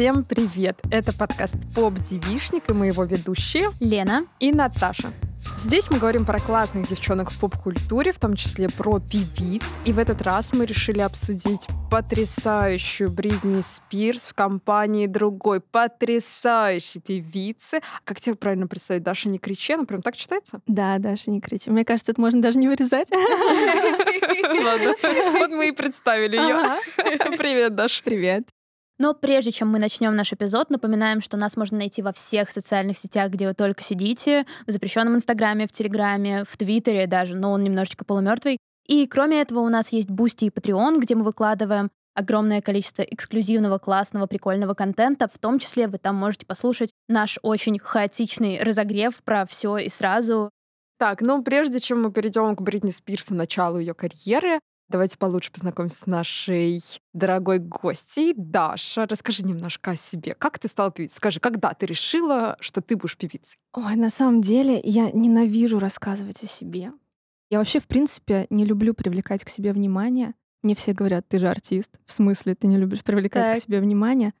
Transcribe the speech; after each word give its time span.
Всем 0.00 0.24
привет! 0.24 0.78
Это 0.90 1.12
подкаст 1.12 1.56
«Поп-девишник» 1.74 2.70
и 2.70 2.72
мы 2.72 2.86
его 2.86 3.04
ведущие 3.04 3.68
Лена 3.80 4.24
и 4.38 4.50
Наташа. 4.50 5.08
Здесь 5.58 5.90
мы 5.90 5.98
говорим 5.98 6.24
про 6.24 6.38
классных 6.38 6.88
девчонок 6.88 7.30
в 7.30 7.38
поп-культуре, 7.38 8.10
в 8.10 8.18
том 8.18 8.34
числе 8.34 8.70
про 8.70 8.98
певиц. 8.98 9.62
И 9.84 9.92
в 9.92 9.98
этот 9.98 10.22
раз 10.22 10.54
мы 10.54 10.64
решили 10.64 11.00
обсудить 11.00 11.66
потрясающую 11.90 13.10
Бритни 13.10 13.60
Спирс 13.60 14.28
в 14.28 14.34
компании 14.34 15.06
другой 15.06 15.60
потрясающей 15.60 16.98
певицы. 16.98 17.82
Как 18.04 18.22
тебе 18.22 18.36
правильно 18.36 18.66
представить? 18.66 19.02
Даша 19.02 19.28
не 19.28 19.38
кричи, 19.38 19.74
она 19.74 19.84
прям 19.84 20.00
так 20.00 20.16
читается? 20.16 20.62
Да, 20.66 20.96
Даша 20.96 21.30
не 21.30 21.42
кричи. 21.42 21.68
Мне 21.68 21.84
кажется, 21.84 22.12
это 22.12 22.22
можно 22.22 22.40
даже 22.40 22.58
не 22.58 22.68
вырезать. 22.68 23.10
Ладно, 24.64 24.94
вот 25.38 25.50
мы 25.50 25.68
и 25.68 25.72
представили 25.72 26.38
ее. 26.38 27.36
Привет, 27.36 27.74
Даша. 27.74 28.02
Привет. 28.02 28.48
Но 29.00 29.14
прежде 29.14 29.50
чем 29.50 29.68
мы 29.68 29.78
начнем 29.78 30.14
наш 30.14 30.30
эпизод, 30.34 30.68
напоминаем, 30.68 31.22
что 31.22 31.38
нас 31.38 31.56
можно 31.56 31.78
найти 31.78 32.02
во 32.02 32.12
всех 32.12 32.50
социальных 32.50 32.98
сетях, 32.98 33.30
где 33.30 33.48
вы 33.48 33.54
только 33.54 33.82
сидите, 33.82 34.44
в 34.66 34.70
запрещенном 34.70 35.14
Инстаграме, 35.14 35.66
в 35.66 35.72
Телеграме, 35.72 36.44
в 36.44 36.54
Твиттере 36.58 37.06
даже, 37.06 37.34
но 37.34 37.52
он 37.52 37.64
немножечко 37.64 38.04
полумертвый. 38.04 38.58
И 38.86 39.06
кроме 39.06 39.40
этого 39.40 39.60
у 39.60 39.70
нас 39.70 39.88
есть 39.88 40.10
Бусти 40.10 40.44
и 40.44 40.50
Patreon, 40.50 40.98
где 40.98 41.14
мы 41.14 41.24
выкладываем 41.24 41.90
огромное 42.14 42.60
количество 42.60 43.00
эксклюзивного, 43.00 43.78
классного, 43.78 44.26
прикольного 44.26 44.74
контента. 44.74 45.28
В 45.32 45.38
том 45.38 45.58
числе 45.60 45.88
вы 45.88 45.96
там 45.96 46.16
можете 46.16 46.44
послушать 46.44 46.90
наш 47.08 47.38
очень 47.40 47.78
хаотичный 47.78 48.62
разогрев 48.62 49.22
про 49.24 49.46
все 49.46 49.78
и 49.78 49.88
сразу. 49.88 50.50
Так, 50.98 51.22
ну 51.22 51.42
прежде 51.42 51.80
чем 51.80 52.02
мы 52.02 52.12
перейдем 52.12 52.54
к 52.54 52.60
Бритни 52.60 52.90
Спирс 52.90 53.30
и 53.30 53.34
началу 53.34 53.78
ее 53.78 53.94
карьеры, 53.94 54.60
Давайте 54.90 55.16
получше 55.18 55.52
познакомимся 55.52 55.98
с 56.02 56.06
нашей 56.06 56.82
дорогой 57.12 57.60
гостьей. 57.60 58.34
Даша, 58.36 59.06
расскажи 59.06 59.44
немножко 59.44 59.92
о 59.92 59.96
себе. 59.96 60.34
Как 60.34 60.58
ты 60.58 60.66
стала 60.66 60.90
певицей? 60.90 61.14
Скажи, 61.14 61.38
когда 61.38 61.72
ты 61.74 61.86
решила, 61.86 62.56
что 62.58 62.80
ты 62.80 62.96
будешь 62.96 63.16
певицей? 63.16 63.56
Ой, 63.72 63.94
на 63.94 64.10
самом 64.10 64.42
деле 64.42 64.80
я 64.82 65.12
ненавижу 65.12 65.78
рассказывать 65.78 66.42
о 66.42 66.48
себе. 66.48 66.92
Я 67.50 67.58
вообще, 67.58 67.78
в 67.78 67.86
принципе, 67.86 68.48
не 68.50 68.64
люблю 68.64 68.92
привлекать 68.92 69.44
к 69.44 69.48
себе 69.48 69.72
внимание. 69.72 70.34
Мне 70.62 70.74
все 70.74 70.92
говорят, 70.92 71.24
ты 71.28 71.38
же 71.38 71.46
артист. 71.46 72.00
В 72.04 72.10
смысле, 72.10 72.56
ты 72.56 72.66
не 72.66 72.76
любишь 72.76 73.04
привлекать 73.04 73.46
так. 73.46 73.58
к 73.58 73.62
себе 73.62 73.80
внимание? 73.80 74.34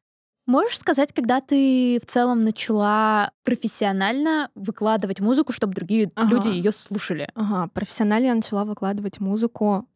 Можешь 0.46 0.78
сказать, 0.78 1.12
когда 1.12 1.40
ты 1.40 2.00
в 2.02 2.06
целом 2.06 2.42
начала 2.42 3.30
профессионально 3.44 4.50
выкладывать 4.56 5.20
музыку, 5.20 5.52
чтобы 5.52 5.74
другие 5.74 6.10
ага. 6.16 6.28
люди 6.28 6.48
ее 6.48 6.72
слушали? 6.72 7.30
Ага, 7.36 7.70
профессионально 7.72 8.26
я 8.26 8.34
начала 8.34 8.64
выкладывать 8.64 9.20
музыку 9.20 9.86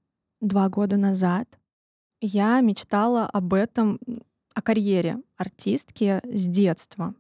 два 0.45 0.69
года 0.69 0.97
назад 0.97 1.49
я 2.21 2.61
мечтала 2.61 3.27
об 3.27 3.55
этом, 3.55 3.99
о 4.55 4.63
карьере 4.63 5.19
артистки 5.37 6.21
с 6.25 6.47
детства. 6.47 7.15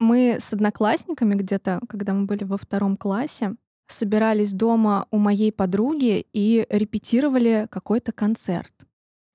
Мы 0.00 0.38
с 0.40 0.52
одноклассниками 0.52 1.34
где-то, 1.34 1.80
когда 1.88 2.14
мы 2.14 2.24
были 2.24 2.44
во 2.44 2.56
втором 2.56 2.96
классе, 2.96 3.54
собирались 3.86 4.52
дома 4.52 5.06
у 5.10 5.18
моей 5.18 5.52
подруги 5.52 6.26
и 6.32 6.66
репетировали 6.68 7.68
какой-то 7.70 8.12
концерт. 8.12 8.72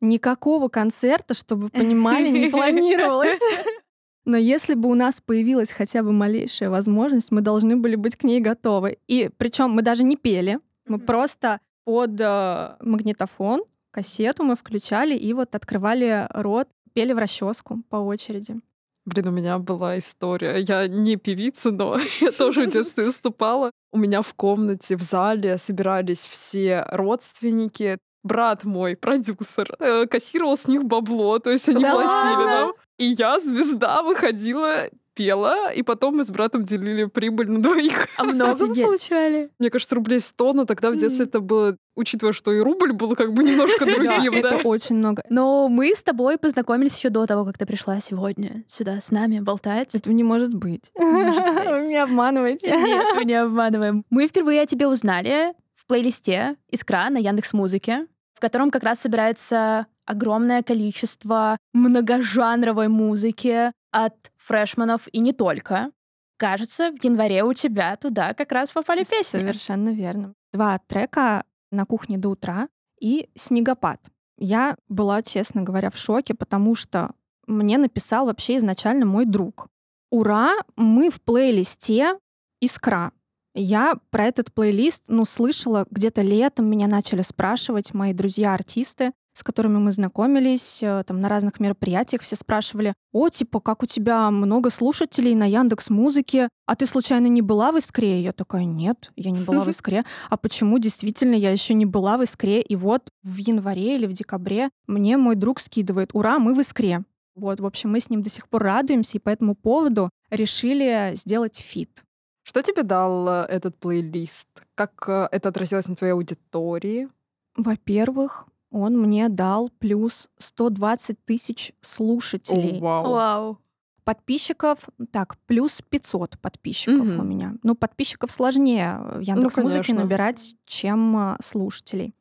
Никакого 0.01 0.67
концерта, 0.67 1.33
чтобы 1.33 1.69
понимали, 1.69 2.29
не 2.29 2.49
планировалось. 2.49 3.39
Но 4.25 4.37
если 4.37 4.73
бы 4.73 4.89
у 4.89 4.95
нас 4.95 5.21
появилась 5.21 5.71
хотя 5.71 6.03
бы 6.03 6.11
малейшая 6.11 6.69
возможность, 6.69 7.31
мы 7.31 7.41
должны 7.41 7.77
были 7.77 7.95
быть 7.95 8.15
к 8.15 8.23
ней 8.23 8.41
готовы. 8.41 8.97
И 9.07 9.29
причем 9.37 9.69
мы 9.69 9.81
даже 9.83 10.03
не 10.03 10.17
пели, 10.17 10.59
мы 10.87 10.99
просто 10.99 11.59
под 11.85 12.19
э, 12.19 12.75
магнитофон, 12.81 13.63
кассету 13.91 14.43
мы 14.43 14.55
включали 14.55 15.15
и 15.15 15.33
вот 15.33 15.55
открывали 15.55 16.27
рот, 16.31 16.67
пели 16.93 17.13
в 17.13 17.17
расческу 17.17 17.81
по 17.89 17.97
очереди. 17.97 18.59
Блин, 19.05 19.27
у 19.27 19.31
меня 19.31 19.59
была 19.59 19.99
история. 19.99 20.57
Я 20.57 20.87
не 20.87 21.15
певица, 21.15 21.71
но 21.71 21.97
я 22.21 22.31
тоже 22.31 22.63
в 22.65 22.71
детстве 22.73 23.05
выступала. 23.05 23.71
У 23.91 23.97
меня 23.97 24.21
в 24.21 24.33
комнате, 24.33 24.97
в 24.97 25.01
зале 25.01 25.57
собирались 25.57 26.25
все 26.25 26.85
родственники. 26.91 27.97
Брат 28.23 28.63
мой, 28.63 28.95
продюсер, 28.95 29.75
э, 29.79 30.07
кассировал 30.07 30.57
с 30.57 30.67
них 30.67 30.83
бабло, 30.83 31.37
то 31.37 31.51
есть 31.51 31.69
они 31.69 31.85
платили 31.85 32.45
нам. 32.45 32.73
И 32.97 33.05
я, 33.05 33.39
звезда, 33.39 34.01
выходила 34.01 34.85
пела, 35.15 35.71
и 35.71 35.81
потом 35.81 36.17
мы 36.17 36.25
с 36.25 36.29
братом 36.29 36.65
делили 36.65 37.05
прибыль 37.05 37.49
на 37.49 37.61
двоих. 37.61 38.07
А 38.17 38.23
много 38.25 38.65
вы 38.65 38.75
получали? 38.83 39.49
Мне 39.57 39.69
кажется, 39.69 39.95
рублей 39.95 40.19
100, 40.19 40.53
но 40.53 40.65
тогда 40.65 40.91
в 40.91 40.97
детстве 40.97 41.25
это 41.25 41.39
было, 41.39 41.77
учитывая, 41.95 42.33
что 42.33 42.53
и 42.53 42.59
рубль 42.59 42.91
был 42.91 43.15
как 43.15 43.33
бы 43.33 43.43
немножко 43.43 43.85
другим, 43.85 44.41
да? 44.41 44.55
это 44.55 44.67
очень 44.67 44.97
много. 44.97 45.23
Но 45.29 45.69
мы 45.69 45.95
с 45.95 46.03
тобой 46.03 46.37
познакомились 46.37 46.97
еще 46.97 47.09
до 47.09 47.25
того, 47.25 47.45
как 47.45 47.57
ты 47.57 47.65
пришла 47.65 47.99
сегодня 47.99 48.63
сюда 48.67 48.99
с 49.01 49.09
нами 49.09 49.39
болтать. 49.39 49.95
Это 49.95 50.11
не 50.11 50.23
может 50.23 50.53
быть. 50.53 50.91
Вы 50.95 51.03
меня 51.03 52.03
обманываете. 52.03 52.71
Нет, 52.71 53.05
мы 53.15 53.23
не 53.23 53.33
обманываем. 53.33 54.03
Мы 54.09 54.27
впервые 54.27 54.61
о 54.61 54.65
тебе 54.65 54.87
узнали 54.87 55.53
в 55.73 55.87
плейлисте 55.87 56.57
«Искра» 56.69 57.09
на 57.09 57.17
Яндекс 57.17 57.53
Музыке, 57.53 58.07
в 58.33 58.39
котором 58.41 58.69
как 58.69 58.83
раз 58.83 58.99
собирается 58.99 59.87
огромное 60.05 60.61
количество 60.61 61.57
многожанровой 61.73 62.87
музыки 62.87 63.71
от 63.95 64.29
фрешманов 64.35 65.07
и 65.13 65.19
не 65.19 65.31
только. 65.31 65.91
Кажется, 66.37 66.91
в 66.91 67.01
январе 67.01 67.45
у 67.45 67.53
тебя 67.53 67.95
туда 67.95 68.33
как 68.33 68.51
раз 68.51 68.73
попали 68.73 69.05
песни. 69.05 69.39
Совершенно 69.39 69.89
верно. 69.93 70.33
Два 70.51 70.77
трека 70.79 71.45
«На 71.71 71.85
кухне 71.85 72.17
до 72.17 72.29
утра» 72.29 72.67
и 72.99 73.29
«Снегопад». 73.35 74.01
Я 74.37 74.75
была, 74.89 75.23
честно 75.23 75.61
говоря, 75.61 75.89
в 75.91 75.97
шоке, 75.97 76.33
потому 76.33 76.75
что 76.75 77.11
мне 77.47 77.77
написал 77.77 78.25
вообще 78.25 78.57
изначально 78.57 79.05
мой 79.05 79.25
друг. 79.25 79.69
Ура, 80.11 80.55
мы 80.75 81.09
в 81.09 81.21
плейлисте 81.21 82.19
«Искра». 82.59 83.13
Я 83.53 83.95
про 84.09 84.25
этот 84.25 84.53
плейлист, 84.53 85.05
ну, 85.07 85.23
слышала 85.23 85.87
где-то 85.89 86.21
летом, 86.21 86.69
меня 86.69 86.87
начали 86.87 87.21
спрашивать 87.21 87.93
мои 87.93 88.11
друзья-артисты, 88.11 89.13
с 89.35 89.43
которыми 89.43 89.77
мы 89.77 89.91
знакомились, 89.91 90.79
э, 90.81 91.03
там 91.05 91.19
на 91.19 91.27
разных 91.27 91.59
мероприятиях 91.59 92.21
все 92.21 92.37
спрашивали, 92.37 92.93
о, 93.11 93.27
типа, 93.27 93.59
как 93.59 93.83
у 93.83 93.85
тебя 93.85 94.31
много 94.31 94.69
слушателей 94.69 95.35
на 95.35 95.45
Яндекс 95.45 95.89
Музыке, 95.89 96.47
а 96.65 96.75
ты 96.77 96.85
случайно 96.85 97.27
не 97.27 97.41
была 97.41 97.73
в 97.73 97.77
Искре? 97.77 98.21
Я 98.21 98.31
такая, 98.31 98.63
нет, 98.63 99.11
я 99.17 99.31
не 99.31 99.43
была 99.43 99.59
в 99.59 99.67
Искре. 99.69 100.05
А 100.29 100.37
почему 100.37 100.79
действительно 100.79 101.35
я 101.35 101.51
еще 101.51 101.73
не 101.73 101.85
была 101.85 102.17
в 102.17 102.23
Искре? 102.23 102.61
И 102.61 102.77
вот 102.77 103.09
в 103.23 103.35
январе 103.35 103.97
или 103.97 104.05
в 104.05 104.13
декабре 104.13 104.69
мне 104.87 105.17
мой 105.17 105.35
друг 105.35 105.59
скидывает, 105.59 106.11
ура, 106.13 106.39
мы 106.39 106.53
в 106.53 106.59
Искре. 106.61 107.03
Вот, 107.35 107.59
в 107.59 107.65
общем, 107.65 107.91
мы 107.91 107.99
с 107.99 108.09
ним 108.09 108.23
до 108.23 108.29
сих 108.29 108.47
пор 108.47 108.63
радуемся, 108.63 109.17
и 109.17 109.21
по 109.21 109.29
этому 109.29 109.55
поводу 109.55 110.09
решили 110.29 111.11
сделать 111.15 111.57
feat. 111.57 112.05
Что 112.43 112.61
тебе 112.61 112.83
дал 112.83 113.27
э, 113.27 113.45
этот 113.49 113.75
плейлист? 113.77 114.47
Как 114.75 115.03
э, 115.07 115.27
это 115.31 115.49
отразилось 115.49 115.87
на 115.87 115.95
твоей 115.95 116.13
аудитории? 116.13 117.09
Во-первых, 117.57 118.45
он 118.75 118.99
мне 118.99 119.29
дал 119.29 119.69
плюс 119.79 120.29
120 120.37 121.23
тысяч 121.23 121.71
слушателей. 121.79 122.77
О, 122.79 122.81
вау. 122.81 123.11
вау. 123.11 123.59
Подписчиков, 124.03 124.79
так, 125.11 125.37
плюс 125.47 125.81
500 125.81 126.37
подписчиков 126.39 127.07
угу. 127.07 127.21
у 127.21 127.23
меня. 127.23 127.55
Ну, 127.63 127.73
подписчиков 127.73 128.29
сложнее 128.31 128.99
в 129.15 129.19
Яндекс 129.21 129.57
Музыке 129.57 129.93
ну, 129.93 130.01
набирать, 130.01 130.55
чем 130.65 131.15
а, 131.15 131.37
слушателей. 131.41 132.13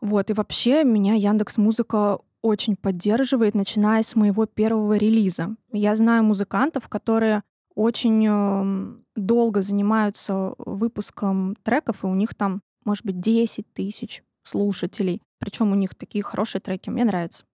Вот, 0.00 0.30
и 0.30 0.34
вообще 0.34 0.84
меня 0.84 1.14
Яндекс 1.14 1.56
Музыка 1.56 2.20
очень 2.42 2.76
поддерживает, 2.76 3.54
начиная 3.54 4.02
с 4.02 4.14
моего 4.14 4.44
первого 4.44 4.96
релиза. 4.96 5.56
Я 5.72 5.96
знаю 5.96 6.22
музыкантов, 6.22 6.88
которые 6.88 7.42
очень 7.74 8.24
э, 8.28 8.96
долго 9.16 9.62
занимаются 9.62 10.52
выпуском 10.58 11.56
треков, 11.62 12.04
и 12.04 12.06
у 12.06 12.14
них 12.14 12.34
там, 12.34 12.60
может 12.84 13.06
быть, 13.06 13.18
10 13.18 13.72
тысяч 13.72 14.22
слушателей. 14.44 15.22
Причем 15.38 15.72
у 15.72 15.74
них 15.74 15.94
такие 15.94 16.22
хорошие 16.22 16.60
треки, 16.60 16.90
мне 16.90 17.04
нравится. 17.04 17.44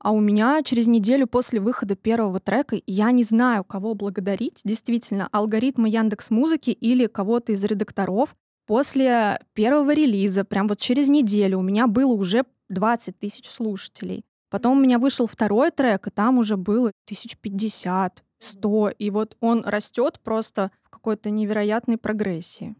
А 0.00 0.12
у 0.12 0.20
меня 0.20 0.62
через 0.62 0.86
неделю 0.86 1.26
после 1.26 1.60
выхода 1.60 1.96
первого 1.96 2.38
трека 2.40 2.80
я 2.86 3.10
не 3.10 3.24
знаю, 3.24 3.64
кого 3.64 3.94
благодарить. 3.94 4.60
Действительно, 4.64 5.28
алгоритмы 5.32 5.88
Яндекс 5.88 6.30
Музыки 6.30 6.70
или 6.70 7.06
кого-то 7.06 7.52
из 7.52 7.64
редакторов. 7.64 8.36
После 8.66 9.40
первого 9.54 9.92
релиза, 9.92 10.44
прям 10.44 10.68
вот 10.68 10.78
через 10.78 11.08
неделю, 11.08 11.58
у 11.58 11.62
меня 11.62 11.86
было 11.86 12.12
уже 12.12 12.44
20 12.68 13.18
тысяч 13.18 13.48
слушателей. 13.48 14.24
Потом 14.50 14.78
у 14.78 14.80
меня 14.80 14.98
вышел 14.98 15.26
второй 15.26 15.70
трек, 15.70 16.06
и 16.06 16.10
там 16.10 16.38
уже 16.38 16.56
было 16.56 16.92
тысяч 17.06 17.36
пятьдесят, 17.36 18.24
сто. 18.38 18.90
И 18.90 19.10
вот 19.10 19.36
он 19.40 19.64
растет 19.64 20.20
просто 20.20 20.70
в 20.84 20.90
какой-то 20.90 21.30
невероятной 21.30 21.98
прогрессии. 21.98 22.76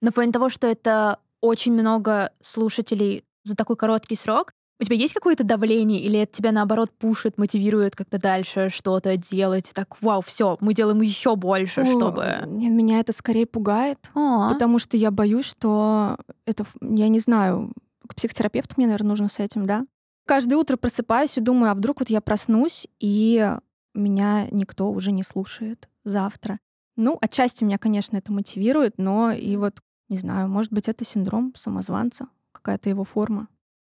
На 0.00 0.10
фоне 0.10 0.32
того, 0.32 0.48
что 0.48 0.66
это 0.66 1.20
очень 1.44 1.72
много 1.72 2.32
слушателей 2.40 3.24
за 3.44 3.54
такой 3.54 3.76
короткий 3.76 4.16
срок. 4.16 4.52
У 4.80 4.84
тебя 4.84 4.96
есть 4.96 5.14
какое-то 5.14 5.44
давление, 5.44 6.00
или 6.00 6.18
это 6.18 6.32
тебя 6.32 6.50
наоборот 6.50 6.90
пушит, 6.98 7.38
мотивирует 7.38 7.94
как-то 7.94 8.18
дальше 8.18 8.70
что-то 8.70 9.16
делать? 9.16 9.70
Так, 9.72 10.02
вау, 10.02 10.20
все, 10.20 10.56
мы 10.60 10.74
делаем 10.74 11.00
еще 11.00 11.36
больше, 11.36 11.82
О, 11.82 11.84
чтобы. 11.84 12.40
Нет, 12.46 12.72
меня 12.72 12.98
это 12.98 13.12
скорее 13.12 13.46
пугает, 13.46 14.10
А-а. 14.14 14.52
потому 14.52 14.80
что 14.80 14.96
я 14.96 15.12
боюсь, 15.12 15.44
что 15.44 16.16
это, 16.44 16.64
я 16.80 17.08
не 17.08 17.20
знаю, 17.20 17.72
к 18.08 18.16
психотерапевту 18.16 18.74
мне, 18.76 18.86
наверное, 18.86 19.10
нужно 19.10 19.28
с 19.28 19.38
этим, 19.38 19.64
да? 19.66 19.86
Каждое 20.26 20.56
утро 20.56 20.76
просыпаюсь 20.76 21.38
и 21.38 21.42
думаю, 21.42 21.70
а 21.70 21.74
вдруг 21.74 22.00
вот 22.00 22.10
я 22.10 22.20
проснусь, 22.20 22.88
и 22.98 23.56
меня 23.94 24.48
никто 24.50 24.90
уже 24.90 25.12
не 25.12 25.22
слушает 25.22 25.88
завтра. 26.04 26.58
Ну, 26.96 27.18
отчасти 27.20 27.64
меня, 27.64 27.78
конечно, 27.78 28.16
это 28.16 28.32
мотивирует, 28.32 28.94
но 28.98 29.32
и 29.32 29.56
вот, 29.56 29.78
не 30.08 30.18
знаю, 30.18 30.48
может 30.48 30.72
быть, 30.72 30.88
это 30.88 31.04
синдром 31.04 31.54
самозванца, 31.56 32.28
какая-то 32.52 32.88
его 32.88 33.04
форма. 33.04 33.48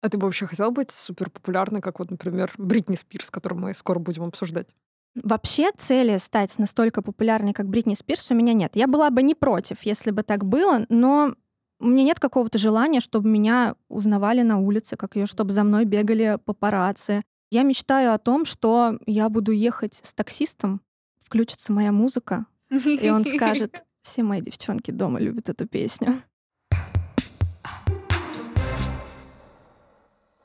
А 0.02 0.10
ты 0.10 0.18
бы 0.18 0.26
вообще 0.26 0.46
хотела 0.46 0.70
быть 0.70 0.92
супер 0.92 1.30
популярной, 1.30 1.82
как 1.82 2.00
вот, 2.00 2.12
например, 2.12 2.54
Бритни 2.58 2.96
Спирс, 2.96 3.32
которую 3.32 3.60
мы 3.60 3.74
скоро 3.74 4.00
будем 4.00 4.24
обсуждать? 4.24 4.76
Вообще 5.16 5.72
цели 5.76 6.18
стать 6.18 6.60
настолько 6.60 7.02
популярной, 7.02 7.54
как 7.54 7.68
Бритни 7.68 7.94
Спирс, 7.94 8.30
у 8.32 8.36
меня 8.36 8.54
нет. 8.54 8.76
Я 8.76 8.88
была 8.88 9.10
бы 9.10 9.24
не 9.24 9.34
против, 9.34 9.82
если 9.84 10.12
бы 10.12 10.24
так 10.24 10.46
было, 10.46 10.86
но 10.90 11.34
у 11.80 11.88
меня 11.88 12.04
нет 12.04 12.20
какого-то 12.20 12.58
желания, 12.58 13.00
чтобы 13.00 13.30
меня 13.30 13.76
узнавали 13.88 14.42
на 14.42 14.60
улице, 14.60 14.98
как 14.98 15.16
ее, 15.16 15.26
чтобы 15.26 15.52
за 15.52 15.64
мной 15.64 15.86
бегали 15.86 16.38
папарацци. 16.44 17.24
Я 17.50 17.64
мечтаю 17.64 18.14
о 18.14 18.18
том, 18.18 18.46
что 18.46 19.00
я 19.06 19.30
буду 19.30 19.52
ехать 19.52 20.02
с 20.04 20.14
таксистом, 20.14 20.82
включится 21.20 21.72
моя 21.72 21.92
музыка, 21.92 22.46
и 22.70 23.10
он 23.10 23.24
скажет, 23.24 23.84
все 24.06 24.24
мои 24.24 24.40
девчонки 24.40 24.92
дома 24.92 25.20
любят 25.20 25.50
эту 25.50 25.68
песню. 25.68 26.22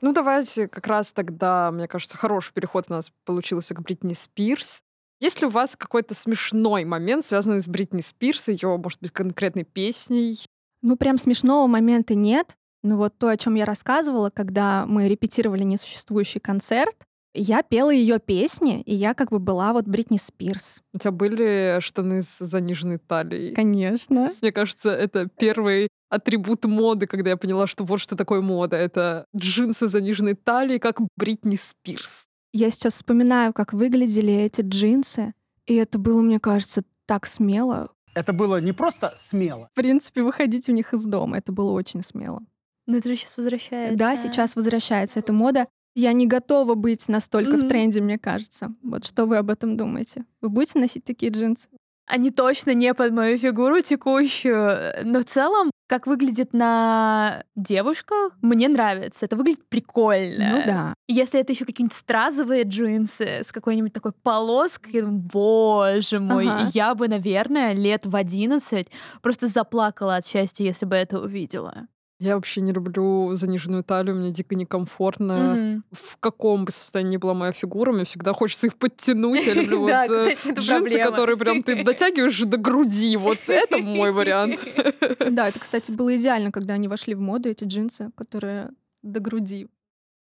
Ну, 0.01 0.13
давайте 0.13 0.67
как 0.67 0.87
раз 0.87 1.13
тогда, 1.13 1.71
мне 1.71 1.87
кажется, 1.87 2.17
хороший 2.17 2.53
переход 2.53 2.85
у 2.89 2.93
нас 2.93 3.11
получился 3.23 3.75
к 3.75 3.81
Бритни 3.81 4.13
Спирс. 4.13 4.81
Есть 5.19 5.41
ли 5.41 5.47
у 5.47 5.51
вас 5.51 5.75
какой-то 5.77 6.15
смешной 6.15 6.85
момент, 6.85 7.23
связанный 7.23 7.61
с 7.61 7.67
Бритни 7.67 8.01
Спирс, 8.01 8.47
ее, 8.47 8.77
может 8.77 8.99
быть, 8.99 9.11
конкретной 9.11 9.63
песней? 9.63 10.43
Ну, 10.81 10.97
прям 10.97 11.19
смешного 11.19 11.67
момента 11.67 12.15
нет. 12.15 12.57
Но 12.81 12.97
вот 12.97 13.15
то, 13.19 13.27
о 13.29 13.37
чем 13.37 13.53
я 13.53 13.65
рассказывала, 13.65 14.31
когда 14.31 14.87
мы 14.87 15.07
репетировали 15.07 15.61
несуществующий 15.61 16.39
концерт, 16.39 16.95
я 17.33 17.63
пела 17.63 17.91
ее 17.91 18.19
песни, 18.19 18.81
и 18.81 18.93
я 18.93 19.13
как 19.13 19.29
бы 19.29 19.39
была 19.39 19.73
вот 19.73 19.85
Бритни 19.85 20.17
Спирс. 20.17 20.81
У 20.93 20.97
тебя 20.97 21.11
были 21.11 21.79
штаны 21.79 22.21
с 22.21 22.39
заниженной 22.39 22.97
талией? 22.97 23.53
Конечно. 23.53 24.33
Мне 24.41 24.51
кажется, 24.51 24.89
это 24.91 25.27
первый 25.27 25.87
атрибут 26.09 26.65
моды, 26.65 27.07
когда 27.07 27.31
я 27.31 27.37
поняла, 27.37 27.67
что 27.67 27.83
вот 27.83 27.99
что 27.99 28.15
такое 28.15 28.41
мода. 28.41 28.75
Это 28.75 29.25
джинсы 29.35 29.87
с 29.87 29.91
заниженной 29.91 30.35
талией, 30.35 30.79
как 30.79 30.99
Бритни 31.15 31.55
Спирс. 31.55 32.25
Я 32.53 32.69
сейчас 32.69 32.95
вспоминаю, 32.95 33.53
как 33.53 33.71
выглядели 33.71 34.33
эти 34.33 34.61
джинсы, 34.61 35.33
и 35.65 35.75
это 35.75 35.97
было, 35.97 36.21
мне 36.21 36.39
кажется, 36.39 36.83
так 37.05 37.25
смело. 37.25 37.91
Это 38.13 38.33
было 38.33 38.59
не 38.59 38.73
просто 38.73 39.13
смело. 39.17 39.69
В 39.71 39.75
принципе, 39.75 40.21
выходить 40.21 40.67
у 40.67 40.73
них 40.73 40.93
из 40.93 41.05
дома, 41.05 41.37
это 41.37 41.53
было 41.53 41.71
очень 41.71 42.03
смело. 42.03 42.41
Но 42.87 42.97
это 42.97 43.07
же 43.07 43.15
сейчас 43.15 43.37
возвращается. 43.37 43.97
Да, 43.97 44.17
сейчас 44.17 44.55
возвращается 44.55 45.19
эта 45.19 45.31
мода. 45.31 45.67
Я 45.93 46.13
не 46.13 46.25
готова 46.25 46.75
быть 46.75 47.07
настолько 47.09 47.57
mm-hmm. 47.57 47.65
в 47.65 47.67
тренде, 47.67 48.01
мне 48.01 48.17
кажется. 48.17 48.73
Вот 48.81 49.05
что 49.05 49.25
вы 49.25 49.37
об 49.37 49.49
этом 49.49 49.75
думаете? 49.75 50.25
Вы 50.41 50.49
будете 50.49 50.79
носить 50.79 51.03
такие 51.03 51.31
джинсы? 51.31 51.67
Они 52.07 52.29
точно 52.29 52.73
не 52.73 52.93
под 52.93 53.13
мою 53.13 53.37
фигуру 53.37 53.79
текущую, 53.81 54.93
но 55.05 55.19
в 55.19 55.25
целом, 55.25 55.71
как 55.87 56.07
выглядит 56.07 56.51
на 56.51 57.43
девушках, 57.55 58.33
мне 58.41 58.67
нравится. 58.67 59.25
Это 59.25 59.37
выглядит 59.37 59.67
прикольно. 59.69 60.49
Ну 60.49 60.63
да. 60.65 60.93
Если 61.07 61.39
это 61.39 61.53
еще 61.53 61.63
какие-нибудь 61.63 61.95
стразовые 61.95 62.63
джинсы 62.63 63.43
с 63.45 63.51
какой-нибудь 63.53 63.93
такой 63.93 64.11
полоской, 64.11 65.03
боже 65.03 66.19
мой, 66.19 66.47
ага. 66.47 66.69
я 66.73 66.95
бы, 66.95 67.07
наверное, 67.07 67.73
лет 67.73 68.05
в 68.05 68.15
11 68.15 68.87
просто 69.21 69.47
заплакала 69.47 70.17
от 70.17 70.27
счастья, 70.27 70.65
если 70.65 70.85
бы 70.85 70.95
это 70.95 71.19
увидела. 71.19 71.87
Я 72.21 72.35
вообще 72.35 72.61
не 72.61 72.71
люблю 72.71 73.33
заниженную 73.33 73.83
талию, 73.83 74.15
мне 74.15 74.29
дико 74.29 74.53
некомфортно. 74.53 75.31
Mm-hmm. 75.31 75.81
В 75.91 76.17
каком 76.17 76.65
бы 76.65 76.71
состоянии 76.71 77.17
была 77.17 77.33
моя 77.33 77.51
фигура, 77.51 77.91
мне 77.91 78.05
всегда 78.05 78.31
хочется 78.31 78.67
их 78.67 78.75
подтянуть. 78.75 79.43
Я 79.43 79.55
люблю 79.55 79.81
вот 79.81 79.89
э, 79.89 80.35
джинсы, 80.53 80.99
которые 80.99 81.35
прям 81.35 81.63
ты 81.63 81.83
дотягиваешь 81.83 82.39
до 82.41 82.57
груди. 82.57 83.17
Вот 83.17 83.39
это 83.47 83.79
мой 83.79 84.11
вариант. 84.11 84.59
Да, 85.31 85.47
это, 85.47 85.59
кстати, 85.59 85.91
было 85.91 86.15
идеально, 86.15 86.51
когда 86.51 86.75
они 86.75 86.87
вошли 86.87 87.15
в 87.15 87.19
моду, 87.19 87.49
эти 87.49 87.63
джинсы, 87.63 88.11
которые 88.15 88.69
до 89.01 89.19
груди. 89.19 89.67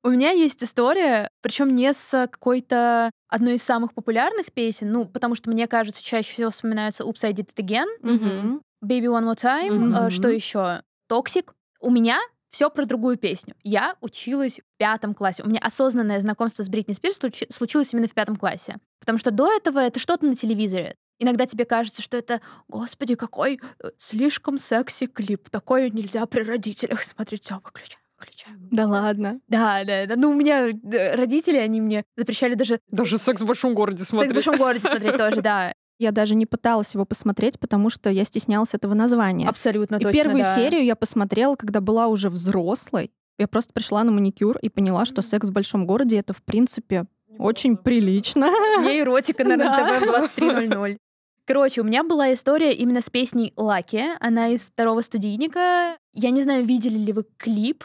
У 0.02 0.08
меня 0.08 0.30
есть 0.30 0.62
история, 0.62 1.30
причем 1.42 1.68
не 1.76 1.92
с 1.92 2.26
какой-то 2.32 3.10
одной 3.28 3.56
из 3.56 3.62
самых 3.62 3.92
популярных 3.92 4.52
песен, 4.52 4.90
ну, 4.90 5.04
потому 5.04 5.34
что 5.34 5.50
мне 5.50 5.66
кажется, 5.66 6.02
чаще 6.02 6.32
всего 6.32 6.50
вспоминаются 6.50 7.04
Oops, 7.04 7.22
I 7.22 7.32
Did 7.32 7.50
It 7.54 7.62
Again, 7.62 7.88
mm-hmm. 8.02 8.60
Baby 8.82 9.06
One 9.06 9.30
More 9.30 9.38
Time, 9.38 9.68
mm-hmm. 9.68 10.10
что 10.10 10.28
еще? 10.28 10.82
Toxic. 11.10 11.50
У 11.80 11.90
меня 11.90 12.20
все 12.50 12.68
про 12.68 12.84
другую 12.84 13.16
песню. 13.16 13.54
Я 13.62 13.96
училась 14.00 14.58
в 14.58 14.78
пятом 14.78 15.14
классе. 15.14 15.42
У 15.42 15.48
меня 15.48 15.60
осознанное 15.60 16.20
знакомство 16.20 16.62
с 16.62 16.68
Бритни 16.68 16.92
Спирс 16.92 17.18
случилось 17.50 17.92
именно 17.92 18.08
в 18.08 18.12
пятом 18.12 18.36
классе. 18.36 18.76
Потому 18.98 19.18
что 19.18 19.30
до 19.30 19.50
этого 19.50 19.78
это 19.78 19.98
что-то 19.98 20.26
на 20.26 20.34
телевизоре. 20.34 20.96
Иногда 21.18 21.46
тебе 21.46 21.64
кажется, 21.64 22.02
что 22.02 22.16
это, 22.16 22.40
господи, 22.68 23.14
какой 23.14 23.60
э, 23.78 23.90
слишком 23.98 24.58
секси 24.58 25.06
клип. 25.06 25.50
Такое 25.50 25.90
нельзя 25.90 26.24
при 26.26 26.42
родителях 26.42 27.02
смотреть. 27.02 27.44
Все, 27.44 27.60
выключай 27.62 28.00
выключаю. 28.20 28.56
Да 28.70 28.86
ладно. 28.86 29.40
Да, 29.48 29.84
да, 29.84 30.06
да. 30.06 30.14
Ну, 30.16 30.30
у 30.30 30.34
меня 30.34 30.68
э, 30.68 31.14
родители, 31.14 31.56
они 31.56 31.80
мне 31.80 32.04
запрещали 32.16 32.54
даже... 32.54 32.80
Даже 32.90 33.18
секс 33.18 33.42
в 33.42 33.46
большом 33.46 33.74
городе 33.74 34.04
смотреть. 34.04 34.32
Секс 34.32 34.46
в 34.46 34.48
большом 34.48 34.64
городе 34.64 34.86
смотреть 34.86 35.16
тоже, 35.16 35.40
да. 35.40 35.72
Я 36.00 36.12
даже 36.12 36.34
не 36.34 36.46
пыталась 36.46 36.94
его 36.94 37.04
посмотреть, 37.04 37.60
потому 37.60 37.90
что 37.90 38.08
я 38.08 38.24
стеснялась 38.24 38.72
этого 38.72 38.94
названия. 38.94 39.46
Абсолютно 39.46 39.96
и 39.96 39.98
точно, 39.98 40.12
первую 40.12 40.42
да. 40.42 40.54
серию 40.54 40.82
я 40.82 40.96
посмотрела, 40.96 41.56
когда 41.56 41.82
была 41.82 42.06
уже 42.06 42.30
взрослой. 42.30 43.10
Я 43.38 43.46
просто 43.46 43.74
пришла 43.74 44.02
на 44.02 44.10
маникюр 44.10 44.56
и 44.62 44.70
поняла, 44.70 45.04
что 45.04 45.20
секс 45.20 45.48
в 45.48 45.52
большом 45.52 45.86
городе 45.86 46.18
это, 46.18 46.32
в 46.32 46.42
принципе, 46.42 47.04
очень 47.36 47.76
прилично. 47.76 48.46
Не 48.80 49.00
эротика 49.00 49.44
на 49.44 49.56
РНТВ 49.56 50.38
23.00. 50.38 50.96
Короче, 51.44 51.82
у 51.82 51.84
меня 51.84 52.02
была 52.02 52.32
история 52.32 52.72
именно 52.72 53.02
с 53.02 53.10
песней 53.10 53.52
«Лаки». 53.58 54.04
Она 54.20 54.48
из 54.48 54.62
второго 54.62 55.02
студийника. 55.02 55.98
Я 56.14 56.30
не 56.30 56.40
знаю, 56.42 56.64
видели 56.64 56.96
ли 56.96 57.12
вы 57.12 57.26
клип. 57.36 57.84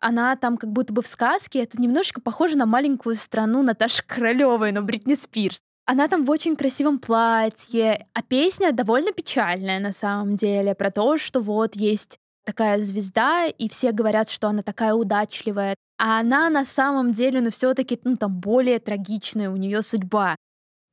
Она 0.00 0.34
там 0.34 0.56
как 0.56 0.72
будто 0.72 0.92
бы 0.92 1.00
в 1.00 1.06
сказке. 1.06 1.62
Это 1.62 1.80
немножечко 1.80 2.20
похоже 2.20 2.56
на 2.56 2.66
маленькую 2.66 3.14
страну 3.14 3.62
Наташи 3.62 4.02
Королевой, 4.04 4.72
но 4.72 4.82
Бритни 4.82 5.14
Спирс. 5.14 5.62
Она 5.84 6.08
там 6.08 6.24
в 6.24 6.30
очень 6.30 6.56
красивом 6.56 6.98
платье, 6.98 8.06
а 8.14 8.22
песня 8.22 8.72
довольно 8.72 9.12
печальная 9.12 9.80
на 9.80 9.92
самом 9.92 10.36
деле, 10.36 10.74
про 10.74 10.90
то, 10.90 11.18
что 11.18 11.40
вот 11.40 11.74
есть 11.74 12.18
такая 12.44 12.80
звезда, 12.82 13.46
и 13.46 13.68
все 13.68 13.92
говорят, 13.92 14.30
что 14.30 14.48
она 14.48 14.62
такая 14.62 14.94
удачливая, 14.94 15.74
а 15.98 16.20
она 16.20 16.50
на 16.50 16.64
самом 16.64 17.12
деле, 17.12 17.40
ну, 17.40 17.50
все-таки, 17.50 17.98
ну, 18.04 18.16
там, 18.16 18.40
более 18.40 18.78
трагичная 18.78 19.50
у 19.50 19.56
нее 19.56 19.82
судьба. 19.82 20.36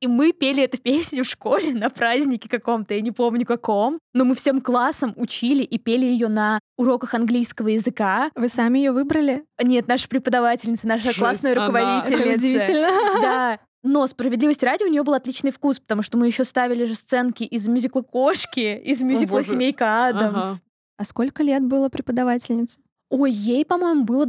И 0.00 0.06
мы 0.06 0.32
пели 0.32 0.62
эту 0.64 0.78
песню 0.82 1.24
в 1.24 1.28
школе 1.28 1.72
на 1.72 1.90
празднике 1.90 2.48
каком-то, 2.48 2.94
я 2.94 3.00
не 3.00 3.12
помню 3.12 3.44
каком, 3.44 3.98
но 4.14 4.24
мы 4.24 4.34
всем 4.34 4.60
классом 4.60 5.12
учили 5.16 5.62
и 5.62 5.78
пели 5.78 6.06
ее 6.06 6.28
на 6.28 6.58
уроках 6.76 7.14
английского 7.14 7.68
языка. 7.68 8.30
Вы 8.34 8.48
сами 8.48 8.78
ее 8.78 8.92
выбрали? 8.92 9.44
Нет, 9.62 9.88
наша 9.88 10.08
преподавательница, 10.08 10.88
наша 10.88 11.04
Жесть, 11.04 11.18
классная 11.18 11.54
руководительница. 11.54 12.24
Это 12.24 12.34
удивительно. 12.34 12.88
Да, 13.20 13.58
но 13.82 14.06
справедливости 14.06 14.64
ради 14.64 14.84
у 14.84 14.88
нее 14.88 15.02
был 15.02 15.14
отличный 15.14 15.50
вкус, 15.50 15.78
потому 15.80 16.02
что 16.02 16.18
мы 16.18 16.26
еще 16.26 16.44
ставили 16.44 16.84
же 16.84 16.94
сценки 16.94 17.44
из 17.44 17.66
мюзикла 17.66 18.02
Кошки, 18.02 18.76
из 18.78 19.02
мюзикла 19.02 19.42
Семейка 19.42 20.06
Адамс. 20.06 20.36
Ага. 20.36 20.58
А 20.98 21.04
сколько 21.04 21.42
лет 21.42 21.64
было 21.64 21.88
преподавательнице? 21.88 22.78
Ой, 23.08 23.30
ей, 23.30 23.64
по-моему, 23.64 24.04
было 24.04 24.26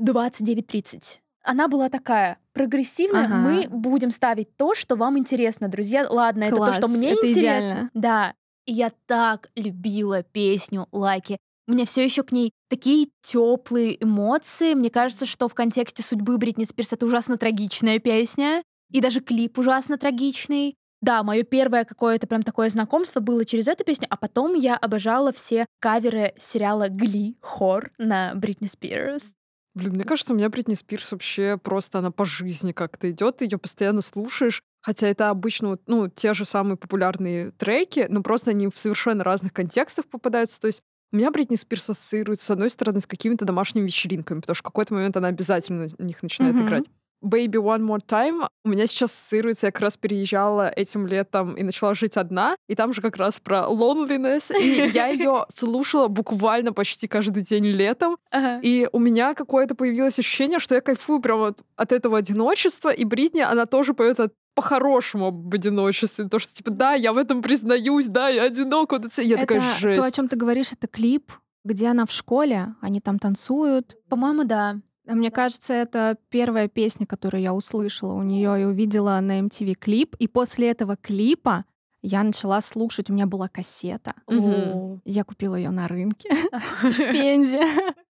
29-30. 0.00 1.20
Она 1.42 1.68
была 1.68 1.88
такая 1.88 2.38
прогрессивная. 2.52 3.24
Ага. 3.24 3.36
Мы 3.36 3.68
будем 3.70 4.10
ставить 4.10 4.54
то, 4.56 4.74
что 4.74 4.96
вам 4.96 5.18
интересно, 5.18 5.68
друзья. 5.68 6.06
Ладно, 6.08 6.50
Класс, 6.50 6.70
это 6.70 6.80
то, 6.80 6.88
что 6.88 6.96
мне 6.98 7.12
это 7.12 7.26
интересно. 7.26 7.40
Идеально. 7.40 7.90
Да. 7.94 8.34
И 8.66 8.72
я 8.72 8.92
так 9.06 9.50
любила 9.56 10.22
песню 10.22 10.86
Лайки. 10.92 11.38
У 11.66 11.72
меня 11.72 11.86
все 11.86 12.04
еще 12.04 12.22
к 12.22 12.32
ней 12.32 12.52
такие 12.68 13.08
теплые 13.22 14.02
эмоции. 14.02 14.74
Мне 14.74 14.90
кажется, 14.90 15.24
что 15.24 15.48
в 15.48 15.54
контексте 15.54 16.02
судьбы 16.02 16.36
Бритни 16.36 16.64
Спирс 16.64 16.92
это 16.92 17.06
ужасно 17.06 17.38
трагичная 17.38 17.98
песня. 17.98 18.62
И 18.90 19.00
даже 19.00 19.20
клип 19.20 19.58
ужасно 19.58 19.98
трагичный. 19.98 20.74
Да, 21.00 21.22
мое 21.22 21.44
первое 21.44 21.84
какое-то 21.84 22.26
прям 22.26 22.42
такое 22.42 22.68
знакомство 22.68 23.20
было 23.20 23.44
через 23.44 23.68
эту 23.68 23.84
песню, 23.84 24.06
а 24.10 24.16
потом 24.16 24.54
я 24.54 24.76
обожала 24.76 25.32
все 25.32 25.64
каверы 25.80 26.34
сериала 26.38 26.88
«Гли», 26.88 27.36
«Хор» 27.40 27.90
на 27.96 28.34
Бритни 28.34 28.66
Спирс. 28.66 29.32
Блин, 29.74 29.94
мне 29.94 30.04
кажется, 30.04 30.34
у 30.34 30.36
меня 30.36 30.50
Бритни 30.50 30.74
Спирс 30.74 31.12
вообще 31.12 31.56
просто 31.56 32.00
она 32.00 32.10
по 32.10 32.26
жизни 32.26 32.72
как-то 32.72 33.10
идет, 33.10 33.38
ты 33.38 33.46
ее 33.46 33.56
постоянно 33.56 34.02
слушаешь, 34.02 34.62
хотя 34.82 35.06
это 35.06 35.30
обычно 35.30 35.78
ну, 35.86 36.08
те 36.08 36.34
же 36.34 36.44
самые 36.44 36.76
популярные 36.76 37.52
треки, 37.52 38.06
но 38.10 38.22
просто 38.22 38.50
они 38.50 38.68
в 38.68 38.78
совершенно 38.78 39.24
разных 39.24 39.52
контекстах 39.54 40.06
попадаются. 40.06 40.60
То 40.60 40.66
есть 40.66 40.82
у 41.12 41.16
меня 41.16 41.30
Бритни 41.30 41.56
Спирс 41.56 41.88
ассоциируется, 41.88 42.46
с 42.46 42.50
одной 42.50 42.68
стороны, 42.68 43.00
с 43.00 43.06
какими-то 43.06 43.44
домашними 43.44 43.86
вечеринками, 43.86 44.40
потому 44.40 44.54
что 44.54 44.62
в 44.62 44.70
какой-то 44.70 44.94
момент 44.94 45.16
она 45.16 45.28
обязательно 45.28 45.88
на 45.98 46.04
них 46.04 46.22
начинает 46.22 46.56
mm-hmm. 46.56 46.66
играть. 46.66 46.84
Baby 47.22 47.56
One 47.56 47.82
More 47.82 48.04
Time 48.04 48.48
у 48.64 48.68
меня 48.68 48.86
сейчас 48.86 49.10
ассоциируется, 49.10 49.66
я 49.66 49.72
как 49.72 49.82
раз 49.82 49.96
переезжала 49.96 50.68
этим 50.68 51.06
летом 51.06 51.54
и 51.54 51.62
начала 51.62 51.94
жить 51.94 52.16
одна, 52.16 52.56
и 52.68 52.74
там 52.74 52.92
же 52.92 53.00
как 53.00 53.16
раз 53.16 53.40
про 53.40 53.66
loneliness, 53.68 54.54
и 54.58 54.90
я 54.94 55.08
ее 55.08 55.46
слушала 55.54 56.08
буквально 56.08 56.72
почти 56.72 57.08
каждый 57.08 57.42
день 57.42 57.66
летом, 57.66 58.16
ага. 58.30 58.60
и 58.62 58.88
у 58.92 58.98
меня 58.98 59.34
какое-то 59.34 59.74
появилось 59.74 60.18
ощущение, 60.18 60.58
что 60.58 60.74
я 60.74 60.80
кайфую 60.80 61.20
прямо 61.20 61.48
от, 61.48 61.60
от 61.76 61.92
этого 61.92 62.18
одиночества, 62.18 62.90
и 62.90 63.04
Бритни, 63.04 63.40
она 63.40 63.66
тоже 63.66 63.94
поет 63.94 64.20
от 64.20 64.34
по-хорошему 64.54 65.28
об 65.28 65.54
одиночестве. 65.54 66.28
То, 66.28 66.38
что, 66.38 66.52
типа, 66.52 66.70
да, 66.70 66.92
я 66.92 67.12
в 67.12 67.18
этом 67.18 67.40
признаюсь, 67.40 68.06
да, 68.06 68.28
я 68.28 68.42
одинок. 68.42 68.92
Вот 68.92 69.06
это, 69.06 69.22
я 69.22 69.36
это 69.36 69.46
такая, 69.46 69.78
жесть. 69.78 70.00
То, 70.00 70.06
о 70.06 70.10
чем 70.10 70.28
ты 70.28 70.36
говоришь, 70.36 70.72
это 70.72 70.86
клип, 70.86 71.32
где 71.64 71.86
она 71.86 72.04
в 72.04 72.10
школе, 72.10 72.74
они 72.80 73.00
там 73.00 73.18
танцуют. 73.18 73.96
По-моему, 74.08 74.44
да. 74.44 74.80
А 75.06 75.14
мне 75.14 75.30
кажется, 75.30 75.72
это 75.72 76.16
первая 76.28 76.68
песня, 76.68 77.06
которую 77.06 77.42
я 77.42 77.54
услышала 77.54 78.12
у 78.14 78.22
нее 78.22 78.62
и 78.62 78.64
увидела 78.64 79.18
на 79.20 79.40
MTV 79.40 79.74
клип. 79.74 80.14
И 80.18 80.28
после 80.28 80.70
этого 80.70 80.96
клипа 80.96 81.64
я 82.02 82.22
начала 82.22 82.60
слушать. 82.60 83.10
У 83.10 83.12
меня 83.12 83.26
была 83.26 83.48
кассета. 83.48 84.14
Мгм. 84.26 85.02
Я 85.04 85.24
купила 85.24 85.56
ее 85.56 85.70
на 85.70 85.88
рынке 85.88 86.30
в 86.82 86.96
Пензе. 86.96 87.60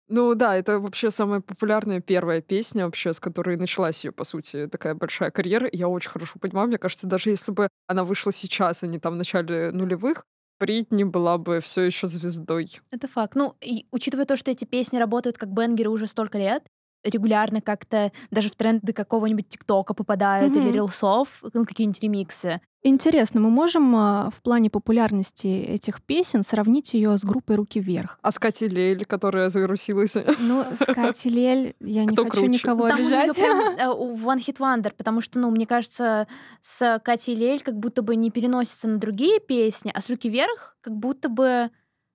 Ну 0.08 0.34
да, 0.34 0.56
это 0.56 0.80
вообще 0.80 1.12
самая 1.12 1.40
популярная 1.40 2.00
первая 2.00 2.40
песня 2.40 2.84
вообще, 2.84 3.14
с 3.14 3.20
которой 3.20 3.56
началась 3.56 4.04
ее, 4.04 4.10
по 4.10 4.24
сути, 4.24 4.66
такая 4.66 4.94
большая 4.94 5.30
карьера. 5.30 5.68
Я 5.72 5.88
очень 5.88 6.10
хорошо 6.10 6.40
понимаю, 6.40 6.66
мне 6.66 6.78
кажется, 6.78 7.06
даже 7.06 7.30
если 7.30 7.52
бы 7.52 7.68
она 7.86 8.02
вышла 8.04 8.32
сейчас, 8.32 8.82
а 8.82 8.88
не 8.88 8.98
там 8.98 9.14
в 9.14 9.16
начале 9.16 9.70
нулевых, 9.70 10.24
Бритни 10.60 11.04
была 11.04 11.38
бы 11.38 11.60
все 11.60 11.80
еще 11.82 12.06
звездой. 12.06 12.80
Это 12.90 13.08
факт. 13.08 13.34
Ну, 13.34 13.56
и 13.62 13.86
учитывая 13.90 14.26
то, 14.26 14.36
что 14.36 14.50
эти 14.50 14.66
песни 14.66 14.98
работают 14.98 15.38
как 15.38 15.48
бенгеры 15.50 15.88
уже 15.88 16.06
столько 16.06 16.36
лет, 16.36 16.62
регулярно 17.04 17.60
как-то 17.60 18.12
даже 18.30 18.48
в 18.50 18.56
тренды 18.56 18.92
какого-нибудь 18.92 19.48
ТикТока 19.48 19.94
попадают 19.94 20.52
или 20.54 20.64
Мгм. 20.64 20.72
рилсов, 20.72 21.42
ну, 21.54 21.64
какие-нибудь 21.64 22.02
ремиксы. 22.02 22.60
Интересно, 22.82 23.40
мы 23.42 23.50
можем 23.50 23.94
а, 23.94 24.30
в 24.34 24.40
плане 24.40 24.70
популярности 24.70 25.46
этих 25.46 26.02
песен 26.02 26.42
сравнить 26.42 26.94
ее 26.94 27.18
с 27.18 27.24
группой 27.24 27.56
«Руки 27.56 27.78
вверх»? 27.78 28.18
А 28.22 28.32
с 28.32 28.38
Катей 28.38 28.68
Лель, 28.68 29.04
которая 29.04 29.50
зарусилась. 29.50 30.14
Ну, 30.38 30.62
с 30.62 30.78
Катей 30.86 31.30
Лель 31.30 31.74
я 31.80 32.02
не 32.04 32.08
Кто 32.08 32.24
хочу 32.24 32.36
круче? 32.40 32.48
никого 32.52 32.88
Там 32.88 33.00
у 33.00 33.02
неё 33.02 33.20
обижать. 33.24 33.38
э, 33.78 33.86
у 33.88 34.16
One 34.16 34.38
Hit 34.38 34.56
Wonder, 34.58 34.94
потому 34.96 35.20
что, 35.20 35.38
ну, 35.38 35.50
мне 35.50 35.66
кажется, 35.66 36.26
с 36.62 36.98
Катей 37.04 37.34
Лель 37.34 37.60
как 37.62 37.78
будто 37.78 38.00
бы 38.00 38.16
не 38.16 38.30
переносится 38.30 38.88
на 38.88 38.96
другие 38.96 39.40
песни, 39.40 39.92
а 39.94 40.00
с 40.00 40.08
«Руки 40.08 40.30
вверх» 40.30 40.76
как 40.80 40.96
будто 40.96 41.28
бы 41.28 41.70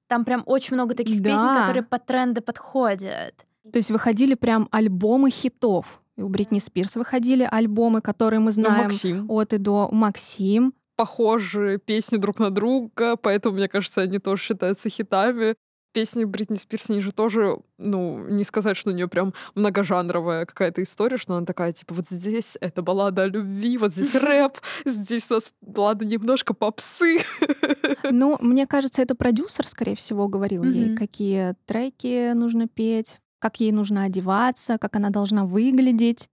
там 0.08 0.26
прям 0.26 0.42
очень 0.48 0.76
много 0.76 0.96
таких 0.96 1.22
песен, 1.24 1.42
Да. 1.48 1.60
которые 1.62 1.84
под 1.84 2.06
тренды 2.08 2.42
подходят. 2.42 3.46
То 3.72 3.78
есть 3.78 3.92
выходили 3.92 4.36
прям 4.36 4.68
альбомы 4.72 5.30
хитов. 5.32 6.02
И 6.18 6.22
у 6.22 6.30
Бритни 6.30 6.60
Спирс 6.60 6.96
выходили 6.96 7.48
альбомы, 7.50 8.02
которые 8.02 8.40
мы 8.40 8.46
Ну, 8.46 8.52
знаем 8.52 8.84
Максим. 8.86 9.26
от 9.30 9.54
и 9.54 9.58
до. 9.58 9.90
Максим. 9.92 10.74
Похожие 10.96 11.78
песни 11.78 12.16
друг 12.18 12.40
на 12.40 12.50
друга, 12.52 13.18
поэтому, 13.18 13.58
мне 13.58 13.68
кажется, 13.68 14.02
они 14.02 14.20
тоже 14.20 14.42
считаются 14.42 14.90
хитами. 14.90 15.56
Песни 15.94 16.26
Бритни 16.26 16.56
Спирс, 16.56 16.90
они 16.90 17.00
же 17.02 17.12
тоже, 17.14 17.58
ну, 17.78 18.28
не 18.30 18.44
сказать, 18.44 18.76
что 18.78 18.90
у 18.90 18.94
нее 18.94 19.08
прям 19.08 19.34
многожанровая 19.56 20.46
какая-то 20.46 20.84
история, 20.84 21.18
что 21.18 21.36
она 21.36 21.46
такая, 21.46 21.72
типа, 21.74 21.94
вот 21.94 22.08
здесь 22.10 22.58
это 22.60 22.82
баллада 22.82 23.24
о 23.24 23.28
любви, 23.28 23.78
вот 23.78 23.94
здесь 23.94 24.14
рэп, 24.22 24.58
здесь 24.86 25.30
у 25.32 25.36
нас, 25.36 25.44
ладно, 25.76 26.06
немножко 26.06 26.54
попсы. 26.54 27.20
Ну, 28.12 28.38
мне 28.40 28.68
кажется, 28.68 29.02
это 29.02 29.16
продюсер, 29.16 29.68
скорее 29.68 29.96
всего, 29.96 30.28
говорил 30.28 30.64
ей, 30.64 30.96
какие 30.96 31.56
треки 31.66 32.34
нужно 32.34 32.68
петь, 32.68 33.20
как 33.40 33.60
ей 33.60 33.72
нужно 33.72 34.04
одеваться, 34.04 34.78
как 34.78 34.96
она 34.96 35.10
должна 35.10 35.46
выглядеть. 35.46 36.30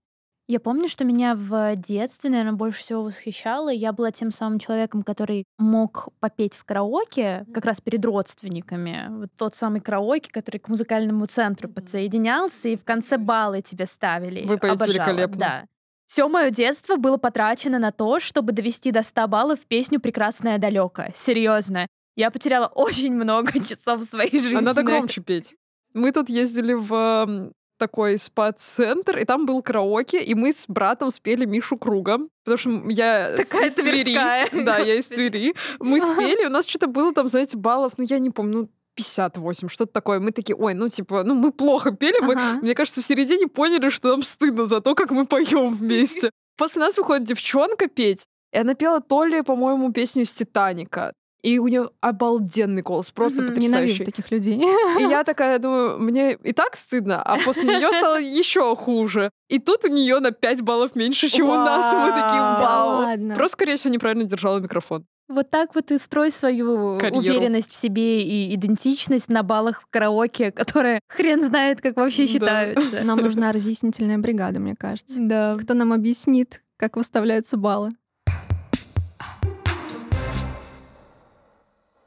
Я 0.47 0.59
помню, 0.59 0.89
что 0.89 1.05
меня 1.05 1.35
в 1.35 1.75
детстве, 1.77 2.29
наверное, 2.29 2.53
больше 2.53 2.81
всего 2.81 3.03
восхищало. 3.03 3.69
Я 3.69 3.93
была 3.93 4.11
тем 4.11 4.29
самым 4.29 4.59
человеком, 4.59 5.01
который 5.01 5.45
мог 5.57 6.09
попеть 6.19 6.57
в 6.57 6.65
караоке 6.65 7.45
как 7.53 7.63
раз 7.63 7.79
перед 7.79 8.03
родственниками. 8.03 9.07
Вот 9.09 9.29
тот 9.37 9.55
самый 9.55 9.79
караоке, 9.79 10.29
который 10.31 10.57
к 10.57 10.67
музыкальному 10.67 11.25
центру 11.27 11.69
подсоединялся, 11.69 12.67
и 12.67 12.75
в 12.75 12.83
конце 12.83 13.17
баллы 13.17 13.61
тебе 13.61 13.85
ставили. 13.85 14.45
Вы 14.45 14.57
поете 14.57 14.75
Обожала, 14.75 14.91
великолепно. 14.91 15.39
Да. 15.39 15.63
Все 16.07 16.27
мое 16.27 16.51
детство 16.51 16.97
было 16.97 17.17
потрачено 17.17 17.79
на 17.79 17.91
то, 17.91 18.19
чтобы 18.19 18.51
довести 18.51 18.91
до 18.91 19.01
100 19.01 19.27
баллов 19.29 19.59
песню 19.61 20.01
«Прекрасное 20.01 20.57
далеко». 20.57 21.05
Серьезно. 21.15 21.87
Я 22.15 22.31
потеряла 22.31 22.67
очень 22.75 23.13
много 23.13 23.53
часов 23.63 24.01
в 24.01 24.03
своей 24.03 24.39
жизни. 24.39 24.57
А 24.57 24.61
надо 24.61 24.83
громче 24.83 25.21
петь. 25.21 25.55
Мы 25.93 26.11
тут 26.11 26.29
ездили 26.29 26.73
в 26.73 27.51
такой 27.77 28.17
спа-центр, 28.17 29.17
и 29.17 29.25
там 29.25 29.45
был 29.45 29.61
караоке, 29.61 30.23
и 30.23 30.35
мы 30.35 30.53
с 30.53 30.65
братом 30.67 31.11
спели 31.11 31.45
Мишу 31.45 31.77
Круга, 31.77 32.19
потому 32.45 32.57
что 32.57 32.91
я 32.91 33.35
Такая 33.35 33.67
из 33.67 33.75
Твери. 33.75 34.63
Да, 34.63 34.77
я 34.77 34.95
из 34.95 35.07
Твери. 35.07 35.53
Мы 35.79 35.99
спели, 36.13 36.45
у 36.45 36.49
нас 36.49 36.65
что-то 36.65 36.87
было 36.87 37.13
там, 37.13 37.27
знаете, 37.27 37.57
баллов, 37.57 37.93
ну 37.97 38.05
я 38.07 38.19
не 38.19 38.29
помню, 38.29 38.57
ну 38.59 38.69
58, 38.95 39.67
что-то 39.69 39.91
такое. 39.91 40.19
Мы 40.19 40.31
такие, 40.31 40.55
ой, 40.55 40.73
ну 40.73 40.87
типа, 40.87 41.23
ну 41.23 41.33
мы 41.33 41.51
плохо 41.51 41.91
пели, 41.91 42.21
мы, 42.21 42.35
мне 42.61 42.75
кажется, 42.75 43.01
в 43.01 43.05
середине 43.05 43.47
поняли, 43.47 43.89
что 43.89 44.09
нам 44.09 44.23
стыдно 44.23 44.67
за 44.67 44.81
то, 44.81 44.95
как 44.95 45.11
мы 45.11 45.25
поем 45.25 45.75
вместе. 45.75 46.29
После 46.57 46.79
нас 46.81 46.97
выходит 46.97 47.25
девчонка 47.25 47.87
петь, 47.87 48.27
и 48.53 48.57
она 48.59 48.75
пела 48.75 49.01
то 49.01 49.25
ли, 49.25 49.41
по-моему, 49.41 49.91
песню 49.91 50.23
из 50.23 50.31
Титаника. 50.31 51.13
И 51.43 51.59
у 51.59 51.67
нее 51.67 51.89
обалденный 51.99 52.81
голос, 52.81 53.11
просто 53.11 53.41
Мгм. 53.41 53.49
потрясающий. 53.53 53.73
Ненавижу 53.73 54.05
таких 54.05 54.31
людей. 54.31 54.55
И 54.99 55.01
я 55.03 55.23
такая 55.25 55.59
думаю, 55.59 55.99
мне 55.99 56.33
и 56.41 56.53
так 56.53 56.75
стыдно, 56.77 57.21
а 57.21 57.37
после 57.43 57.65
нее 57.75 57.89
стало 57.89 58.17
еще 58.19 58.75
хуже. 58.77 59.29
И 59.49 59.59
тут 59.59 59.83
у 59.83 59.89
нее 59.89 60.19
на 60.19 60.31
5 60.31 60.61
баллов 60.61 60.95
меньше, 60.95 61.27
чем 61.27 61.49
у 61.49 61.55
нас. 61.55 61.93
Мы 61.93 62.09
такие, 62.11 62.41
Вау. 62.41 63.03
Да. 63.17 63.35
Просто, 63.35 63.55
скорее 63.57 63.75
всего, 63.75 63.93
неправильно 63.93 64.23
держала 64.23 64.59
микрофон. 64.59 65.05
Вот 65.29 65.49
так 65.49 65.73
вот 65.75 65.89
и 65.91 65.97
строй 65.97 66.31
свою 66.31 66.97
Карьеру. 66.99 67.19
уверенность 67.19 67.71
в 67.71 67.75
себе 67.75 68.21
и 68.23 68.53
идентичность 68.55 69.29
на 69.29 69.41
баллах 69.43 69.81
в 69.81 69.87
караоке, 69.89 70.51
которые 70.51 70.99
хрен 71.09 71.41
знает, 71.43 71.81
как 71.81 71.95
вообще 71.97 72.23
Да. 72.23 72.27
считаются. 72.27 73.03
Нам 73.03 73.19
нужна 73.19 73.51
разъяснительная 73.51 74.17
бригада, 74.17 74.59
мне 74.59 74.75
кажется. 74.75 75.15
Да. 75.19 75.55
Кто 75.59 75.73
нам 75.73 75.91
объяснит, 75.93 76.61
как 76.77 76.95
выставляются 76.97 77.57
баллы? 77.57 77.91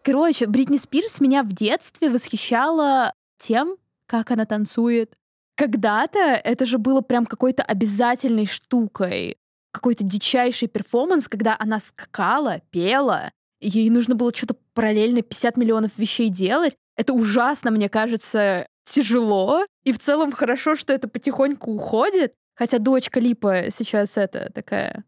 Короче, 0.06 0.46
Бритни 0.46 0.76
Спирс 0.76 1.20
меня 1.20 1.42
в 1.42 1.48
детстве 1.48 2.08
восхищала 2.08 3.12
тем, 3.40 3.76
как 4.06 4.30
она 4.30 4.46
танцует. 4.46 5.12
Когда-то 5.56 6.20
это 6.20 6.64
же 6.64 6.78
было 6.78 7.00
прям 7.00 7.26
какой-то 7.26 7.64
обязательной 7.64 8.46
штукой, 8.46 9.36
какой-то 9.72 10.04
дичайший 10.04 10.68
перформанс, 10.68 11.26
когда 11.26 11.56
она 11.58 11.80
скакала, 11.80 12.60
пела, 12.70 13.32
ей 13.60 13.90
нужно 13.90 14.14
было 14.14 14.32
что-то 14.32 14.54
параллельно 14.74 15.22
50 15.22 15.56
миллионов 15.56 15.90
вещей 15.96 16.28
делать. 16.28 16.76
Это 16.96 17.12
ужасно, 17.12 17.72
мне 17.72 17.88
кажется, 17.88 18.68
тяжело. 18.84 19.66
И 19.82 19.92
в 19.92 19.98
целом 19.98 20.30
хорошо, 20.30 20.76
что 20.76 20.92
это 20.92 21.08
потихоньку 21.08 21.72
уходит. 21.72 22.32
Хотя 22.54 22.78
дочка 22.78 23.18
Липа 23.18 23.64
сейчас 23.76 24.16
это 24.16 24.52
такая... 24.54 25.04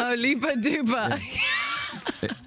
Oh, 0.00 0.16
Lipa 0.16 0.56
Dupa. 0.56 1.16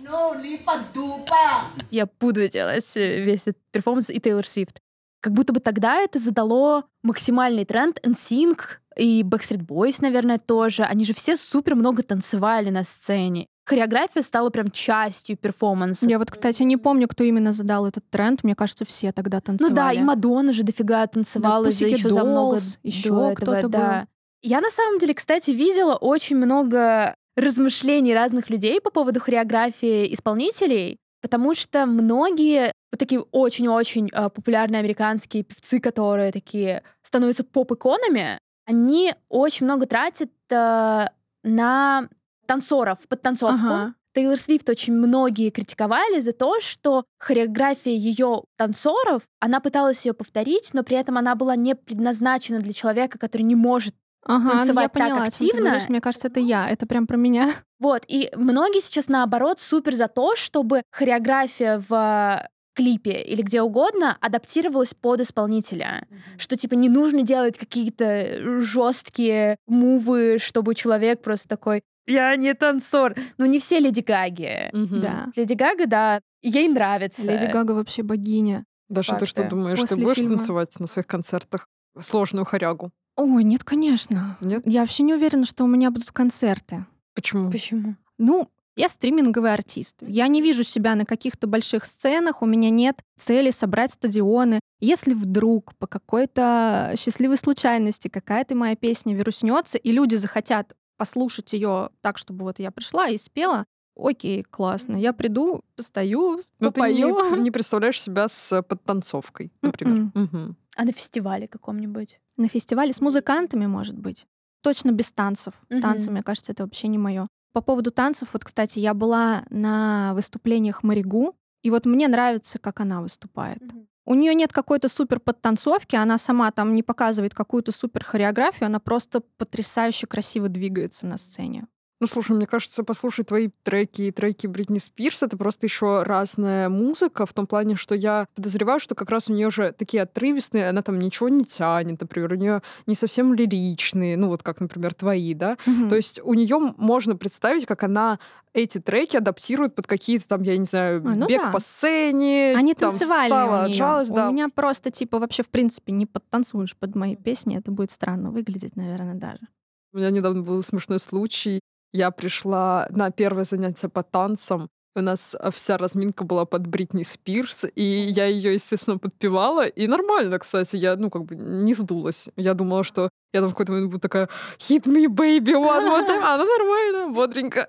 No, 0.01 0.41
lipa 0.41 0.83
dupa. 0.93 1.65
я 1.91 2.07
буду 2.19 2.47
делать 2.47 2.95
э, 2.95 3.23
весь 3.23 3.41
этот 3.41 3.57
перформанс 3.71 4.09
и 4.09 4.19
Тейлор 4.19 4.45
Свифт. 4.47 4.79
Как 5.19 5.33
будто 5.33 5.51
бы 5.51 5.59
тогда 5.59 5.97
это 5.97 6.19
задало 6.19 6.85
максимальный 7.03 7.65
тренд. 7.65 7.99
NSYNC 8.03 8.59
и 8.97 9.23
Backstreet 9.23 9.65
Boys, 9.65 9.97
наверное, 9.99 10.37
тоже. 10.37 10.83
Они 10.83 11.05
же 11.05 11.13
все 11.13 11.35
супер 11.35 11.75
много 11.75 12.03
танцевали 12.03 12.69
на 12.69 12.83
сцене. 12.83 13.47
Хореография 13.65 14.21
стала 14.21 14.49
прям 14.49 14.71
частью 14.71 15.35
перформанса. 15.35 16.07
Я 16.07 16.19
вот, 16.19 16.31
кстати, 16.31 16.63
не 16.63 16.77
помню, 16.77 17.07
кто 17.09 17.25
именно 17.25 17.51
задал 17.51 17.85
этот 17.85 18.09
тренд. 18.09 18.43
Мне 18.43 18.55
кажется, 18.55 18.85
все 18.85 19.11
тогда 19.11 19.41
танцевали. 19.41 19.71
Ну 19.71 19.75
да, 19.75 19.91
и 19.91 19.99
Мадонна 20.01 20.53
же 20.53 20.63
дофига 20.63 21.05
танцевала 21.07 21.65
Да, 21.65 21.71
за 21.71 21.85
еще 21.87 22.09
за 22.09 22.23
много 22.23 22.59
этого, 22.83 23.33
кто-то 23.33 23.67
да. 23.67 23.99
был. 24.01 24.07
Я 24.41 24.61
на 24.61 24.69
самом 24.69 24.99
деле, 24.99 25.13
кстати, 25.13 25.51
видела 25.51 25.95
очень 25.95 26.37
много 26.37 27.15
размышлений 27.37 28.13
разных 28.13 28.49
людей 28.49 28.81
по 28.81 28.89
поводу 28.89 29.19
хореографии 29.21 30.13
исполнителей, 30.13 30.97
потому 31.21 31.53
что 31.53 31.85
многие 31.85 32.73
вот 32.91 32.99
такие 32.99 33.21
очень-очень 33.31 34.09
э, 34.11 34.29
популярные 34.29 34.79
американские 34.79 35.43
певцы, 35.43 35.79
которые 35.79 36.31
такие 36.31 36.83
становятся 37.03 37.43
поп-иконами, 37.43 38.39
они 38.65 39.13
очень 39.29 39.65
много 39.65 39.85
тратят 39.85 40.31
э, 40.49 41.05
на 41.43 42.09
танцоров, 42.47 42.99
под 43.07 43.21
танцовку. 43.21 43.65
Ага. 43.65 43.93
Тейлор 44.15 44.37
Свифт 44.37 44.67
очень 44.67 44.93
многие 44.93 45.51
критиковали 45.51 46.21
за 46.21 46.33
то, 46.33 46.59
что 46.59 47.03
хореография 47.19 47.93
ее 47.93 48.45
танцоров, 48.57 49.21
она 49.39 49.59
пыталась 49.59 50.05
ее 50.05 50.13
повторить, 50.13 50.73
но 50.73 50.81
при 50.81 50.97
этом 50.97 51.19
она 51.19 51.35
была 51.35 51.55
не 51.55 51.75
предназначена 51.75 52.59
для 52.59 52.73
человека, 52.73 53.19
который 53.19 53.43
не 53.43 53.53
может. 53.53 53.93
Ага, 54.27 54.43
ну 54.43 54.49
танцевать 54.51 54.83
я 54.83 54.89
так 54.89 54.93
поняла, 54.93 55.21
ты 55.21 55.27
активно. 55.27 55.61
говоришь. 55.69 55.89
Мне 55.89 56.01
кажется, 56.01 56.27
это 56.27 56.39
я. 56.39 56.69
Это 56.69 56.85
прям 56.85 57.07
про 57.07 57.17
меня. 57.17 57.53
Вот, 57.79 58.05
и 58.07 58.31
многие 58.35 58.81
сейчас 58.81 59.07
наоборот 59.07 59.61
супер 59.61 59.93
за 59.93 60.07
то, 60.07 60.35
чтобы 60.35 60.81
хореография 60.91 61.79
в 61.87 62.49
клипе 62.73 63.21
или 63.21 63.43
где 63.43 63.61
угодно 63.61 64.17
адаптировалась 64.19 64.95
под 64.95 65.21
исполнителя. 65.21 66.07
Что 66.39 66.57
типа 66.57 66.73
не 66.73 66.89
нужно 66.89 67.21
делать 67.21 67.55
какие-то 67.55 68.61
жесткие 68.61 69.57
мувы, 69.67 70.37
чтобы 70.39 70.73
человек 70.73 71.21
просто 71.21 71.47
такой 71.47 71.83
я 72.07 72.35
не 72.37 72.53
танцор. 72.53 73.15
Ну, 73.37 73.45
не 73.45 73.59
все 73.59 73.79
Леди 73.79 73.99
Гаги. 73.99 74.69
Мгм. 74.71 75.01
Да. 75.01 75.27
Леди 75.35 75.53
Гага, 75.53 75.85
да, 75.87 76.21
ей 76.41 76.69
нравится. 76.69 77.21
Леди 77.21 77.51
Гага 77.51 77.73
вообще 77.73 78.01
богиня. 78.01 78.63
Даша, 78.87 79.15
ты 79.17 79.25
что 79.25 79.43
Факты. 79.43 79.55
думаешь, 79.55 79.77
ты 79.79 79.87
После 79.87 80.03
будешь 80.03 80.15
фильма. 80.15 80.37
танцевать 80.37 80.79
на 80.79 80.87
своих 80.87 81.05
концертах 81.05 81.67
сложную 81.99 82.45
хорягу? 82.45 82.91
Ой, 83.17 83.43
нет, 83.43 83.63
конечно. 83.63 84.37
Нет? 84.41 84.61
Я 84.65 84.81
вообще 84.81 85.03
не 85.03 85.13
уверена, 85.13 85.45
что 85.45 85.63
у 85.63 85.67
меня 85.67 85.91
будут 85.91 86.11
концерты. 86.11 86.85
Почему? 87.15 87.51
Почему? 87.51 87.95
Ну, 88.19 88.49
я 88.75 88.89
стриминговый 88.89 89.51
артист. 89.51 89.97
Я 90.01 90.27
не 90.27 90.39
вижу 90.39 90.63
себя 90.63 90.93
на 90.93 91.03
каких-то 91.03 91.47
больших 91.47 91.83
сценах, 91.85 92.43
у 92.43 92.45
меня 92.45 92.69
нет 92.69 93.01
цели 93.17 93.49
собрать 93.49 93.91
стадионы. 93.91 94.59
Если 94.79 95.15
вдруг 95.15 95.75
по 95.77 95.87
какой-то 95.87 96.93
счастливой 96.95 97.37
случайности 97.37 98.07
какая-то 98.07 98.55
моя 98.55 98.75
песня 98.75 99.15
вируснется, 99.15 99.79
и 99.79 99.91
люди 99.91 100.15
захотят 100.15 100.75
послушать 100.95 101.53
ее 101.53 101.89
так, 102.01 102.19
чтобы 102.19 102.45
вот 102.45 102.59
я 102.59 102.69
пришла 102.69 103.09
и 103.09 103.17
спела, 103.17 103.65
окей, 103.95 104.43
классно, 104.43 104.95
я 104.95 105.11
приду, 105.11 105.63
постою, 105.75 106.39
Но 106.59 106.71
попою. 106.71 107.15
ты 107.15 107.37
не, 107.37 107.41
не 107.45 107.51
представляешь 107.51 107.99
себя 107.99 108.27
с 108.27 108.61
подтанцовкой, 108.61 109.51
например. 109.63 110.11
Угу. 110.13 110.55
А 110.77 110.85
на 110.85 110.91
фестивале 110.91 111.47
каком-нибудь? 111.47 112.19
На 112.37 112.47
фестивале 112.47 112.93
с 112.93 113.01
музыкантами, 113.01 113.65
может 113.65 113.97
быть. 113.97 114.27
Точно 114.61 114.91
без 114.91 115.11
танцев. 115.11 115.53
Угу. 115.69 115.81
Танцы, 115.81 116.11
мне 116.11 116.21
кажется, 116.21 116.51
это 116.51 116.63
вообще 116.63 116.87
не 116.87 116.99
мое. 116.99 117.27
По 117.51 117.61
поводу 117.61 117.89
танцев, 117.91 118.29
вот, 118.33 118.45
кстати, 118.45 118.77
я 118.77 118.93
была 118.93 119.43
на 119.49 120.13
выступлениях 120.13 120.83
Маригу, 120.83 121.35
и 121.63 121.71
вот 121.71 121.87
мне 121.87 122.07
нравится, 122.07 122.59
как 122.59 122.79
она 122.79 123.01
выступает. 123.01 123.61
Mm-hmm. 123.61 123.87
У 124.05 124.13
нее 124.13 124.35
нет 124.35 124.53
какой-то 124.53 124.87
супер 124.87 125.19
подтанцовки, 125.19 125.95
она 125.95 126.17
сама 126.17 126.51
там 126.51 126.75
не 126.75 126.83
показывает 126.83 127.33
какую-то 127.33 127.71
супер 127.71 128.05
хореографию, 128.05 128.67
она 128.67 128.79
просто 128.79 129.21
потрясающе 129.37 130.05
красиво 130.05 130.47
двигается 130.47 131.07
на 131.07 131.17
сцене. 131.17 131.67
Ну, 131.99 132.05
слушай, 132.05 132.35
мне 132.35 132.45
кажется, 132.45 132.83
послушать 132.83 133.27
твои 133.27 133.49
треки 133.63 134.03
и 134.03 134.11
треки 134.11 134.45
Бритни 134.45 134.77
Спирс 134.77 135.23
это 135.23 135.35
просто 135.35 135.65
еще 135.65 136.03
разная 136.03 136.69
музыка 136.69 137.25
в 137.25 137.33
том 137.33 137.47
плане, 137.47 137.75
что 137.75 137.95
я 137.95 138.27
подозреваю, 138.35 138.79
что 138.79 138.93
как 138.93 139.09
раз 139.09 139.29
у 139.29 139.33
нее 139.33 139.49
же 139.49 139.73
такие 139.75 140.03
отрывистые, 140.03 140.69
она 140.69 140.83
там 140.83 140.99
ничего 140.99 141.27
не 141.29 141.43
тянет, 141.43 141.99
например, 141.99 142.33
у 142.33 142.35
нее 142.35 142.61
не 142.85 142.93
совсем 142.93 143.33
лиричные, 143.33 144.15
ну 144.15 144.27
вот 144.27 144.43
как, 144.43 144.59
например, 144.59 144.93
твои, 144.93 145.33
да. 145.33 145.57
Угу. 145.65 145.89
То 145.89 145.95
есть 145.95 146.19
у 146.23 146.35
нее 146.35 146.59
можно 146.77 147.15
представить, 147.15 147.65
как 147.65 147.81
она 147.83 148.19
эти 148.53 148.79
треки 148.79 149.17
адаптирует 149.17 149.73
под 149.73 149.87
какие-то 149.87 150.27
там, 150.27 150.43
я 150.43 150.55
не 150.57 150.65
знаю, 150.65 151.01
а, 151.03 151.13
ну 151.15 151.27
бег 151.27 151.41
да. 151.41 151.51
по 151.51 151.59
сцене. 151.59 152.53
Они 152.55 152.75
там, 152.75 152.91
танцевали 152.91 153.29
встала, 153.29 153.61
у, 153.63 153.65
отжалась, 153.65 154.09
да. 154.09 154.29
у 154.29 154.31
меня 154.31 154.49
просто, 154.49 154.91
типа, 154.91 155.17
вообще, 155.19 155.41
в 155.41 155.49
принципе, 155.49 155.93
не 155.93 156.05
подтанцуешь 156.05 156.75
под 156.75 156.95
мои 156.95 157.15
песни. 157.15 157.57
Это 157.57 157.71
будет 157.71 157.91
странно 157.91 158.29
выглядеть, 158.31 158.75
наверное, 158.75 159.15
даже. 159.15 159.47
У 159.93 159.97
меня 159.97 160.11
недавно 160.11 160.43
был 160.43 160.61
смешной 160.63 160.99
случай. 160.99 161.59
Я 161.93 162.11
пришла 162.11 162.87
на 162.89 163.11
первое 163.11 163.45
занятие 163.45 163.89
по 163.89 164.03
танцам. 164.03 164.69
У 164.95 165.01
нас 165.01 165.35
э, 165.39 165.51
вся 165.51 165.77
разминка 165.77 166.23
была 166.25 166.45
под 166.45 166.67
Бритни 166.67 167.03
Спирс, 167.03 167.65
и 167.75 167.83
я 167.83 168.25
ее, 168.25 168.55
естественно, 168.55 168.97
подпевала. 168.97 169.65
И 169.67 169.87
нормально, 169.87 170.39
кстати, 170.39 170.75
я, 170.75 170.95
ну, 170.95 171.09
как 171.09 171.23
бы 171.23 171.35
не 171.35 171.73
сдулась. 171.73 172.29
Я 172.35 172.55
думала, 172.55 172.83
что 172.83 173.09
я 173.31 173.41
там 173.41 173.49
в 173.49 173.53
какой-то 173.53 173.71
момент 173.71 173.91
буду 173.91 174.01
такая 174.01 174.27
«Hit 174.57 174.83
me, 174.83 175.05
baby, 175.07 175.53
one 175.53 175.87
more 175.87 176.07
time». 176.07 176.23
Она 176.23 176.43
нормально, 176.45 177.13
бодренько. 177.13 177.67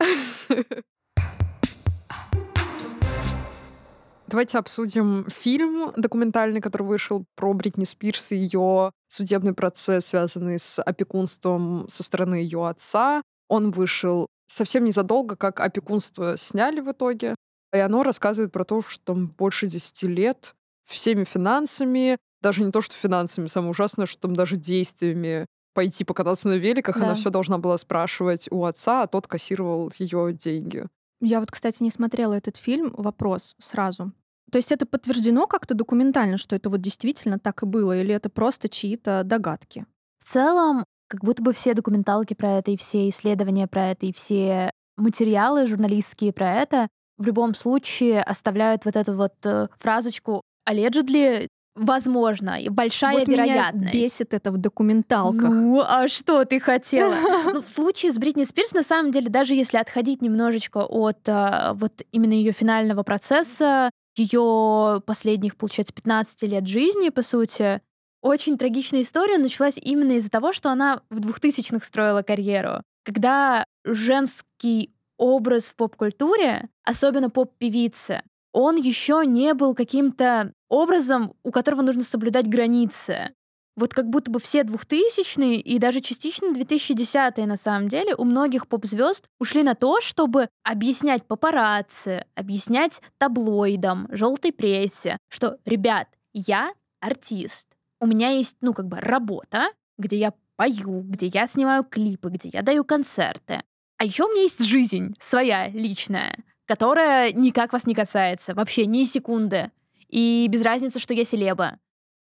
Давайте 4.26 4.58
обсудим 4.58 5.26
фильм 5.30 5.92
документальный, 5.96 6.60
который 6.60 6.82
вышел 6.82 7.24
про 7.34 7.54
Бритни 7.54 7.84
Спирс 7.84 8.32
и 8.32 8.36
ее 8.36 8.92
судебный 9.06 9.54
процесс, 9.54 10.06
связанный 10.06 10.58
с 10.58 10.82
опекунством 10.82 11.86
со 11.88 12.02
стороны 12.02 12.34
ее 12.34 12.68
отца. 12.68 13.22
Он 13.48 13.70
вышел 13.70 14.28
совсем 14.46 14.84
незадолго, 14.84 15.36
как 15.36 15.60
опекунство 15.60 16.36
сняли 16.36 16.80
в 16.80 16.90
итоге. 16.90 17.34
И 17.72 17.78
оно 17.78 18.02
рассказывает 18.02 18.52
про 18.52 18.64
то, 18.64 18.80
что 18.82 19.04
там 19.04 19.28
больше 19.28 19.66
10 19.66 20.02
лет 20.04 20.54
всеми 20.86 21.24
финансами, 21.24 22.16
даже 22.40 22.62
не 22.62 22.72
то, 22.72 22.80
что 22.80 22.94
финансами, 22.94 23.46
самое 23.46 23.70
ужасное, 23.70 24.06
что 24.06 24.20
там 24.22 24.34
даже 24.34 24.56
действиями 24.56 25.46
пойти 25.74 26.04
покататься 26.04 26.48
на 26.48 26.54
великах, 26.54 26.98
да. 26.98 27.04
она 27.04 27.14
все 27.14 27.30
должна 27.30 27.58
была 27.58 27.78
спрашивать 27.78 28.48
у 28.50 28.64
отца, 28.64 29.02
а 29.02 29.06
тот 29.06 29.26
кассировал 29.26 29.92
ее 29.98 30.32
деньги. 30.32 30.86
Я 31.20 31.40
вот, 31.40 31.50
кстати, 31.50 31.82
не 31.82 31.90
смотрела 31.90 32.34
этот 32.34 32.56
фильм. 32.56 32.94
Вопрос 32.96 33.54
сразу. 33.58 34.12
То 34.50 34.56
есть 34.56 34.72
это 34.72 34.86
подтверждено 34.86 35.46
как-то 35.46 35.74
документально, 35.74 36.38
что 36.38 36.56
это 36.56 36.70
вот 36.70 36.80
действительно 36.80 37.38
так 37.38 37.62
и 37.62 37.66
было, 37.66 38.00
или 38.00 38.14
это 38.14 38.30
просто 38.30 38.68
чьи-то 38.68 39.22
догадки? 39.24 39.84
В 40.18 40.32
целом, 40.32 40.84
как 41.08 41.24
будто 41.24 41.42
бы 41.42 41.52
все 41.52 41.74
документалки 41.74 42.34
про 42.34 42.58
это 42.58 42.70
и 42.70 42.76
все 42.76 43.08
исследования 43.08 43.66
про 43.66 43.90
это 43.90 44.06
и 44.06 44.12
все 44.12 44.70
материалы 44.96 45.66
журналистские 45.66 46.32
про 46.32 46.54
это 46.54 46.88
в 47.16 47.26
любом 47.26 47.54
случае 47.54 48.22
оставляют 48.22 48.84
вот 48.84 48.96
эту 48.96 49.14
вот 49.14 49.34
э, 49.44 49.68
фразочку 49.76 50.42
allegedly 50.68 51.48
Возможно, 51.78 52.58
большая 52.70 53.20
вот 53.20 53.28
вероятность. 53.28 53.94
Меня 53.94 54.04
бесит 54.04 54.34
это 54.34 54.50
в 54.50 54.58
документалках. 54.58 55.48
Ну, 55.48 55.80
а 55.80 56.08
что 56.08 56.44
ты 56.44 56.58
хотела? 56.58 57.14
Ну, 57.44 57.62
в 57.62 57.68
случае 57.68 58.12
с 58.12 58.18
Бритни 58.18 58.44
Спирс, 58.44 58.72
на 58.72 58.82
самом 58.82 59.12
деле, 59.12 59.30
даже 59.30 59.54
если 59.54 59.78
отходить 59.78 60.20
немножечко 60.20 60.78
от 60.78 61.20
а, 61.28 61.74
вот 61.74 62.02
именно 62.10 62.32
ее 62.32 62.50
финального 62.50 63.04
процесса, 63.04 63.90
ее 64.16 65.00
последних, 65.06 65.56
получается, 65.56 65.94
15 65.94 66.42
лет 66.42 66.66
жизни, 66.66 67.10
по 67.10 67.22
сути, 67.22 67.80
очень 68.22 68.58
трагичная 68.58 69.02
история 69.02 69.38
началась 69.38 69.78
именно 69.78 70.12
из-за 70.12 70.30
того, 70.30 70.52
что 70.52 70.70
она 70.70 71.02
в 71.10 71.20
2000-х 71.20 71.84
строила 71.84 72.22
карьеру. 72.22 72.82
Когда 73.04 73.64
женский 73.84 74.92
образ 75.16 75.64
в 75.64 75.76
поп-культуре, 75.76 76.68
особенно 76.84 77.30
поп-певицы, 77.30 78.22
он 78.52 78.76
еще 78.76 79.22
не 79.26 79.54
был 79.54 79.74
каким-то 79.74 80.52
образом, 80.68 81.34
у 81.42 81.50
которого 81.50 81.82
нужно 81.82 82.02
соблюдать 82.02 82.48
границы. 82.48 83.34
Вот 83.76 83.94
как 83.94 84.10
будто 84.10 84.32
бы 84.32 84.40
все 84.40 84.62
2000-е 84.62 85.60
и 85.60 85.78
даже 85.78 86.00
частично 86.00 86.48
2010-е 86.48 87.46
на 87.46 87.56
самом 87.56 87.88
деле 87.88 88.16
у 88.16 88.24
многих 88.24 88.66
поп-звезд 88.66 89.28
ушли 89.38 89.62
на 89.62 89.76
то, 89.76 90.00
чтобы 90.00 90.48
объяснять 90.64 91.24
папарацци, 91.24 92.26
объяснять 92.34 93.00
таблоидам, 93.18 94.08
желтой 94.10 94.52
прессе, 94.52 95.16
что, 95.28 95.58
ребят, 95.64 96.08
я 96.32 96.72
артист, 97.00 97.67
у 98.00 98.06
меня 98.06 98.30
есть, 98.30 98.56
ну, 98.60 98.72
как 98.74 98.86
бы 98.86 98.98
работа, 98.98 99.68
где 99.98 100.18
я 100.18 100.32
пою, 100.56 101.02
где 101.02 101.26
я 101.26 101.46
снимаю 101.46 101.84
клипы, 101.84 102.30
где 102.30 102.50
я 102.52 102.62
даю 102.62 102.84
концерты. 102.84 103.62
А 103.96 104.04
еще 104.04 104.24
у 104.24 104.28
меня 104.28 104.42
есть 104.42 104.62
жизнь 104.64 105.14
своя, 105.20 105.68
личная, 105.68 106.36
которая 106.66 107.32
никак 107.32 107.72
вас 107.72 107.86
не 107.86 107.94
касается, 107.94 108.54
вообще 108.54 108.86
ни 108.86 109.04
секунды. 109.04 109.70
И 110.08 110.46
без 110.50 110.62
разницы, 110.62 110.98
что 110.98 111.14
я 111.14 111.24
селеба. 111.24 111.78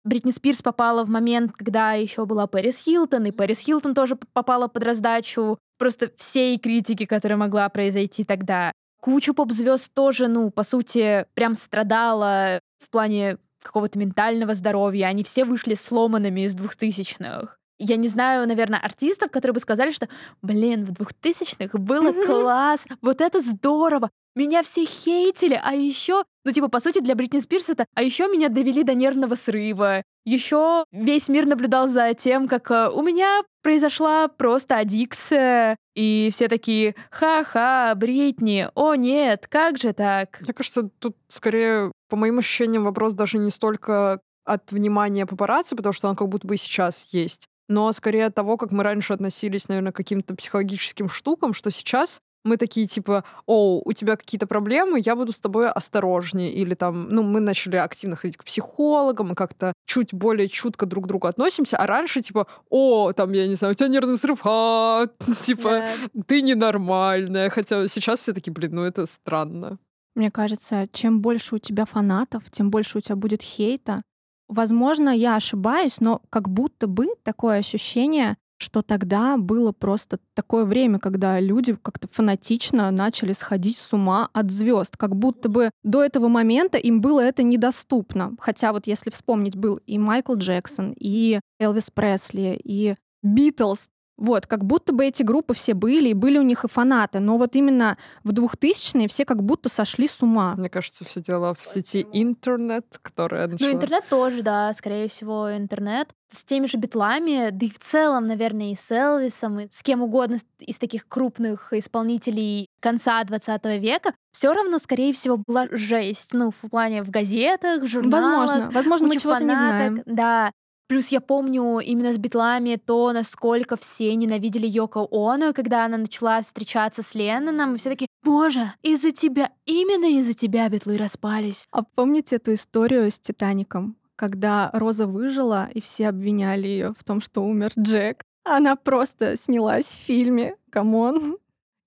Бритни 0.03 0.31
Спирс 0.31 0.61
попала 0.61 1.03
в 1.03 1.09
момент, 1.09 1.51
когда 1.53 1.93
еще 1.93 2.25
была 2.25 2.47
Пэрис 2.47 2.81
Хилтон, 2.83 3.25
и 3.25 3.31
Пэрис 3.31 3.59
Хилтон 3.59 3.93
тоже 3.93 4.15
попала 4.15 4.67
под 4.67 4.83
раздачу 4.83 5.57
просто 5.77 6.11
всей 6.15 6.57
критики, 6.57 7.05
которая 7.05 7.37
могла 7.37 7.67
произойти 7.67 8.23
тогда. 8.23 8.71
Куча 9.01 9.33
поп-звезд 9.33 9.93
тоже, 9.93 10.27
ну, 10.27 10.49
по 10.49 10.63
сути, 10.63 11.25
прям 11.33 11.55
страдала 11.57 12.59
в 12.81 12.89
плане 12.89 13.37
какого-то 13.67 13.99
ментального 13.99 14.55
здоровья. 14.55 15.05
Они 15.05 15.23
все 15.23 15.45
вышли 15.45 15.75
сломанными 15.75 16.41
из 16.41 16.55
двухтысячных. 16.55 17.59
Я 17.79 17.95
не 17.95 18.07
знаю, 18.07 18.47
наверное, 18.47 18.79
артистов, 18.79 19.31
которые 19.31 19.53
бы 19.53 19.59
сказали, 19.59 19.91
что, 19.91 20.07
блин, 20.41 20.85
в 20.85 20.91
двухтысячных 20.91 21.73
было 21.73 22.11
класс, 22.25 22.85
вот 23.01 23.21
это 23.21 23.39
здорово, 23.39 24.09
меня 24.37 24.61
все 24.61 24.85
хейтили, 24.85 25.59
а 25.61 25.73
еще, 25.73 26.23
ну 26.45 26.51
типа, 26.51 26.67
по 26.67 26.79
сути, 26.79 26.99
для 26.99 27.15
Бритни 27.15 27.39
Спирс 27.39 27.69
это, 27.69 27.85
а 27.95 28.03
еще 28.03 28.27
меня 28.27 28.49
довели 28.49 28.83
до 28.83 28.93
нервного 28.93 29.33
срыва. 29.33 30.03
Еще 30.25 30.85
весь 30.91 31.27
мир 31.27 31.47
наблюдал 31.47 31.87
за 31.87 32.13
тем, 32.13 32.47
как 32.47 32.69
э, 32.69 32.89
у 32.89 33.01
меня 33.01 33.41
произошла 33.63 34.27
просто 34.27 34.77
аддикция, 34.77 35.75
и 35.95 36.29
все 36.31 36.47
такие, 36.49 36.95
ха-ха, 37.09 37.95
Бритни, 37.95 38.69
о 38.75 38.93
нет, 38.93 39.47
как 39.47 39.79
же 39.79 39.93
так? 39.93 40.39
Мне 40.41 40.53
кажется, 40.53 40.83
тут 40.99 41.17
скорее, 41.27 41.91
по 42.07 42.15
моим 42.15 42.37
ощущениям, 42.37 42.83
вопрос 42.83 43.13
даже 43.13 43.39
не 43.39 43.49
столько 43.49 44.21
от 44.45 44.71
внимания 44.71 45.25
папарацци, 45.25 45.75
потому 45.75 45.93
что 45.93 46.09
он 46.09 46.15
как 46.15 46.29
будто 46.29 46.45
бы 46.45 46.57
сейчас 46.57 47.07
есть, 47.11 47.47
но 47.67 47.91
скорее 47.91 48.27
от 48.27 48.35
того, 48.35 48.57
как 48.57 48.71
мы 48.71 48.83
раньше 48.83 49.13
относились, 49.13 49.67
наверное, 49.67 49.91
к 49.91 49.95
каким-то 49.95 50.35
психологическим 50.35 51.09
штукам, 51.09 51.53
что 51.53 51.71
сейчас 51.71 52.21
мы 52.47 52.57
такие 52.57 52.87
типа, 52.87 53.23
о, 53.45 53.81
у 53.83 53.93
тебя 53.93 54.15
какие-то 54.15 54.47
проблемы, 54.47 55.01
я 55.03 55.15
буду 55.15 55.31
с 55.33 55.39
тобой 55.39 55.69
осторожнее. 55.69 56.51
Или 56.53 56.73
там, 56.73 57.09
ну, 57.09 57.21
мы 57.21 57.39
начали 57.39 57.75
активно 57.75 58.15
ходить 58.15 58.37
к 58.37 58.43
психологам, 58.43 59.33
и 59.33 59.35
как-то 59.35 59.73
чуть 59.85 60.13
более 60.13 60.47
чутко 60.47 60.85
друг 60.85 61.05
к 61.05 61.07
другу 61.07 61.27
относимся. 61.27 61.77
А 61.77 61.85
раньше 61.85 62.21
типа, 62.21 62.47
о, 62.69 63.11
там, 63.13 63.33
я 63.33 63.47
не 63.47 63.55
знаю, 63.55 63.73
у 63.73 63.75
тебя 63.75 63.89
нервный 63.89 64.17
срыв, 64.17 64.39
а, 64.45 65.07
типа, 65.41 65.67
yeah. 65.67 66.23
ты 66.25 66.41
ненормальная. 66.41 67.49
Хотя 67.49 67.87
сейчас 67.87 68.21
все 68.21 68.33
таки 68.33 68.49
блин, 68.49 68.75
ну 68.75 68.83
это 68.83 69.05
странно. 69.05 69.77
Мне 70.15 70.31
кажется, 70.31 70.87
чем 70.93 71.21
больше 71.21 71.55
у 71.55 71.59
тебя 71.59 71.85
фанатов, 71.85 72.49
тем 72.49 72.71
больше 72.71 72.97
у 72.97 73.01
тебя 73.01 73.15
будет 73.15 73.43
хейта. 73.43 74.01
Возможно, 74.47 75.09
я 75.09 75.35
ошибаюсь, 75.35 75.99
но 75.99 76.21
как 76.29 76.49
будто 76.49 76.87
бы 76.87 77.07
такое 77.23 77.57
ощущение, 77.57 78.37
что 78.57 78.81
тогда 78.81 79.37
было 79.37 79.71
просто 79.71 80.19
такое 80.33 80.65
время, 80.65 80.99
когда 80.99 81.39
люди 81.39 81.75
как-то 81.75 82.07
фанатично 82.11 82.89
начали 82.91 83.33
сходить 83.33 83.77
с 83.77 83.93
ума 83.93 84.29
от 84.33 84.51
звезд, 84.51 84.97
как 84.97 85.15
будто 85.15 85.49
бы 85.49 85.69
до 85.83 86.03
этого 86.03 86.27
момента 86.27 86.77
им 86.77 87.01
было 87.01 87.19
это 87.19 87.43
недоступно. 87.43 88.35
Хотя 88.39 88.73
вот 88.73 88.87
если 88.87 89.09
вспомнить, 89.09 89.55
был 89.55 89.79
и 89.85 89.97
Майкл 89.99 90.35
Джексон, 90.35 90.95
и 90.97 91.39
Элвис 91.59 91.91
Пресли, 91.91 92.59
и 92.63 92.95
Битлз. 93.23 93.89
Вот, 94.17 94.47
как 94.47 94.63
будто 94.63 94.93
бы 94.93 95.05
эти 95.05 95.21
группы 95.21 95.53
все 95.53 95.75
были, 95.75 96.09
и 96.09 96.13
были 96.13 96.39
у 96.39 96.41
них 96.41 96.65
и 96.65 96.67
фанаты, 96.67 97.19
но 97.19 97.37
вот 97.37 97.55
именно 97.55 97.97
в 98.23 98.31
2000-е 98.31 99.07
все 99.07 99.25
как 99.25 99.43
будто 99.43 99.69
сошли 99.69 100.07
с 100.07 100.21
ума. 100.23 100.55
Мне 100.57 100.69
кажется, 100.69 101.05
все 101.05 101.21
дело 101.21 101.53
в 101.53 101.65
сети 101.65 102.05
интернет, 102.13 102.85
которая 103.01 103.45
ну, 103.45 103.53
начала... 103.53 103.69
Ну, 103.69 103.75
интернет 103.75 104.03
тоже, 104.09 104.41
да, 104.41 104.73
скорее 104.73 105.07
всего, 105.07 105.55
интернет. 105.55 106.09
С 106.29 106.43
теми 106.43 106.65
же 106.65 106.77
битлами, 106.77 107.51
да 107.51 107.65
и 107.65 107.69
в 107.69 107.79
целом, 107.79 108.27
наверное, 108.27 108.71
и 108.71 108.75
с 108.75 108.91
Элвисом, 108.91 109.59
и 109.59 109.67
с 109.71 109.83
кем 109.83 110.01
угодно 110.01 110.37
из 110.59 110.77
таких 110.77 111.07
крупных 111.07 111.71
исполнителей 111.71 112.67
конца 112.81 113.23
20 113.23 113.65
века, 113.79 114.13
все 114.31 114.51
равно, 114.51 114.79
скорее 114.79 115.13
всего, 115.13 115.37
была 115.37 115.67
жесть. 115.71 116.29
Ну, 116.33 116.51
в 116.51 116.69
плане 116.69 117.03
в 117.03 117.11
газетах, 117.11 117.85
журналах. 117.85 118.49
Возможно. 118.49 118.69
Возможно, 118.71 119.07
мы 119.07 119.17
чего-то 119.17 119.43
не 119.43 119.55
знаем. 119.55 120.03
Да. 120.05 120.51
Плюс 120.87 121.09
я 121.09 121.19
помню 121.19 121.79
именно 121.79 122.13
с 122.13 122.17
битлами 122.17 122.79
то, 122.83 123.11
насколько 123.11 123.75
все 123.75 124.15
ненавидели 124.15 124.65
Йоко 124.65 125.05
Оно, 125.11 125.51
когда 125.53 125.85
она 125.85 125.97
начала 125.97 126.41
встречаться 126.41 127.03
с 127.03 127.13
Ленноном, 127.13 127.75
и 127.75 127.77
все 127.77 127.89
таки 127.89 128.07
боже, 128.23 128.73
из-за 128.83 129.11
тебя, 129.11 129.51
именно 129.65 130.17
из-за 130.19 130.33
тебя 130.33 130.69
битлы 130.69 130.97
распались. 130.97 131.65
А 131.71 131.83
помните 131.83 132.37
эту 132.37 132.53
историю 132.53 133.11
с 133.11 133.19
Титаником? 133.19 133.97
Когда 134.15 134.69
Роза 134.73 135.07
выжила, 135.07 135.69
и 135.73 135.81
все 135.81 136.07
обвиняли 136.07 136.67
ее 136.67 136.93
в 136.97 137.03
том, 137.03 137.21
что 137.21 137.43
умер 137.43 137.71
Джек. 137.77 138.23
Она 138.43 138.75
просто 138.75 139.35
снялась 139.35 139.85
в 139.85 140.05
фильме. 140.05 140.55
Come 140.71 141.09
on. 141.09 141.37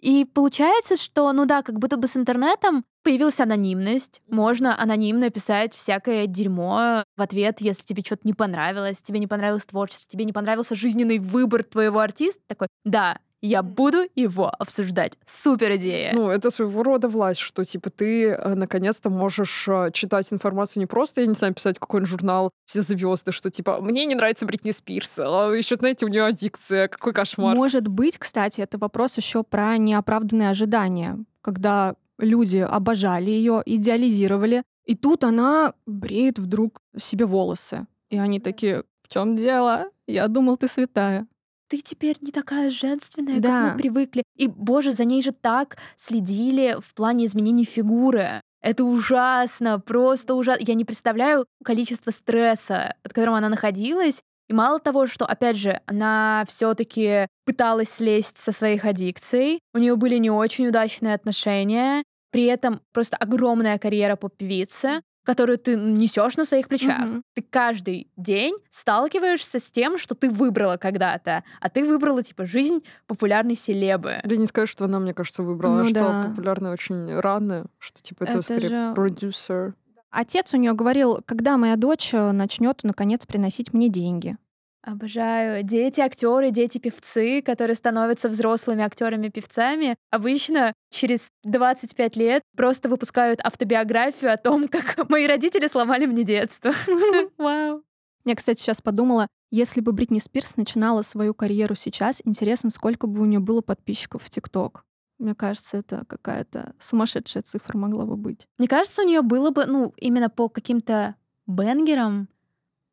И 0.01 0.25
получается, 0.25 0.97
что, 0.97 1.31
ну 1.33 1.45
да, 1.45 1.63
как 1.63 1.79
будто 1.79 1.97
бы 1.97 2.07
с 2.09 2.17
интернетом 2.17 2.85
появилась 3.03 3.41
анонимность. 3.41 4.23
Можно 4.29 4.81
анонимно 4.81 5.31
писать 5.31 5.75
всякое 5.75 6.27
дерьмо 6.27 7.05
в 7.17 7.23
ответ, 7.23 7.61
если 7.61 7.83
тебе 7.85 8.03
что-то 8.05 8.23
не 8.25 8.33
понравилось, 8.33 8.99
тебе 9.03 9.19
не 9.19 9.27
понравилось 9.27 9.67
творчество, 9.67 10.09
тебе 10.11 10.25
не 10.25 10.33
понравился 10.33 10.75
жизненный 10.75 11.19
выбор 11.19 11.65
твоего 11.65 12.01
артиста. 12.01 12.41
Такой, 12.47 12.69
да, 12.85 13.19
я 13.43 13.63
буду 13.63 14.09
его 14.15 14.49
обсуждать. 14.49 15.19
Супер 15.27 15.77
идея. 15.77 16.13
Ну, 16.15 16.31
это 16.31 16.51
своего 16.51 16.83
рода 16.83 17.09
власть, 17.09 17.41
что, 17.41 17.65
типа, 17.65 17.91
ты 17.91 18.31
э, 18.31 18.55
наконец-то 18.55 19.11
можешь 19.11 19.67
э, 19.69 19.91
читать 19.93 20.33
информацию 20.33 20.81
не 20.81 20.87
просто, 20.87 21.23
я 21.23 21.27
не 21.27 21.35
знаю, 21.35 21.55
писать 21.55 21.79
какой-нибудь 21.79 22.11
журнал 22.11 22.51
«Все 22.67 22.83
звезды», 22.83 23.33
что, 23.33 23.51
типа, 23.51 23.81
мне 23.81 24.05
не 24.05 24.15
нравится 24.15 24.47
Бритни 24.47 24.73
Спирс, 24.73 25.19
а 25.19 25.51
еще, 25.53 25.77
знаете, 25.77 26.07
у 26.07 26.09
нее 26.09 26.25
аддикция, 26.25 26.89
какой 26.89 27.13
кошмар. 27.13 27.57
Может 27.57 27.89
быть, 27.89 28.19
кстати, 28.19 28.61
это 28.61 28.79
вопрос 28.79 29.17
еще 29.17 29.43
про 29.43 29.77
неоправданные 29.79 30.51
ожидания, 30.51 31.19
когда 31.41 31.95
люди 32.19 32.59
обожали 32.59 33.31
ее, 33.31 33.63
идеализировали, 33.65 34.63
и 34.85 34.95
тут 34.95 35.25
она 35.25 35.75
бреет 35.87 36.39
вдруг 36.39 36.81
себе 36.99 37.25
волосы. 37.25 37.87
И 38.11 38.19
они 38.19 38.41
такие, 38.41 38.85
в 39.03 39.09
чем 39.09 39.37
дело? 39.37 39.87
Я 40.07 40.29
думал, 40.29 40.57
ты 40.57 40.69
святая 40.69 41.27
ты 41.71 41.79
теперь 41.79 42.17
не 42.21 42.33
такая 42.33 42.69
женственная, 42.69 43.39
да. 43.39 43.49
как 43.49 43.73
мы 43.73 43.79
привыкли. 43.79 44.25
И, 44.37 44.49
боже, 44.49 44.91
за 44.91 45.05
ней 45.05 45.23
же 45.23 45.31
так 45.31 45.79
следили 45.97 46.77
в 46.81 46.95
плане 46.95 47.27
изменений 47.27 47.65
фигуры. 47.65 48.43
Это 48.61 48.85
ужасно, 48.85 49.79
просто 49.79 50.35
ужасно. 50.35 50.65
Я 50.67 50.75
не 50.75 50.85
представляю 50.85 51.47
количество 51.65 52.11
стресса, 52.11 52.97
под 53.03 53.13
которым 53.13 53.35
она 53.35 53.49
находилась. 53.49 54.21
И 54.49 54.53
мало 54.53 54.81
того, 54.81 55.07
что, 55.07 55.25
опять 55.27 55.57
же, 55.57 55.81
она 55.87 56.45
все-таки 56.49 57.29
пыталась 57.47 57.91
слезть 57.91 58.37
со 58.37 58.51
своих 58.51 58.85
аддикций, 58.85 59.61
у 59.73 59.79
нее 59.79 59.95
были 59.95 60.17
не 60.17 60.31
очень 60.31 60.67
удачные 60.67 61.15
отношения, 61.15 62.03
при 62.33 62.47
этом 62.47 62.81
просто 62.93 63.17
огромная 63.17 63.79
карьера 63.79 64.17
по 64.17 64.29
певице 64.29 65.03
которую 65.25 65.59
ты 65.59 65.77
несешь 65.77 66.37
на 66.37 66.45
своих 66.45 66.69
плечах. 66.69 67.03
Угу. 67.03 67.23
Ты 67.35 67.43
каждый 67.43 68.11
день 68.17 68.55
сталкиваешься 68.71 69.59
с 69.59 69.71
тем, 69.71 69.99
что 69.99 70.15
ты 70.15 70.31
выбрала 70.31 70.77
когда-то, 70.77 71.45
а 71.61 71.69
ты 71.69 71.85
выбрала 71.85 72.23
типа 72.23 72.47
жизнь 72.47 72.83
популярной 73.07 73.55
селебы. 73.55 74.21
Да 74.25 74.37
не 74.37 74.47
скажешь, 74.47 74.71
что 74.71 74.87
она, 74.87 74.99
мне 74.99 75.15
кажется, 75.15 75.43
выбрала, 75.43 75.75
ну, 75.75 75.81
она 75.81 75.91
да. 75.91 76.01
стала 76.01 76.23
популярной 76.31 76.73
очень 76.73 77.19
рано, 77.19 77.67
что 77.79 78.03
типа 78.03 78.25
это, 78.25 78.33
это 78.33 78.43
скорее 78.43 78.69
же... 78.69 78.95
продюсер. 78.95 79.75
Отец 80.11 80.53
у 80.55 80.57
нее 80.57 80.73
говорил, 80.73 81.21
когда 81.25 81.57
моя 81.57 81.77
дочь 81.77 82.13
э, 82.13 82.33
начнет 82.33 82.81
наконец 82.83 83.27
приносить 83.27 83.73
мне 83.73 83.89
деньги. 83.89 84.37
Обожаю. 84.83 85.63
Дети 85.63 86.01
актеры, 86.01 86.51
дети 86.51 86.79
певцы, 86.79 87.43
которые 87.43 87.77
становятся 87.77 88.31
взрослыми 88.31 88.83
актерами-певцами, 88.83 89.97
обычно 90.11 90.73
через 90.91 91.29
25 91.45 92.17
лет 92.17 92.43
просто 92.57 92.89
выпускают 92.89 93.41
автобиографию 93.45 94.33
о 94.33 94.39
том, 94.39 94.69
как 94.69 95.09
мои 95.11 95.27
родители 95.27 95.67
сломали 95.67 96.07
мне 96.07 96.25
детство. 96.25 96.73
Вау. 97.39 97.83
Я, 98.25 98.35
кстати, 98.35 98.61
сейчас 98.61 98.81
подумала, 98.81 99.29
если 99.51 99.81
бы 99.81 99.93
Бритни 99.93 100.19
Спирс 100.19 100.57
начинала 100.57 101.03
свою 101.03 101.35
карьеру 101.35 101.75
сейчас, 101.75 102.23
интересно, 102.25 102.71
сколько 102.71 103.07
бы 103.07 103.21
у 103.21 103.25
нее 103.25 103.41
было 103.41 103.61
подписчиков 103.63 104.23
в 104.23 104.31
ТикТок. 104.31 104.85
Мне 105.19 105.35
кажется, 105.35 105.79
это 105.79 106.05
какая-то 106.07 106.75
сумасшедшая 106.79 107.43
цифра 107.43 107.77
могла 107.77 108.07
бы 108.07 108.17
быть. 108.17 108.47
Мне 108.59 108.69
кажется, 108.69 109.03
у 109.03 109.07
нее 109.07 109.21
было 109.21 109.51
бы, 109.51 109.67
ну, 109.67 109.93
именно 109.99 110.31
по 110.31 110.49
каким-то 110.49 111.15
бенгерам, 111.47 112.29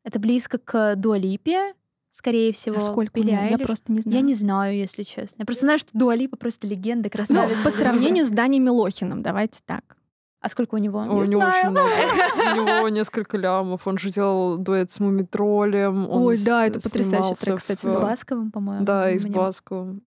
это 0.08 0.18
близко 0.18 0.58
к 0.58 0.96
Дуалипе, 0.96 1.74
скорее 2.10 2.52
всего. 2.52 2.76
А 2.76 2.80
сколько 2.80 3.20
Билли 3.20 3.30
Я 3.30 3.58
просто 3.58 3.92
не 3.92 4.00
знаю. 4.00 4.16
Я 4.16 4.22
не 4.22 4.34
знаю, 4.34 4.76
если 4.76 5.02
честно. 5.02 5.36
Я 5.38 5.44
просто 5.44 5.66
знаю, 5.66 5.78
что 5.78 5.90
Дуалипа 5.92 6.36
просто 6.36 6.66
легенда, 6.66 7.04
ну, 7.04 7.10
красавица. 7.10 7.56
Ну, 7.56 7.64
по 7.64 7.70
сравнению 7.70 8.24
с 8.24 8.30
Дани 8.30 8.58
Милохиным, 8.58 9.22
давайте 9.22 9.60
так. 9.64 9.96
А 10.40 10.48
сколько 10.48 10.76
у 10.76 10.78
него? 10.78 11.00
О, 11.00 11.14
у 11.16 11.24
него 11.24 11.42
очень 11.42 11.70
много. 11.70 11.90
У 12.60 12.64
него 12.64 12.88
несколько 12.88 13.36
лямов. 13.36 13.86
Он 13.88 13.98
же 13.98 14.10
делал 14.10 14.56
дуэт 14.56 14.88
с 14.88 15.00
Мумитролем. 15.00 16.08
Ой, 16.08 16.38
да, 16.38 16.66
это 16.66 16.80
потрясающий 16.80 17.34
трек, 17.34 17.58
кстати. 17.58 17.86
С 17.88 17.94
Басковым, 17.94 18.52
по-моему. 18.52 18.84
Да, 18.84 19.10
и 19.10 19.18
с 19.18 19.26
Басковым. 19.26 20.02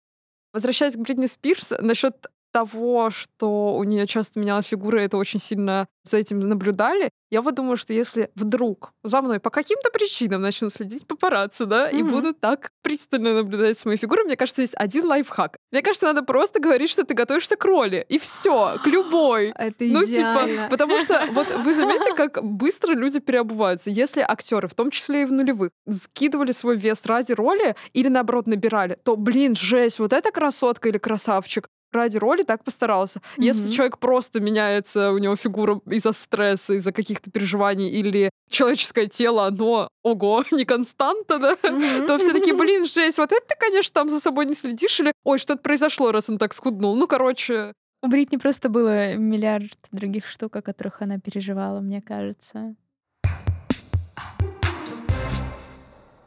Возвращаясь 0.53 0.95
к 0.95 0.99
Бритни 0.99 1.27
Спирс, 1.27 1.73
насчет 1.81 2.27
того, 2.53 3.11
что 3.11 3.75
у 3.75 3.85
нее 3.85 4.07
часто 4.07 4.41
менялась 4.41 4.67
фигура, 4.67 5.01
это 5.01 5.17
очень 5.17 5.41
сильно 5.41 5.87
за 6.03 6.17
этим 6.17 6.41
наблюдали. 6.41 7.11
Я 7.31 7.43
вот 7.43 7.55
думаю, 7.55 7.77
что 7.77 7.93
если 7.93 8.31
вдруг 8.35 8.93
за 9.05 9.23
мной 9.23 9.39
по 9.39 9.51
каким-то 9.51 9.91
причинам 9.91 10.43
начнут 10.43 10.73
следить 10.73 11.07
папарацци, 11.07 11.65
да, 11.67 11.89
mm-hmm. 11.89 11.99
и 11.99 12.03
будут 12.03 12.41
так 12.41 12.71
пристально 12.83 13.35
наблюдать 13.35 13.79
с 13.79 13.85
моей 13.85 13.99
фигурой, 13.99 14.25
мне 14.25 14.37
кажется, 14.37 14.63
есть 14.63 14.75
один 14.75 15.05
лайфхак. 15.07 15.57
Мне 15.71 15.83
кажется, 15.83 16.07
надо 16.07 16.23
просто 16.23 16.61
говорить, 16.61 16.91
что 16.91 17.05
ты 17.05 17.15
готовишься 17.15 17.57
к 17.57 17.65
роли, 17.65 18.05
и 18.09 18.19
все, 18.19 18.79
к 18.83 18.87
любой. 18.87 19.53
Это 19.57 19.87
идеально. 19.87 20.01
Ну, 20.01 20.07
типа, 20.07 20.69
потому 20.71 20.99
что 20.99 21.29
вот 21.33 21.47
вы 21.59 21.75
заметите, 21.75 22.15
как 22.17 22.43
быстро 22.43 22.95
люди 22.95 23.21
переобуваются. 23.21 23.91
Если 23.91 24.21
актеры, 24.27 24.67
в 24.67 24.75
том 24.75 24.91
числе 24.91 25.23
и 25.23 25.25
в 25.25 25.33
нулевых, 25.33 25.71
скидывали 25.89 26.53
свой 26.53 26.77
вес 26.77 27.01
ради 27.05 27.33
роли 27.33 27.77
или, 27.93 28.09
наоборот, 28.09 28.47
набирали, 28.47 28.99
то, 29.05 29.17
блин, 29.17 29.55
жесть, 29.55 29.99
вот 29.99 30.13
эта 30.13 30.33
красотка 30.33 30.89
или 30.89 30.99
красавчик, 30.99 31.69
ради 31.93 32.19
роли 32.19 32.43
так 32.43 32.65
постарался. 32.65 33.19
Mm-hmm. 33.19 33.45
Если 33.45 33.69
человек 33.69 33.99
просто 33.99 34.41
меняется, 34.41 35.13
у 35.13 35.19
него 35.19 35.37
фигура 35.37 35.81
из-за 35.87 36.13
стресса, 36.13 36.75
из-за 36.75 36.93
каких-то 36.93 37.31
переживаний, 37.31 37.89
или 37.89 38.31
человеческое 38.51 39.07
тело, 39.07 39.47
оно, 39.47 39.89
ого, 40.03 40.45
не 40.51 40.65
константа, 40.65 41.39
да, 41.39 41.55
mm-hmm. 41.55 42.07
то 42.07 42.19
все 42.19 42.33
таки 42.33 42.53
блин, 42.61 42.85
жесть, 42.87 43.19
вот 43.19 43.33
это 43.33 43.47
ты, 43.47 43.55
конечно, 43.59 43.93
там 43.93 44.09
за 44.09 44.21
собой 44.21 44.47
не 44.47 44.55
следишь, 44.55 45.01
или, 45.01 45.13
ой, 45.25 45.39
что-то 45.39 45.63
произошло, 45.63 46.13
раз 46.13 46.29
он 46.31 46.39
так 46.39 46.55
скуднул. 46.55 46.97
Ну, 46.97 47.07
короче... 47.07 47.73
У 48.03 48.09
Бритни 48.09 48.39
просто 48.39 48.71
было 48.71 49.15
миллиард 49.15 49.77
других 49.93 50.27
штук, 50.27 50.57
о 50.57 50.63
которых 50.63 51.03
она 51.03 51.19
переживала, 51.19 51.81
мне 51.81 52.01
кажется. 52.01 52.75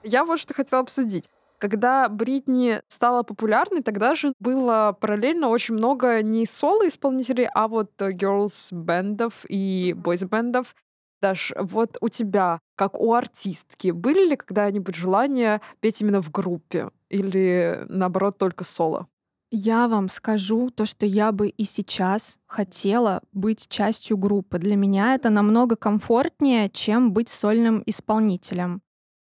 Я 0.04 0.26
вот 0.26 0.40
что 0.40 0.54
хотела 0.54 0.82
обсудить. 0.82 1.30
Когда 1.64 2.10
Бритни 2.10 2.82
стала 2.90 3.24
популярной, 3.24 3.82
тогда 3.82 4.16
же 4.16 4.34
было 4.38 4.98
параллельно 5.00 5.48
очень 5.48 5.76
много 5.76 6.22
не 6.22 6.46
соло-исполнителей, 6.46 7.48
а 7.56 7.70
вот 7.70 7.90
girls-бендов 8.02 9.46
и 9.48 9.94
бойз-бендов. 9.94 10.76
Даш, 11.22 11.54
вот 11.58 11.98
у 12.02 12.10
тебя, 12.10 12.60
как 12.76 13.00
у 13.00 13.14
артистки, 13.14 13.92
были 13.92 14.28
ли 14.28 14.36
когда-нибудь 14.36 14.94
желания 14.94 15.62
петь 15.80 16.02
именно 16.02 16.22
в 16.22 16.32
группе 16.32 16.90
или, 17.08 17.86
наоборот, 17.88 18.38
только 18.38 18.66
соло? 18.66 19.08
Я 19.50 19.88
вам 19.88 20.10
скажу 20.10 20.70
то, 20.70 20.86
что 20.86 21.06
я 21.06 21.32
бы 21.32 21.48
и 21.48 21.64
сейчас 21.64 22.40
хотела 22.46 23.22
быть 23.32 23.70
частью 23.70 24.18
группы. 24.18 24.60
Для 24.60 24.76
меня 24.76 25.16
это 25.16 25.30
намного 25.30 25.78
комфортнее, 25.78 26.70
чем 26.70 27.14
быть 27.14 27.30
сольным 27.30 27.84
исполнителем. 27.86 28.82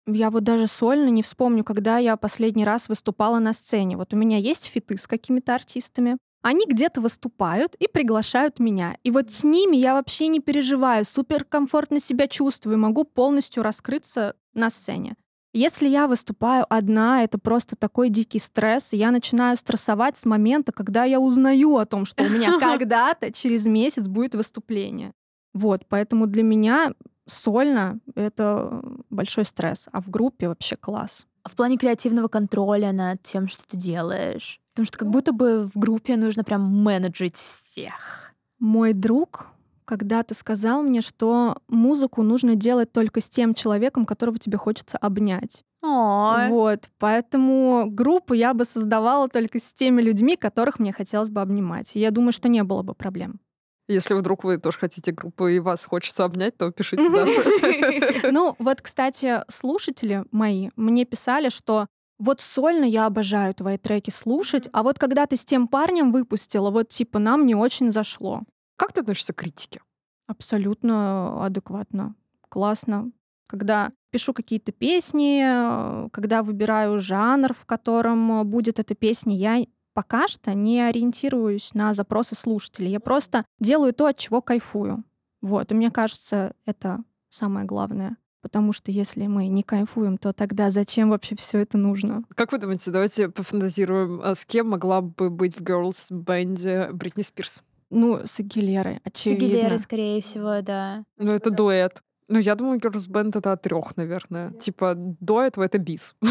Я 0.07 0.31
вот 0.31 0.45
даже 0.45 0.69
сольно 0.69 1.09
не 1.09 1.23
вспомню, 1.23 1.64
когда 1.64 1.99
я 1.99 2.16
последний 2.16 2.64
раз 2.64 2.88
выступала 2.88 3.38
на 3.40 3.53
сцене. 3.53 3.97
Вот 3.97 4.14
у 4.14 4.16
меня 4.16 4.38
есть 4.38 4.66
фиты 4.66 4.97
с 4.97 5.07
какими-то 5.07 5.55
артистами. 5.55 6.16
Они 6.42 6.64
где-то 6.64 7.01
выступают 7.01 7.75
и 7.75 7.88
приглашают 7.88 8.61
меня. 8.61 8.97
И 9.03 9.11
вот 9.11 9.33
с 9.33 9.42
ними 9.42 9.77
я 9.77 9.95
вообще 9.95 10.29
не 10.29 10.38
переживаю, 10.38 11.05
супер 11.05 11.45
комфортно 11.45 11.99
себя 11.99 12.29
чувствую, 12.29 12.79
могу 12.79 13.03
полностью 13.03 13.64
раскрыться 13.64 14.37
на 14.55 14.71
сцене. 14.71 15.16
Если 15.53 15.88
я 15.88 16.07
выступаю 16.07 16.66
одна, 16.69 17.25
это 17.25 17.38
просто 17.38 17.75
такой 17.75 18.11
дикий 18.11 18.38
стресс, 18.38 18.92
и 18.92 18.99
я 18.99 19.11
начинаю 19.11 19.57
стрессовать 19.57 20.16
с 20.16 20.25
момента, 20.25 20.71
когда 20.71 21.05
я 21.05 21.19
узнаю 21.19 21.79
о 21.79 21.87
том, 21.87 22.05
что 22.05 22.23
у 22.23 22.29
меня 22.29 22.59
когда-то 22.61 23.33
через 23.33 23.66
месяц 23.66 24.07
будет 24.07 24.35
выступление. 24.35 25.12
Вот, 25.55 25.87
поэтому 25.88 26.27
для 26.27 26.42
меня 26.42 26.92
сольно— 27.27 28.01
это 28.15 28.83
большой 29.11 29.45
стресс, 29.45 29.89
а 29.93 30.01
в 30.01 30.11
группе 30.11 30.49
вообще 30.49 30.77
класс. 30.77 31.27
в 31.45 31.55
плане 31.55 31.77
креативного 31.77 32.29
контроля 32.29 32.93
над 32.93 33.23
тем, 33.23 33.49
что 33.49 33.67
ты 33.67 33.77
делаешь? 33.77 34.61
Потому 34.73 34.87
что 34.87 34.99
как 34.99 35.11
будто 35.11 35.33
бы 35.33 35.62
в 35.62 35.79
группе 35.79 36.17
нужно 36.17 36.45
прям 36.45 36.62
менеджить 36.62 37.37
всех. 37.37 38.33
Мой 38.59 38.93
друг 38.93 39.47
когда-то 39.87 40.35
сказал 40.35 40.83
мне, 40.83 41.01
что 41.01 41.59
музыку 41.69 42.23
нужно 42.23 42.57
делать 42.57 42.93
только 42.93 43.21
с 43.21 43.31
тем 43.31 43.55
человеком, 43.55 44.05
которого 44.05 44.39
тебе 44.39 44.59
хочется 44.59 44.99
обнять. 44.99 45.65
Ой. 45.83 46.49
Вот, 46.49 46.91
поэтому 46.99 47.87
группу 47.89 48.35
я 48.35 48.53
бы 48.53 48.65
создавала 48.65 49.29
только 49.29 49.59
с 49.59 49.73
теми 49.73 50.03
людьми, 50.03 50.37
которых 50.37 50.79
мне 50.79 50.93
хотелось 50.93 51.31
бы 51.31 51.41
обнимать. 51.41 51.95
И 51.95 52.01
я 52.01 52.11
думаю, 52.11 52.33
что 52.33 52.49
не 52.49 52.65
было 52.65 52.83
бы 52.83 52.95
проблем. 52.95 53.41
Если 53.88 54.14
вдруг 54.14 54.42
вы 54.42 54.59
тоже 54.59 54.79
хотите 54.79 55.12
группу 55.12 55.46
и 55.46 55.61
вас 55.61 55.85
хочется 55.85 56.25
обнять, 56.25 56.57
то 56.57 56.70
пишите 56.72 57.09
дальше. 57.09 58.22
Ну, 58.33 58.57
вот, 58.59 58.83
кстати, 58.83 59.42
слушатели 59.49 60.25
мои 60.33 60.70
мне 60.77 61.05
писали, 61.05 61.49
что 61.49 61.87
вот 62.18 62.40
сольно 62.40 62.85
я 62.85 63.07
обожаю 63.07 63.55
твои 63.55 63.79
треки 63.79 64.11
слушать, 64.11 64.68
а 64.72 64.83
вот 64.83 64.99
когда 64.99 65.27
ты 65.27 65.37
с 65.37 65.44
тем 65.44 65.68
парнем 65.68 66.12
выпустила, 66.12 66.70
вот 66.70 66.88
типа 66.88 67.18
нам 67.18 67.46
не 67.46 67.55
очень 67.55 67.92
зашло. 67.92 68.42
Как 68.77 68.92
ты 68.92 69.01
относишься 69.01 69.33
к 69.33 69.37
критике? 69.37 69.81
Абсолютно 70.27 71.44
адекватно. 71.44 72.14
Классно. 72.49 73.12
Когда 73.49 73.92
пишу 74.11 74.33
какие-то 74.33 74.72
песни, 74.72 76.09
когда 76.11 76.42
выбираю 76.42 76.99
жанр, 76.99 77.55
в 77.55 77.64
котором 77.64 78.49
будет 78.49 78.81
эта 78.81 78.94
песня, 78.94 79.37
я 79.37 79.64
пока 79.96 80.28
что 80.28 80.52
не 80.52 80.82
ориентируюсь 80.82 81.72
на 81.72 81.94
запросы 81.94 82.35
слушателей. 82.35 82.90
Я 82.90 83.00
просто 83.00 83.46
делаю 83.59 83.94
то, 83.94 84.04
от 84.04 84.18
чего 84.18 84.42
кайфую. 84.42 85.04
Вот. 85.40 85.72
И 85.72 85.74
мне 85.74 85.90
кажется, 85.90 86.52
это 86.66 87.02
самое 87.30 87.64
главное. 87.64 88.18
Потому 88.42 88.74
что 88.74 88.90
если 88.90 89.26
мы 89.26 89.48
не 89.48 89.62
кайфуем, 89.62 90.18
то 90.18 90.35
тогда 90.35 90.70
зачем 90.70 91.09
вообще 91.09 91.35
все 91.35 91.61
это 91.61 91.78
нужно? 91.78 92.24
Как 92.35 92.52
вы 92.52 92.59
думаете, 92.59 92.90
давайте 92.90 93.30
пофантазируем, 93.30 94.20
а 94.22 94.35
с 94.35 94.44
кем 94.44 94.68
могла 94.68 95.00
бы 95.00 95.30
быть 95.30 95.59
в 95.59 95.62
Girls 95.62 96.09
бенде 96.11 96.90
Бритни 96.92 97.22
Спирс? 97.22 97.62
Ну, 97.88 98.20
с 98.26 98.38
Агилерой, 98.38 99.00
очевидно. 99.02 99.48
С 99.48 99.50
Агилерой, 99.50 99.78
скорее 99.78 100.20
всего, 100.20 100.61
да. 100.61 101.04
Ну, 101.16 101.32
это 101.32 101.50
дуэт. 101.50 102.02
Ну, 102.29 102.41
я 102.41 102.57
думаю, 102.57 102.81
Girls 102.81 103.09
Band 103.09 103.39
это 103.39 103.53
от 103.53 103.62
трех, 103.62 103.97
наверное. 103.97 104.51
Типа, 104.53 104.95
до 104.97 105.43
этого 105.43 105.65
это 105.65 105.79
бис. 105.79 106.15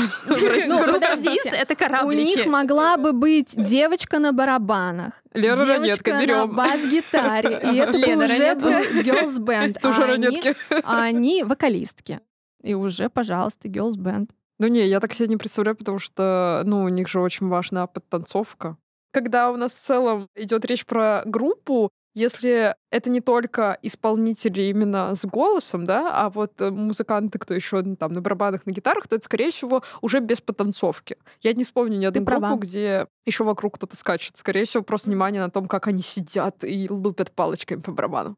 Ну, 0.67 0.93
подождите, 0.93 1.49
это 1.49 1.75
кораблики. 1.75 2.21
У 2.21 2.25
них 2.25 2.45
могла 2.47 2.97
бы 2.97 3.13
быть 3.13 3.53
девочка 3.55 4.19
на 4.19 4.33
барабанах, 4.33 5.23
Лера 5.33 5.65
Ранетка, 5.65 6.19
берем. 6.19 6.37
на 6.37 6.47
бас-гитаре. 6.47 7.59
И 7.71 7.75
это 7.77 7.97
уже 7.97 8.55
был 8.55 8.69
Girls 9.03 9.39
Band. 9.39 9.79
Тоже 9.81 10.05
Ранетки. 10.05 10.55
А 10.83 11.03
они 11.03 11.43
вокалистки. 11.43 12.19
И 12.63 12.73
уже, 12.73 13.09
пожалуйста, 13.09 13.67
Girls 13.67 13.95
Band. 13.97 14.29
Ну 14.59 14.67
не, 14.67 14.87
я 14.87 14.99
так 14.99 15.13
себе 15.13 15.27
не 15.27 15.37
представляю, 15.37 15.75
потому 15.75 15.99
что, 15.99 16.63
ну, 16.65 16.83
у 16.83 16.89
них 16.89 17.07
же 17.07 17.19
очень 17.19 17.47
важна 17.47 17.87
подтанцовка 17.87 18.77
когда 19.15 19.49
у 19.49 19.55
нас 19.55 19.73
в 19.73 19.79
целом 19.79 20.27
идет 20.35 20.65
речь 20.65 20.85
про 20.85 21.23
группу, 21.25 21.89
если 22.15 22.75
это 22.89 23.09
не 23.09 23.21
только 23.21 23.77
исполнители 23.81 24.63
именно 24.63 25.13
с 25.13 25.25
голосом, 25.25 25.85
да, 25.85 26.11
а 26.11 26.29
вот 26.29 26.59
э, 26.61 26.71
музыканты, 26.71 27.37
кто 27.37 27.53
еще 27.53 27.83
там 27.95 28.13
на 28.13 28.21
барабанах, 28.21 28.65
на 28.65 28.71
гитарах, 28.71 29.07
то 29.07 29.15
это, 29.17 29.25
скорее 29.25 29.51
всего, 29.51 29.83
уже 30.01 30.19
без 30.19 30.41
потанцовки. 30.41 31.17
Я 31.41 31.53
не 31.53 31.65
вспомню 31.65 31.97
ни 31.97 32.05
одну 32.05 32.21
Ты 32.21 32.25
группу, 32.25 32.41
права. 32.41 32.57
где 32.57 33.07
еще 33.25 33.43
вокруг 33.43 33.75
кто-то 33.75 33.95
скачет. 33.97 34.37
Скорее 34.37 34.65
всего, 34.65 34.81
просто 34.81 35.09
внимание 35.09 35.41
на 35.41 35.51
том, 35.51 35.67
как 35.67 35.87
они 35.87 36.01
сидят 36.01 36.63
и 36.63 36.87
лупят 36.89 37.31
палочками 37.31 37.81
по 37.81 37.91
барабану. 37.91 38.37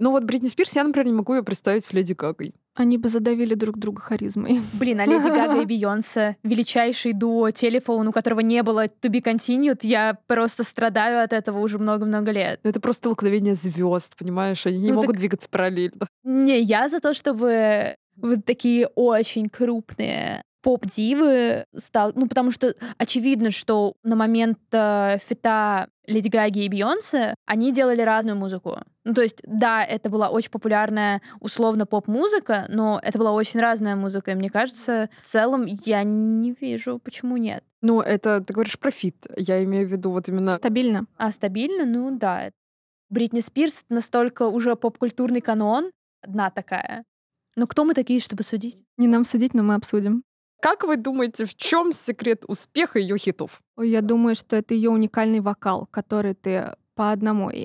Ну 0.00 0.12
вот 0.12 0.24
Бритни 0.24 0.48
Спирс, 0.48 0.74
я, 0.76 0.82
например, 0.82 1.06
не 1.06 1.12
могу 1.12 1.34
ее 1.34 1.42
представить 1.42 1.84
с 1.84 1.92
Леди 1.92 2.14
Гагой. 2.14 2.54
Они 2.74 2.96
бы 2.96 3.10
задавили 3.10 3.54
друг 3.54 3.78
друга 3.78 4.00
харизмой. 4.00 4.62
Блин, 4.72 4.98
а 4.98 5.04
Леди 5.04 5.28
Гага 5.28 5.60
и 5.60 5.66
Бейонсе, 5.66 6.38
величайший 6.42 7.12
дуо 7.12 7.50
телефон, 7.50 8.08
у 8.08 8.12
которого 8.12 8.40
не 8.40 8.62
было 8.62 8.86
To 8.86 9.10
Be 9.10 9.22
Continued, 9.22 9.80
я 9.82 10.16
просто 10.26 10.64
страдаю 10.64 11.22
от 11.22 11.34
этого 11.34 11.58
уже 11.58 11.78
много-много 11.78 12.30
лет. 12.30 12.60
Ну, 12.64 12.70
это 12.70 12.80
просто 12.80 13.08
столкновение 13.08 13.54
звезд, 13.54 14.16
понимаешь? 14.16 14.64
Они 14.66 14.78
не 14.78 14.88
ну, 14.88 14.94
могут 14.94 15.10
так... 15.10 15.16
двигаться 15.18 15.48
параллельно. 15.50 16.08
Не, 16.24 16.58
я 16.62 16.88
за 16.88 17.00
то, 17.00 17.12
чтобы 17.12 17.96
вот 18.16 18.44
такие 18.46 18.86
очень 18.94 19.50
крупные 19.50 20.42
поп-дивы 20.62 21.64
стал, 21.74 22.12
ну, 22.14 22.26
потому 22.28 22.50
что 22.50 22.74
очевидно, 22.98 23.50
что 23.50 23.94
на 24.02 24.16
момент 24.16 24.58
э, 24.72 25.18
фита 25.26 25.88
Леди 26.06 26.28
Гаги 26.28 26.64
и 26.64 26.68
Бейонсе 26.68 27.34
они 27.46 27.72
делали 27.72 28.02
разную 28.02 28.36
музыку. 28.36 28.78
Ну, 29.04 29.14
то 29.14 29.22
есть, 29.22 29.40
да, 29.44 29.84
это 29.84 30.10
была 30.10 30.28
очень 30.28 30.50
популярная 30.50 31.22
условно 31.40 31.86
поп-музыка, 31.86 32.66
но 32.68 33.00
это 33.02 33.18
была 33.18 33.32
очень 33.32 33.60
разная 33.60 33.96
музыка, 33.96 34.32
и 34.32 34.34
мне 34.34 34.50
кажется, 34.50 35.08
в 35.22 35.26
целом 35.26 35.66
я 35.66 36.02
не 36.02 36.52
вижу, 36.52 36.98
почему 36.98 37.36
нет. 37.36 37.64
Ну, 37.82 38.00
это, 38.00 38.40
ты 38.40 38.52
говоришь 38.52 38.78
про 38.78 38.90
фит, 38.90 39.26
я 39.36 39.62
имею 39.64 39.88
в 39.88 39.90
виду 39.90 40.10
вот 40.10 40.28
именно... 40.28 40.52
Стабильно. 40.52 41.06
А, 41.16 41.32
стабильно? 41.32 41.86
Ну, 41.86 42.16
да. 42.18 42.50
Бритни 43.08 43.40
Спирс 43.40 43.84
настолько 43.88 44.48
уже 44.48 44.76
поп-культурный 44.76 45.40
канон, 45.40 45.90
одна 46.22 46.50
такая. 46.50 47.04
Но 47.56 47.66
кто 47.66 47.84
мы 47.84 47.94
такие, 47.94 48.20
чтобы 48.20 48.42
судить? 48.42 48.84
Не 48.96 49.08
нам 49.08 49.24
судить, 49.24 49.54
но 49.54 49.62
мы 49.62 49.74
обсудим. 49.74 50.22
Как 50.60 50.84
вы 50.84 50.96
думаете, 50.96 51.44
в 51.44 51.54
чем 51.56 51.92
секрет 51.92 52.44
успеха 52.46 52.98
ее 52.98 53.16
хитов? 53.18 53.62
Ой, 53.76 53.90
я 53.90 54.02
думаю, 54.02 54.34
что 54.34 54.56
это 54.56 54.74
ее 54.74 54.90
уникальный 54.90 55.40
вокал, 55.40 55.86
который 55.90 56.34
ты 56.34 56.74
по 56.94 57.12
одному 57.12 57.50
и 57.50 57.56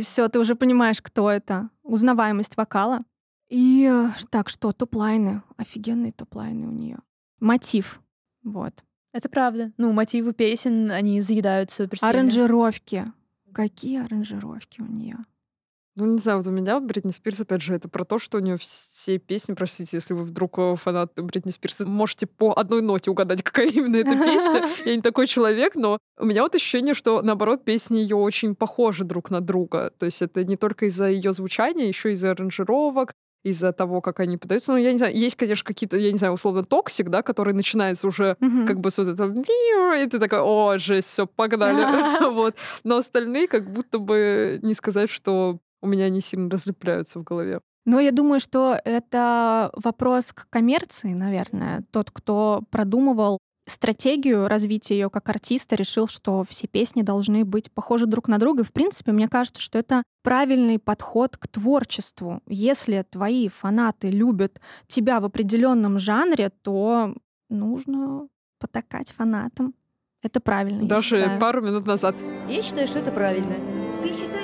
все, 0.00 0.28
ты 0.28 0.38
уже 0.38 0.54
понимаешь, 0.54 1.02
кто 1.02 1.30
это. 1.30 1.68
Узнаваемость 1.82 2.56
вокала. 2.56 3.00
И 3.50 3.92
так 4.30 4.48
что, 4.48 4.72
топ-лайны. 4.72 5.42
Офигенные 5.56 6.12
топ-лайны 6.12 6.66
у 6.66 6.70
нее. 6.70 6.98
Мотив. 7.40 8.00
Вот. 8.42 8.82
Это 9.12 9.28
правда. 9.28 9.72
Ну, 9.76 9.92
мотивы 9.92 10.32
песен, 10.32 10.90
они 10.90 11.20
заедают 11.20 11.70
супер 11.70 11.98
Аранжировки. 12.00 13.12
Какие 13.52 14.02
аранжировки 14.02 14.80
у 14.80 14.86
нее? 14.86 15.18
Ну, 15.96 16.06
не 16.06 16.18
знаю, 16.18 16.38
вот 16.38 16.46
у 16.48 16.50
меня 16.50 16.80
Бритни 16.80 17.12
Спирс, 17.12 17.38
опять 17.38 17.62
же, 17.62 17.72
это 17.72 17.88
про 17.88 18.04
то, 18.04 18.18
что 18.18 18.38
у 18.38 18.40
нее 18.40 18.56
все 18.56 19.18
песни, 19.18 19.54
простите, 19.54 19.90
если 19.92 20.12
вы 20.12 20.24
вдруг 20.24 20.58
э, 20.58 20.74
фанат 20.74 21.12
Бритни 21.16 21.52
Спирс, 21.52 21.80
можете 21.80 22.26
по 22.26 22.52
одной 22.52 22.82
ноте 22.82 23.12
угадать, 23.12 23.42
какая 23.44 23.68
именно 23.68 23.96
эта 23.96 24.10
песня. 24.10 24.68
Я 24.84 24.96
не 24.96 25.02
такой 25.02 25.28
человек, 25.28 25.76
но 25.76 25.98
у 26.18 26.24
меня 26.24 26.42
вот 26.42 26.54
ощущение, 26.56 26.94
что, 26.94 27.22
наоборот, 27.22 27.64
песни 27.64 27.98
ее 27.98 28.16
очень 28.16 28.56
похожи 28.56 29.04
друг 29.04 29.30
на 29.30 29.40
друга. 29.40 29.92
То 29.98 30.06
есть 30.06 30.20
это 30.20 30.44
не 30.44 30.56
только 30.56 30.86
из-за 30.86 31.06
ее 31.06 31.32
звучания, 31.32 31.86
еще 31.86 32.12
из-за 32.12 32.32
аранжировок, 32.32 33.14
из-за 33.44 33.72
того, 33.72 34.00
как 34.00 34.18
они 34.18 34.36
подаются. 34.36 34.72
Ну, 34.72 34.78
я 34.78 34.90
не 34.90 34.98
знаю, 34.98 35.16
есть, 35.16 35.36
конечно, 35.36 35.64
какие-то, 35.64 35.96
я 35.96 36.10
не 36.10 36.18
знаю, 36.18 36.32
условно, 36.32 36.64
Toxic, 36.64 37.08
да, 37.08 37.22
который 37.22 37.54
начинается 37.54 38.08
уже 38.08 38.36
mm-hmm. 38.40 38.66
как 38.66 38.80
бы 38.80 38.90
с 38.90 38.98
вот 38.98 39.08
этого 39.08 39.32
и 39.32 40.06
ты 40.06 40.18
такой, 40.18 40.40
о, 40.40 40.76
жесть, 40.78 41.08
все, 41.08 41.26
погнали. 41.26 42.30
вот. 42.32 42.56
Но 42.82 42.96
остальные 42.96 43.46
как 43.46 43.70
будто 43.70 43.98
бы 43.98 44.58
не 44.62 44.74
сказать, 44.74 45.10
что 45.10 45.60
у 45.84 45.86
меня 45.86 46.06
они 46.06 46.20
сильно 46.20 46.50
разлепляются 46.50 47.18
в 47.18 47.22
голове. 47.22 47.60
Но 47.84 48.00
я 48.00 48.10
думаю, 48.10 48.40
что 48.40 48.80
это 48.84 49.70
вопрос 49.74 50.32
к 50.32 50.48
коммерции, 50.48 51.12
наверное. 51.12 51.84
Тот, 51.90 52.10
кто 52.10 52.62
продумывал 52.70 53.38
стратегию 53.66 54.48
развития 54.48 54.94
ее 54.94 55.10
как 55.10 55.28
артиста, 55.28 55.76
решил, 55.76 56.06
что 56.06 56.44
все 56.48 56.66
песни 56.66 57.02
должны 57.02 57.44
быть 57.44 57.70
похожи 57.70 58.06
друг 58.06 58.28
на 58.28 58.38
друга. 58.38 58.62
И, 58.62 58.64
в 58.64 58.72
принципе, 58.72 59.12
мне 59.12 59.28
кажется, 59.28 59.60
что 59.60 59.78
это 59.78 60.02
правильный 60.22 60.78
подход 60.78 61.36
к 61.36 61.46
творчеству. 61.46 62.40
Если 62.46 63.04
твои 63.08 63.48
фанаты 63.48 64.10
любят 64.10 64.60
тебя 64.86 65.20
в 65.20 65.26
определенном 65.26 65.98
жанре, 65.98 66.50
то 66.62 67.14
нужно 67.50 68.28
потакать 68.58 69.12
фанатам. 69.12 69.74
Это 70.22 70.40
правильно. 70.40 70.88
Даже 70.88 71.36
пару 71.38 71.60
минут 71.60 71.86
назад. 71.86 72.16
Я 72.48 72.62
считаю, 72.62 72.88
что 72.88 72.98
это 72.98 73.12
правильно. 73.12 73.54
Ты 74.02 74.12
считаешь, 74.12 74.43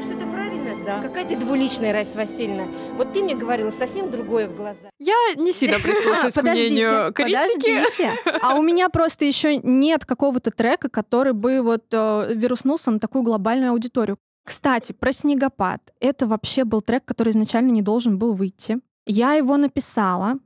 да. 0.91 1.01
Какая 1.01 1.25
ты 1.25 1.37
двуличная, 1.37 1.93
Раиса 1.93 2.17
Васильевна. 2.17 2.67
Вот 2.97 3.13
ты 3.13 3.23
мне 3.23 3.37
говорила 3.37 3.71
совсем 3.71 4.11
другое 4.11 4.49
в 4.49 4.57
глаза. 4.57 4.91
Я 4.99 5.15
не 5.37 5.53
сильно 5.53 5.79
прислушаюсь 5.79 6.35
к 6.35 6.43
мнению 6.43 7.13
критики. 7.13 7.85
Подождите. 7.85 8.13
А 8.43 8.55
у 8.55 8.63
меня 8.63 8.89
просто 8.89 9.25
еще 9.25 9.57
нет 9.59 10.05
какого-то 10.05 10.51
трека, 10.51 10.89
который 10.89 11.33
бы 11.33 11.63
вот 11.63 11.85
э, 11.93 12.35
вируснулся 12.35 12.91
на 12.91 12.99
такую 12.99 13.23
глобальную 13.23 13.71
аудиторию. 13.71 14.19
Кстати, 14.45 14.93
про 14.93 15.13
снегопад. 15.13 15.81
Это 16.01 16.27
вообще 16.27 16.65
был 16.65 16.83
трек, 16.83 17.05
который 17.05 17.31
изначально 17.31 17.71
не 17.71 17.83
должен 17.83 18.19
был 18.19 18.33
выйти. 18.33 18.79
Я 19.07 19.35
его 19.35 19.57
написала 19.57 20.39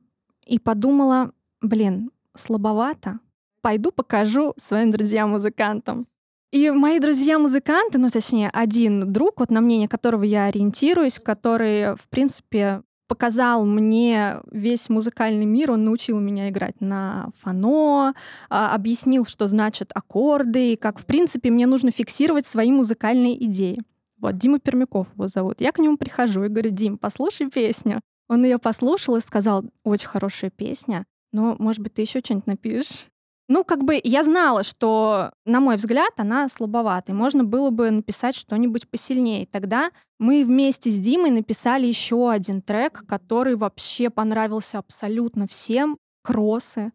и 0.45 0.59
подумала, 0.59 1.33
блин, 1.63 2.11
слабовато. 2.37 3.21
Пойду 3.63 3.93
покажу 3.93 4.53
своим 4.59 4.91
друзьям-музыкантам. 4.91 6.07
И 6.55 6.71
мои 6.71 7.01
друзья-музыканты, 7.01 7.99
ну, 7.99 8.11
точнее, 8.11 8.49
один 8.49 9.13
друг, 9.13 9.41
вот 9.41 9.51
на 9.51 9.61
мнение 9.61 9.89
которого 9.89 10.23
я 10.23 10.45
ориентируюсь, 10.45 11.19
который, 11.19 11.97
в 11.97 12.09
принципе, 12.09 12.83
показал 13.09 13.67
мне 13.67 14.37
весь 14.53 14.89
музыкальный 14.89 15.47
мир, 15.47 15.73
он 15.73 15.83
научил 15.83 16.21
меня 16.21 16.49
играть 16.49 16.81
на 16.81 17.31
фано, 17.41 18.15
а, 18.51 18.73
объяснил, 18.73 19.27
что 19.27 19.49
значат 19.49 19.91
аккорды, 19.97 20.75
и 20.75 20.77
как, 20.77 21.01
в 21.01 21.07
принципе, 21.07 21.51
мне 21.51 21.67
нужно 21.67 21.91
фиксировать 21.91 22.47
свои 22.47 22.71
музыкальные 22.71 23.45
идеи. 23.47 23.83
Вот, 24.21 24.39
Дима 24.39 24.61
Пермяков 24.61 25.09
его 25.13 25.27
зовут. 25.27 25.61
Я 25.61 25.73
к 25.73 25.81
нему 25.81 25.97
прихожу 25.97 26.45
и 26.45 26.49
говорю, 26.49 26.71
Дим, 26.71 26.99
послушай 26.99 27.51
песню. 27.51 28.01
Он 28.29 28.45
ее 28.45 28.61
послушал 28.61 29.17
и 29.17 29.21
сказал, 29.21 29.65
очень 29.83 30.07
хорошая 30.07 30.51
песня, 30.51 31.05
но, 31.33 31.57
может 31.59 31.83
быть, 31.83 31.95
ты 31.95 32.03
еще 32.03 32.21
что-нибудь 32.21 32.47
напишешь? 32.47 33.07
Ну, 33.49 33.63
как 33.63 33.85
бы 33.85 34.01
я 34.03 34.23
знала, 34.23 34.63
что, 34.63 35.33
на 35.45 35.61
мой 35.61 35.77
взгляд, 35.77 36.13
она 36.17 36.49
слабовата, 36.49 37.13
и 37.13 37.15
можно 37.15 37.45
было 37.45 37.71
бы 37.71 37.91
написать 37.91 38.37
что-нибудь 38.37 38.89
посильнее. 38.89 39.47
Тогда 39.47 39.91
мы 40.19 40.45
вместе 40.45 40.91
с 40.91 40.99
Димой 40.99 41.31
написали 41.31 41.87
еще 41.87 42.31
один 42.31 42.63
трек, 42.63 43.05
который 43.07 43.57
вообще 43.57 44.09
понравился 44.09 44.79
абсолютно 44.79 45.47
всем. 45.47 45.99
Кроссы. 46.23 46.93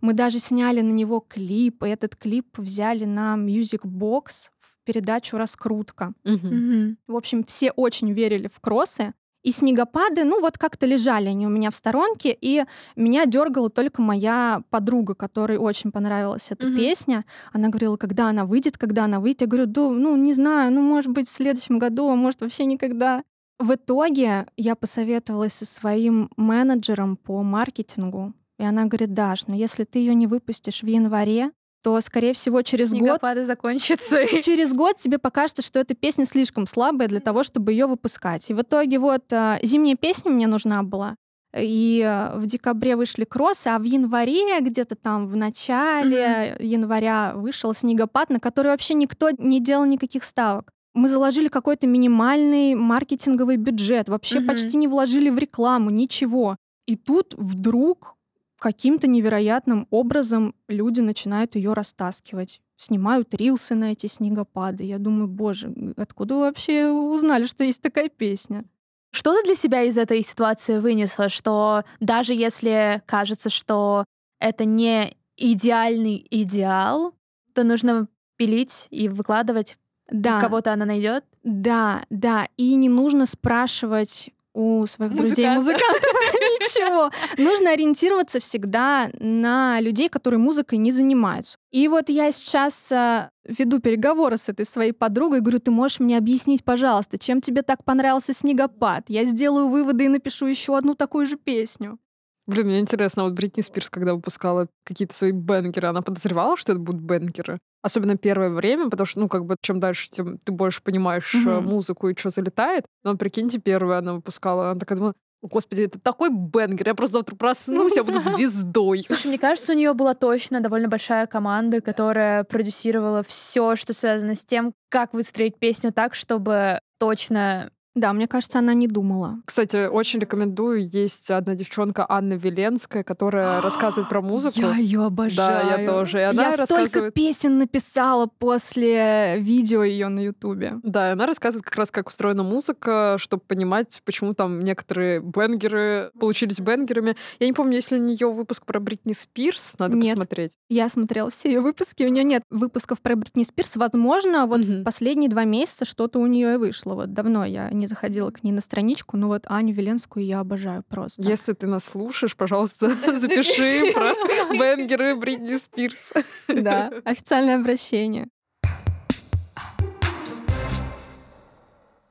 Мы 0.00 0.12
даже 0.12 0.40
сняли 0.40 0.80
на 0.80 0.90
него 0.90 1.20
клип, 1.20 1.84
и 1.84 1.88
этот 1.88 2.16
клип 2.16 2.58
взяли 2.58 3.04
на 3.04 3.36
Music 3.36 3.84
Box 3.84 4.50
в 4.58 4.84
передачу 4.84 5.36
«Раскрутка». 5.36 6.14
Мгм. 6.24 6.98
В 7.06 7.14
общем, 7.14 7.44
все 7.44 7.70
очень 7.70 8.10
верили 8.10 8.48
в 8.52 8.58
кроссы. 8.58 9.14
И 9.42 9.50
снегопады, 9.50 10.22
ну 10.24 10.40
вот 10.40 10.56
как-то 10.56 10.86
лежали 10.86 11.26
они 11.28 11.46
у 11.46 11.50
меня 11.50 11.70
в 11.70 11.74
сторонке, 11.74 12.36
и 12.40 12.64
меня 12.94 13.26
дергала 13.26 13.70
только 13.70 14.00
моя 14.00 14.62
подруга, 14.70 15.14
которой 15.14 15.58
очень 15.58 15.90
понравилась 15.90 16.46
эта 16.50 16.66
Мгм. 16.66 16.76
песня. 16.76 17.24
Она 17.52 17.68
говорила, 17.68 17.96
когда 17.96 18.28
она 18.28 18.44
выйдет, 18.44 18.78
когда 18.78 19.04
она 19.04 19.18
выйдет. 19.18 19.40
Я 19.40 19.46
говорю, 19.48 19.66
да, 19.66 19.88
ну 19.90 20.16
не 20.16 20.32
знаю, 20.32 20.72
ну 20.72 20.80
может 20.80 21.10
быть 21.10 21.28
в 21.28 21.32
следующем 21.32 21.78
году, 21.78 22.08
а 22.08 22.14
может 22.14 22.40
вообще 22.40 22.64
никогда. 22.66 23.24
В 23.58 23.74
итоге 23.74 24.46
я 24.56 24.74
посоветовалась 24.76 25.52
со 25.54 25.66
своим 25.66 26.30
менеджером 26.36 27.16
по 27.16 27.42
маркетингу, 27.42 28.34
и 28.58 28.64
она 28.64 28.84
говорит, 28.84 29.12
Даш, 29.12 29.46
ну 29.48 29.54
если 29.54 29.84
ты 29.84 29.98
ее 29.98 30.14
не 30.14 30.26
выпустишь 30.26 30.82
в 30.82 30.86
январе, 30.86 31.50
то, 31.82 32.00
скорее 32.00 32.32
всего, 32.32 32.62
через 32.62 32.90
год 32.90 32.98
Снегопады 33.00 33.44
закончатся. 33.44 34.20
и- 34.22 34.40
через 34.42 34.72
год 34.74 34.96
тебе 34.96 35.18
покажется, 35.18 35.62
что 35.62 35.78
эта 35.80 35.94
песня 35.94 36.24
слишком 36.24 36.66
слабая 36.66 37.08
для 37.08 37.20
того, 37.20 37.42
чтобы 37.42 37.72
ее 37.72 37.86
выпускать. 37.86 38.48
И 38.50 38.54
в 38.54 38.62
итоге 38.62 38.98
вот 38.98 39.24
э, 39.32 39.58
зимняя 39.62 39.96
песня 39.96 40.30
мне 40.30 40.46
нужна 40.46 40.82
была. 40.82 41.16
И 41.54 42.00
э, 42.02 42.38
в 42.38 42.46
декабре 42.46 42.96
вышли 42.96 43.24
кроссы, 43.24 43.66
а 43.68 43.78
в 43.78 43.82
январе, 43.82 44.60
где-то 44.60 44.94
там 44.94 45.26
в 45.28 45.36
начале 45.36 46.56
января 46.60 47.32
вышел 47.34 47.74
снегопад, 47.74 48.30
на 48.30 48.40
который 48.40 48.68
вообще 48.68 48.94
никто 48.94 49.30
не 49.36 49.60
делал 49.60 49.84
никаких 49.84 50.24
ставок. 50.24 50.70
Мы 50.94 51.08
заложили 51.08 51.48
какой-то 51.48 51.86
минимальный 51.86 52.74
маркетинговый 52.74 53.56
бюджет, 53.56 54.08
вообще 54.08 54.38
Мгм. 54.40 54.46
почти 54.48 54.76
не 54.76 54.88
вложили 54.88 55.30
в 55.30 55.38
рекламу, 55.38 55.90
ничего. 55.90 56.56
И 56.86 56.96
тут 56.96 57.34
вдруг 57.36 58.14
каким-то 58.62 59.08
невероятным 59.08 59.88
образом 59.90 60.54
люди 60.68 61.00
начинают 61.00 61.56
ее 61.56 61.72
растаскивать. 61.72 62.60
Снимают 62.76 63.34
рилсы 63.34 63.74
на 63.74 63.90
эти 63.90 64.06
снегопады. 64.06 64.84
Я 64.84 64.98
думаю, 64.98 65.26
боже, 65.26 65.74
откуда 65.96 66.34
вы 66.36 66.40
вообще 66.42 66.86
узнали, 66.86 67.46
что 67.46 67.64
есть 67.64 67.82
такая 67.82 68.08
песня? 68.08 68.64
Что 69.10 69.34
ты 69.34 69.44
для 69.44 69.56
себя 69.56 69.82
из 69.82 69.98
этой 69.98 70.22
ситуации 70.22 70.78
вынесла, 70.78 71.28
что 71.28 71.82
даже 71.98 72.34
если 72.34 73.02
кажется, 73.06 73.50
что 73.50 74.04
это 74.38 74.64
не 74.64 75.16
идеальный 75.36 76.24
идеал, 76.30 77.14
то 77.54 77.64
нужно 77.64 78.06
пилить 78.36 78.86
и 78.90 79.08
выкладывать, 79.08 79.76
Да, 80.08 80.40
кого-то 80.40 80.72
она 80.72 80.84
найдет? 80.84 81.24
да, 81.42 82.04
да. 82.10 82.46
И 82.56 82.76
не 82.76 82.88
нужно 82.88 83.26
спрашивать 83.26 84.30
у 84.54 84.86
своих 84.86 85.14
друзей 85.14 85.48
Музыкантов. 85.48 86.02
ничего. 86.60 87.10
Нужно 87.38 87.70
ориентироваться 87.70 88.40
всегда 88.40 89.10
на 89.18 89.80
людей, 89.80 90.08
которые 90.08 90.38
музыкой 90.38 90.78
не 90.78 90.92
занимаются. 90.92 91.56
И 91.70 91.88
вот 91.88 92.08
я 92.08 92.30
сейчас 92.30 92.92
э, 92.92 93.30
веду 93.46 93.80
переговоры 93.80 94.36
с 94.36 94.48
этой 94.48 94.66
своей 94.66 94.92
подругой, 94.92 95.40
говорю, 95.40 95.58
ты 95.58 95.70
можешь 95.70 96.00
мне 96.00 96.18
объяснить, 96.18 96.64
пожалуйста, 96.64 97.18
чем 97.18 97.40
тебе 97.40 97.62
так 97.62 97.84
понравился 97.84 98.32
снегопад? 98.32 99.04
Я 99.08 99.24
сделаю 99.24 99.68
выводы 99.68 100.04
и 100.04 100.08
напишу 100.08 100.46
еще 100.46 100.76
одну 100.76 100.94
такую 100.94 101.26
же 101.26 101.36
песню. 101.36 101.98
Блин, 102.46 102.66
мне 102.66 102.80
интересно, 102.80 103.22
а 103.22 103.24
вот 103.26 103.34
Бритни 103.34 103.60
Спирс, 103.62 103.88
когда 103.88 104.14
выпускала 104.14 104.66
какие-то 104.84 105.14
свои 105.14 105.30
бенгеры, 105.30 105.88
она 105.88 106.02
подозревала, 106.02 106.56
что 106.56 106.72
это 106.72 106.80
будут 106.80 107.00
бенгеры? 107.00 107.58
Особенно 107.82 108.16
первое 108.16 108.48
время, 108.50 108.88
потому 108.90 109.06
что, 109.06 109.20
ну, 109.20 109.28
как 109.28 109.44
бы, 109.44 109.56
чем 109.60 109.78
дальше, 109.80 110.10
тем 110.10 110.38
ты 110.38 110.52
больше 110.52 110.82
понимаешь 110.82 111.34
Мгм. 111.34 111.64
музыку 111.64 112.08
и 112.08 112.16
что 112.16 112.30
залетает. 112.30 112.84
Но, 113.04 113.16
прикиньте, 113.16 113.58
первое 113.58 113.98
она 113.98 114.14
выпускала, 114.14 114.70
она 114.70 114.80
такая 114.80 114.96
думала, 114.96 115.14
«О, 115.42 115.48
господи, 115.48 115.82
это 115.82 115.98
такой 115.98 116.30
бенгер, 116.30 116.86
я 116.88 116.94
просто 116.94 117.18
завтра 117.18 117.34
проснусь, 117.36 117.96
я 117.96 118.04
буду 118.04 118.18
звездой. 118.36 119.04
Слушай, 119.06 119.26
мне 119.28 119.38
кажется, 119.38 119.72
у 119.72 119.76
нее 119.76 119.92
была 119.92 120.14
точно 120.14 120.60
довольно 120.60 120.88
большая 120.88 121.26
команда, 121.26 121.80
которая 121.80 122.44
продюсировала 122.44 123.22
все, 123.24 123.74
что 123.76 123.92
связано 123.92 124.34
с 124.36 124.44
тем, 124.44 124.72
как 124.88 125.14
выстроить 125.14 125.58
песню 125.58 125.92
так, 125.92 126.14
чтобы 126.14 126.78
точно 126.98 127.70
Да, 127.94 128.12
мне 128.12 128.26
кажется, 128.26 128.58
она 128.60 128.74
не 128.74 128.86
думала. 128.88 129.40
Кстати, 129.44 129.86
очень 129.86 130.20
рекомендую. 130.20 130.88
Есть 130.88 131.30
одна 131.30 131.54
девчонка 131.54 132.06
Анна 132.08 132.34
Веленская, 132.34 133.04
которая 133.04 133.60
рассказывает 133.60 134.08
про 134.08 134.22
музыку. 134.22 134.60
Я 134.60 134.76
ее 134.76 135.04
обожаю. 135.04 135.66
Да, 135.66 135.76
я 135.82 135.86
тоже. 135.86 136.20
И 136.20 136.22
она 136.22 136.42
я 136.44 136.52
столько 136.52 136.74
рассказывает... 136.82 137.14
песен 137.14 137.58
написала 137.58 138.26
после 138.26 139.38
видео 139.40 139.82
ее 139.84 140.08
на 140.08 140.20
Ютубе. 140.20 140.74
Да, 140.82 141.08
и 141.08 141.12
она 141.12 141.26
рассказывает 141.26 141.64
как 141.64 141.76
раз, 141.76 141.90
как 141.90 142.08
устроена 142.08 142.42
музыка, 142.42 143.16
чтобы 143.18 143.42
понимать, 143.46 144.00
почему 144.04 144.34
там 144.34 144.64
некоторые 144.64 145.20
бенгеры 145.20 146.10
получились 146.18 146.58
бенгерами. 146.60 147.16
Я 147.40 147.46
не 147.46 147.52
помню, 147.52 147.74
есть 147.76 147.90
ли 147.90 147.98
у 147.98 148.02
нее 148.02 148.30
выпуск 148.32 148.64
про 148.64 148.80
Бритни 148.80 149.12
Спирс, 149.12 149.74
надо 149.78 149.96
Нет. 149.96 150.12
посмотреть. 150.16 150.52
Я 150.68 150.88
смотрела 150.88 151.30
все 151.30 151.50
ее 151.50 151.60
выпуски, 151.60 152.02
у 152.04 152.08
нее 152.08 152.24
нет 152.24 152.42
выпусков 152.50 153.00
про 153.00 153.16
Бритни 153.16 153.42
Спирс. 153.44 153.76
Возможно, 153.76 154.46
вот 154.46 154.60
Мгм. 154.60 154.80
в 154.80 154.84
последние 154.84 155.28
два 155.28 155.44
месяца 155.44 155.84
что-то 155.84 156.18
у 156.18 156.26
нее 156.26 156.54
и 156.54 156.56
вышло. 156.56 156.94
Вот 156.94 157.12
давно 157.12 157.44
я 157.44 157.70
не 157.70 157.81
заходила 157.86 158.30
к 158.30 158.42
ней 158.44 158.52
на 158.52 158.60
страничку, 158.60 159.16
но 159.16 159.28
вот 159.28 159.44
Аню 159.46 159.74
Веленскую 159.74 160.24
я 160.24 160.40
обожаю 160.40 160.82
просто. 160.88 161.22
Если 161.22 161.52
ты 161.52 161.66
нас 161.66 161.84
слушаешь, 161.84 162.36
пожалуйста, 162.36 162.88
запиши 163.18 163.92
про 163.92 164.12
бенгеры 164.58 165.14
Бритни 165.16 165.56
Спирс. 165.56 166.12
Да, 166.48 166.90
официальное 167.04 167.56
обращение. 167.56 168.28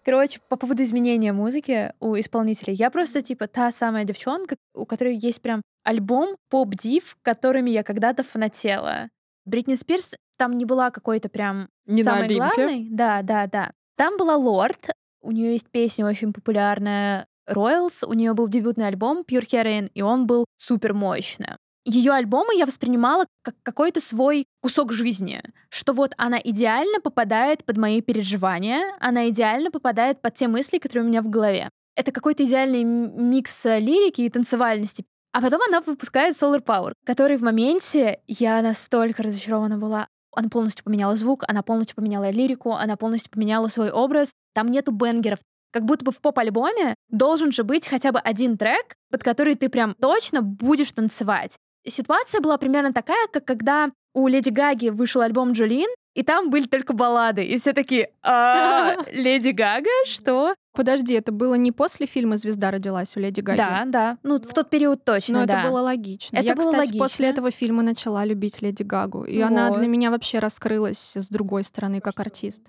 Короче, 0.04 0.40
по 0.50 0.56
поводу 0.56 0.82
изменения 0.82 1.32
музыки 1.32 1.94
у 2.00 2.20
исполнителей, 2.20 2.74
я 2.74 2.90
просто 2.90 3.22
типа 3.22 3.48
та 3.48 3.72
самая 3.72 4.04
девчонка, 4.04 4.56
у 4.74 4.86
которой 4.86 5.16
есть 5.16 5.42
прям 5.42 5.62
альбом 5.84 6.38
поп-див, 6.50 7.16
которыми 7.22 7.70
я 7.70 7.84
когда-то 7.84 8.24
фанатела. 8.24 9.10
Бритни 9.46 9.76
Спирс 9.76 10.16
там 10.38 10.52
не 10.52 10.66
была 10.66 10.90
какой-то 10.90 11.30
прям 11.30 11.70
Не 11.86 12.04
на 12.04 12.12
самой 12.12 12.36
главной. 12.36 12.88
Да, 12.90 13.22
да, 13.22 13.46
да. 13.46 13.74
Там 13.96 14.18
была 14.18 14.36
Лорд, 14.36 14.90
у 15.22 15.32
нее 15.32 15.54
есть 15.54 15.68
песня 15.70 16.06
очень 16.06 16.34
популярная 16.34 17.28
Royals, 17.50 18.06
у 18.06 18.14
нее 18.14 18.34
был 18.34 18.48
дебютный 18.48 18.88
альбом 18.88 19.24
Pure 19.28 19.48
Heroin, 19.48 19.90
и 19.94 20.02
он 20.02 20.28
был 20.28 20.46
супер 20.58 20.94
мощный. 20.94 21.58
Ее 21.84 22.12
альбомы 22.12 22.56
я 22.56 22.68
воспринимала 22.68 23.26
как 23.42 23.56
какой-то 23.64 24.00
свой 24.02 24.46
кусок 24.62 24.92
жизни, 24.92 25.42
что 25.70 25.94
вот 25.94 26.14
она 26.18 26.40
идеально 26.40 27.02
попадает 27.02 27.66
под 27.66 27.78
мои 27.78 28.02
переживания, 28.02 28.96
она 29.00 29.30
идеально 29.30 29.72
попадает 29.72 30.22
под 30.22 30.36
те 30.36 30.48
мысли, 30.48 30.78
которые 30.78 31.06
у 31.06 31.08
меня 31.08 31.24
в 31.24 31.30
голове. 31.30 31.70
Это 31.96 32.12
какой-то 32.12 32.46
идеальный 32.46 32.84
микс 32.84 33.66
э, 33.66 33.80
лирики 33.80 34.22
и 34.22 34.30
танцевальности. 34.30 35.06
А 35.34 35.42
потом 35.42 35.62
она 35.68 35.82
выпускает 35.82 36.36
Solar 36.36 36.64
Power, 36.64 36.94
который 37.06 37.38
в 37.38 37.42
моменте 37.42 38.20
я 38.28 38.62
настолько 38.62 39.24
разочарована 39.24 39.78
была. 39.78 40.08
Она 40.34 40.50
полностью 40.50 40.84
поменяла 40.84 41.16
звук, 41.16 41.44
она 41.48 41.62
полностью 41.62 41.96
поменяла 41.96 42.30
лирику, 42.30 42.74
она 42.74 42.96
полностью 42.96 43.32
поменяла 43.32 43.68
свой 43.68 43.92
образ. 43.92 44.34
Там 44.54 44.68
нету 44.68 44.92
бенгеров. 44.92 45.40
Как 45.72 45.86
будто 45.86 46.06
бы 46.06 46.12
в 46.12 46.20
поп-альбоме 46.20 46.96
должен 47.10 47.52
же 47.52 47.64
быть 47.64 47.88
хотя 47.88 48.12
бы 48.12 48.20
один 48.20 48.58
трек, 48.58 48.96
под 49.10 49.24
который 49.24 49.56
ты 49.56 49.70
прям 49.70 49.94
точно 49.96 50.42
будешь 50.42 50.92
танцевать. 50.92 51.56
Ситуация 51.88 52.42
была 52.42 52.58
примерно 52.58 52.94
такая, 52.94 53.28
как 53.28 53.46
когда 53.46 53.90
у 54.14 54.28
Леди 54.28 54.50
Гаги 54.50 54.90
вышел 54.90 55.22
альбом 55.22 55.54
Джолин, 55.54 55.90
и 56.14 56.24
там 56.24 56.50
были 56.50 56.68
только 56.68 56.94
баллады. 56.94 57.44
И 57.46 57.58
все 57.58 57.74
такие, 57.74 58.12
«А, 58.22 58.98
Леди 59.12 59.52
Гага, 59.52 59.90
что? 60.06 60.54
Подожди, 60.74 61.14
это 61.14 61.32
было 61.32 61.56
не 61.56 61.72
после 61.72 62.06
фильма 62.06 62.38
«Звезда 62.38 62.72
родилась» 62.72 63.16
у 63.18 63.20
Леди 63.20 63.42
Гаги? 63.42 63.58
Да, 63.58 63.84
да. 63.86 64.18
Ну, 64.24 64.40
в 64.40 64.54
тот 64.54 64.70
период 64.70 65.04
точно, 65.04 65.42
Но 65.42 65.46
да. 65.46 65.60
это 65.62 65.70
было 65.70 65.82
логично. 65.82 66.38
Это 66.38 66.46
я, 66.46 66.56
было 66.56 66.72
кстати, 66.72 66.88
логично. 66.88 67.06
после 67.06 67.28
этого 67.30 67.52
фильма 67.52 67.84
начала 67.84 68.24
любить 68.24 68.62
Леди 68.62 68.84
Гагу. 68.84 69.24
И 69.26 69.40
она 69.42 69.70
Вот. 69.70 69.80
для 69.80 69.88
меня 69.88 70.12
вообще 70.12 70.40
раскрылась 70.40 71.14
с 71.16 71.28
другой 71.30 71.64
стороны, 71.64 72.00
как 72.00 72.20
артист. 72.22 72.64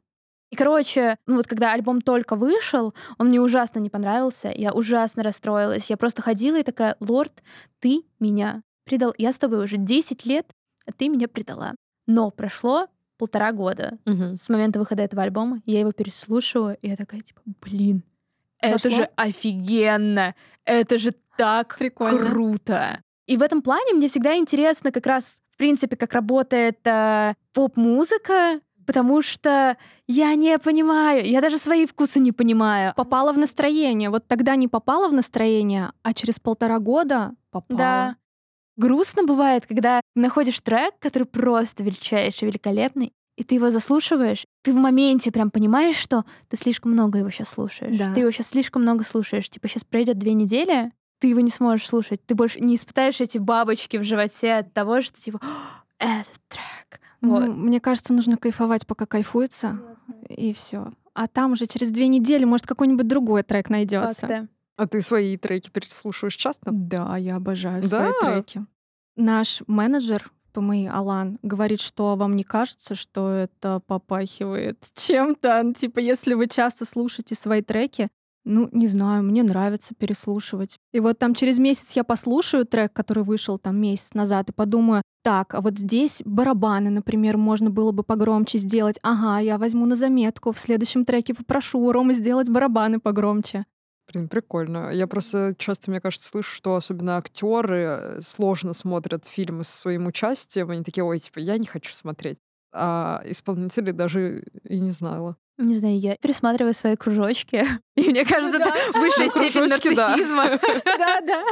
И, 0.50 0.56
короче, 0.56 1.16
ну 1.26 1.36
вот 1.36 1.46
когда 1.46 1.72
альбом 1.72 2.00
только 2.02 2.36
вышел, 2.36 2.92
он 3.18 3.28
мне 3.28 3.40
ужасно 3.40 3.78
не 3.78 3.88
понравился, 3.88 4.52
я 4.54 4.72
ужасно 4.72 5.22
расстроилась. 5.22 5.88
Я 5.88 5.96
просто 5.96 6.20
ходила 6.22 6.56
и 6.58 6.62
такая, 6.62 6.96
лорд, 7.00 7.42
ты 7.78 8.02
меня 8.20 8.62
предал. 8.84 9.14
Я 9.16 9.32
с 9.32 9.38
тобой 9.38 9.64
уже 9.64 9.78
10 9.78 10.26
лет, 10.26 10.46
а 10.86 10.92
ты 10.92 11.08
меня 11.08 11.28
предала. 11.28 11.74
Но 12.06 12.30
прошло 12.30 12.88
полтора 13.18 13.52
года 13.52 13.98
Мгм. 14.04 14.36
с 14.36 14.48
момента 14.48 14.78
выхода 14.78 15.02
этого 15.02 15.22
альбома, 15.22 15.60
я 15.66 15.80
его 15.80 15.92
переслушиваю, 15.92 16.76
и 16.82 16.88
я 16.88 16.96
такая, 16.96 17.20
типа, 17.20 17.40
блин, 17.60 18.02
это 18.58 18.78
Зашло? 18.78 18.98
же 18.98 19.08
офигенно, 19.16 20.34
это 20.64 20.98
же 20.98 21.12
так 21.36 21.76
Прикольно. 21.78 22.18
круто. 22.30 23.02
И 23.26 23.36
в 23.36 23.42
этом 23.42 23.62
плане 23.62 23.94
мне 23.94 24.08
всегда 24.08 24.36
интересно 24.36 24.92
как 24.92 25.06
раз, 25.06 25.36
в 25.50 25.56
принципе, 25.56 25.96
как 25.96 26.12
работает 26.12 26.78
э, 26.86 27.34
поп-музыка, 27.52 28.60
потому 28.86 29.22
что 29.22 29.76
я 30.08 30.34
не 30.34 30.58
понимаю, 30.58 31.24
я 31.26 31.40
даже 31.40 31.58
свои 31.58 31.86
вкусы 31.86 32.20
не 32.20 32.32
понимаю. 32.32 32.92
Попала 32.96 33.32
в 33.32 33.38
настроение. 33.38 34.10
Вот 34.10 34.26
тогда 34.26 34.56
не 34.56 34.68
попала 34.68 35.08
в 35.08 35.12
настроение, 35.12 35.92
а 36.02 36.12
через 36.14 36.40
полтора 36.40 36.78
года 36.80 37.32
попала. 37.50 37.78
Да. 37.78 38.16
Грустно 38.82 39.22
бывает, 39.22 39.64
когда 39.64 40.00
находишь 40.16 40.58
трек, 40.60 40.94
который 40.98 41.22
просто 41.22 41.84
величайший, 41.84 42.48
великолепный, 42.48 43.12
и 43.36 43.44
ты 43.44 43.54
его 43.54 43.70
заслушиваешь, 43.70 44.44
ты 44.62 44.72
в 44.72 44.76
моменте 44.76 45.30
прям 45.30 45.52
понимаешь, 45.52 45.94
что 45.94 46.24
ты 46.48 46.56
слишком 46.56 46.90
много 46.90 47.20
его 47.20 47.30
сейчас 47.30 47.50
слушаешь. 47.50 47.96
Да. 47.96 48.12
Ты 48.12 48.20
его 48.20 48.32
сейчас 48.32 48.48
слишком 48.48 48.82
много 48.82 49.04
слушаешь. 49.04 49.48
Типа 49.48 49.68
сейчас 49.68 49.84
пройдет 49.84 50.18
две 50.18 50.32
недели, 50.32 50.90
ты 51.20 51.28
его 51.28 51.38
не 51.38 51.50
сможешь 51.50 51.86
слушать. 51.86 52.26
Ты 52.26 52.34
больше 52.34 52.58
не 52.58 52.74
испытаешь 52.74 53.20
эти 53.20 53.38
бабочки 53.38 53.98
в 53.98 54.02
животе 54.02 54.54
от 54.54 54.72
того, 54.72 55.00
что 55.00 55.20
типа 55.20 55.40
этот 55.98 56.34
трек. 56.48 57.00
Вот. 57.20 57.46
Ну, 57.46 57.52
мне 57.52 57.78
кажется, 57.78 58.12
нужно 58.12 58.36
кайфовать, 58.36 58.84
пока 58.84 59.06
кайфуется, 59.06 59.78
и 60.28 60.52
все. 60.52 60.92
А 61.14 61.28
там 61.28 61.52
уже 61.52 61.66
через 61.66 61.90
две 61.90 62.08
недели, 62.08 62.44
может, 62.44 62.66
какой-нибудь 62.66 63.06
другой 63.06 63.44
трек 63.44 63.70
найдется. 63.70 64.26
Факты. 64.26 64.48
А 64.76 64.86
ты 64.86 65.02
свои 65.02 65.36
треки 65.36 65.70
переслушиваешь 65.70 66.36
часто? 66.36 66.70
Да, 66.72 67.16
я 67.16 67.36
обожаю 67.36 67.82
да? 67.82 67.88
свои 67.88 68.12
треки. 68.20 68.66
Наш 69.16 69.62
менеджер 69.66 70.30
ПМИ 70.52 70.88
Алан 70.88 71.38
говорит, 71.42 71.80
что 71.80 72.16
вам 72.16 72.36
не 72.36 72.44
кажется, 72.44 72.94
что 72.94 73.30
это 73.30 73.80
попахивает 73.86 74.78
чем-то? 74.94 75.72
Типа, 75.74 75.98
если 75.98 76.34
вы 76.34 76.46
часто 76.48 76.84
слушаете 76.84 77.34
свои 77.34 77.62
треки, 77.62 78.08
ну, 78.44 78.68
не 78.72 78.88
знаю, 78.88 79.22
мне 79.22 79.42
нравится 79.42 79.94
переслушивать. 79.94 80.76
И 80.92 80.98
вот 80.98 81.18
там 81.18 81.34
через 81.34 81.58
месяц 81.58 81.92
я 81.92 82.02
послушаю 82.02 82.66
трек, 82.66 82.92
который 82.92 83.22
вышел 83.22 83.58
там 83.58 83.76
месяц 83.76 84.14
назад, 84.14 84.50
и 84.50 84.52
подумаю, 84.52 85.02
так, 85.22 85.54
а 85.54 85.60
вот 85.60 85.78
здесь 85.78 86.22
барабаны, 86.24 86.90
например, 86.90 87.36
можно 87.36 87.70
было 87.70 87.92
бы 87.92 88.02
погромче 88.02 88.58
сделать. 88.58 88.98
Ага, 89.02 89.38
я 89.38 89.58
возьму 89.58 89.86
на 89.86 89.94
заметку, 89.94 90.52
в 90.52 90.58
следующем 90.58 91.04
треке 91.04 91.34
попрошу 91.34 91.92
Ромы 91.92 92.14
сделать 92.14 92.48
барабаны 92.48 92.98
погромче. 92.98 93.64
Блин, 94.10 94.28
прикольно. 94.28 94.90
Я 94.92 95.06
просто 95.06 95.54
часто, 95.58 95.90
мне 95.90 96.00
кажется, 96.00 96.28
слышу, 96.28 96.50
что 96.54 96.74
особенно 96.74 97.16
актеры 97.16 97.82
э, 97.82 98.20
сложно 98.20 98.72
смотрят 98.72 99.24
фильмы 99.26 99.64
со 99.64 99.76
своим 99.76 100.06
участием. 100.06 100.70
Они 100.70 100.82
такие, 100.82 101.04
ой, 101.04 101.18
типа, 101.18 101.38
я 101.38 101.56
не 101.58 101.66
хочу 101.66 101.92
смотреть. 101.92 102.38
А 102.72 103.22
исполнители 103.24 103.90
даже 103.90 104.44
и 104.64 104.80
не 104.80 104.90
знала. 104.90 105.36
Не 105.58 105.76
знаю, 105.76 105.98
я 105.98 106.16
пересматриваю 106.16 106.74
свои 106.74 106.96
кружочки, 106.96 107.64
и 107.96 108.10
мне 108.10 108.24
кажется, 108.24 108.58
это 108.58 108.74
высшая 108.98 109.28
степень 109.28 109.68
нарциссизма. 109.68 110.58
Да, 110.98 111.20
да. 111.20 111.44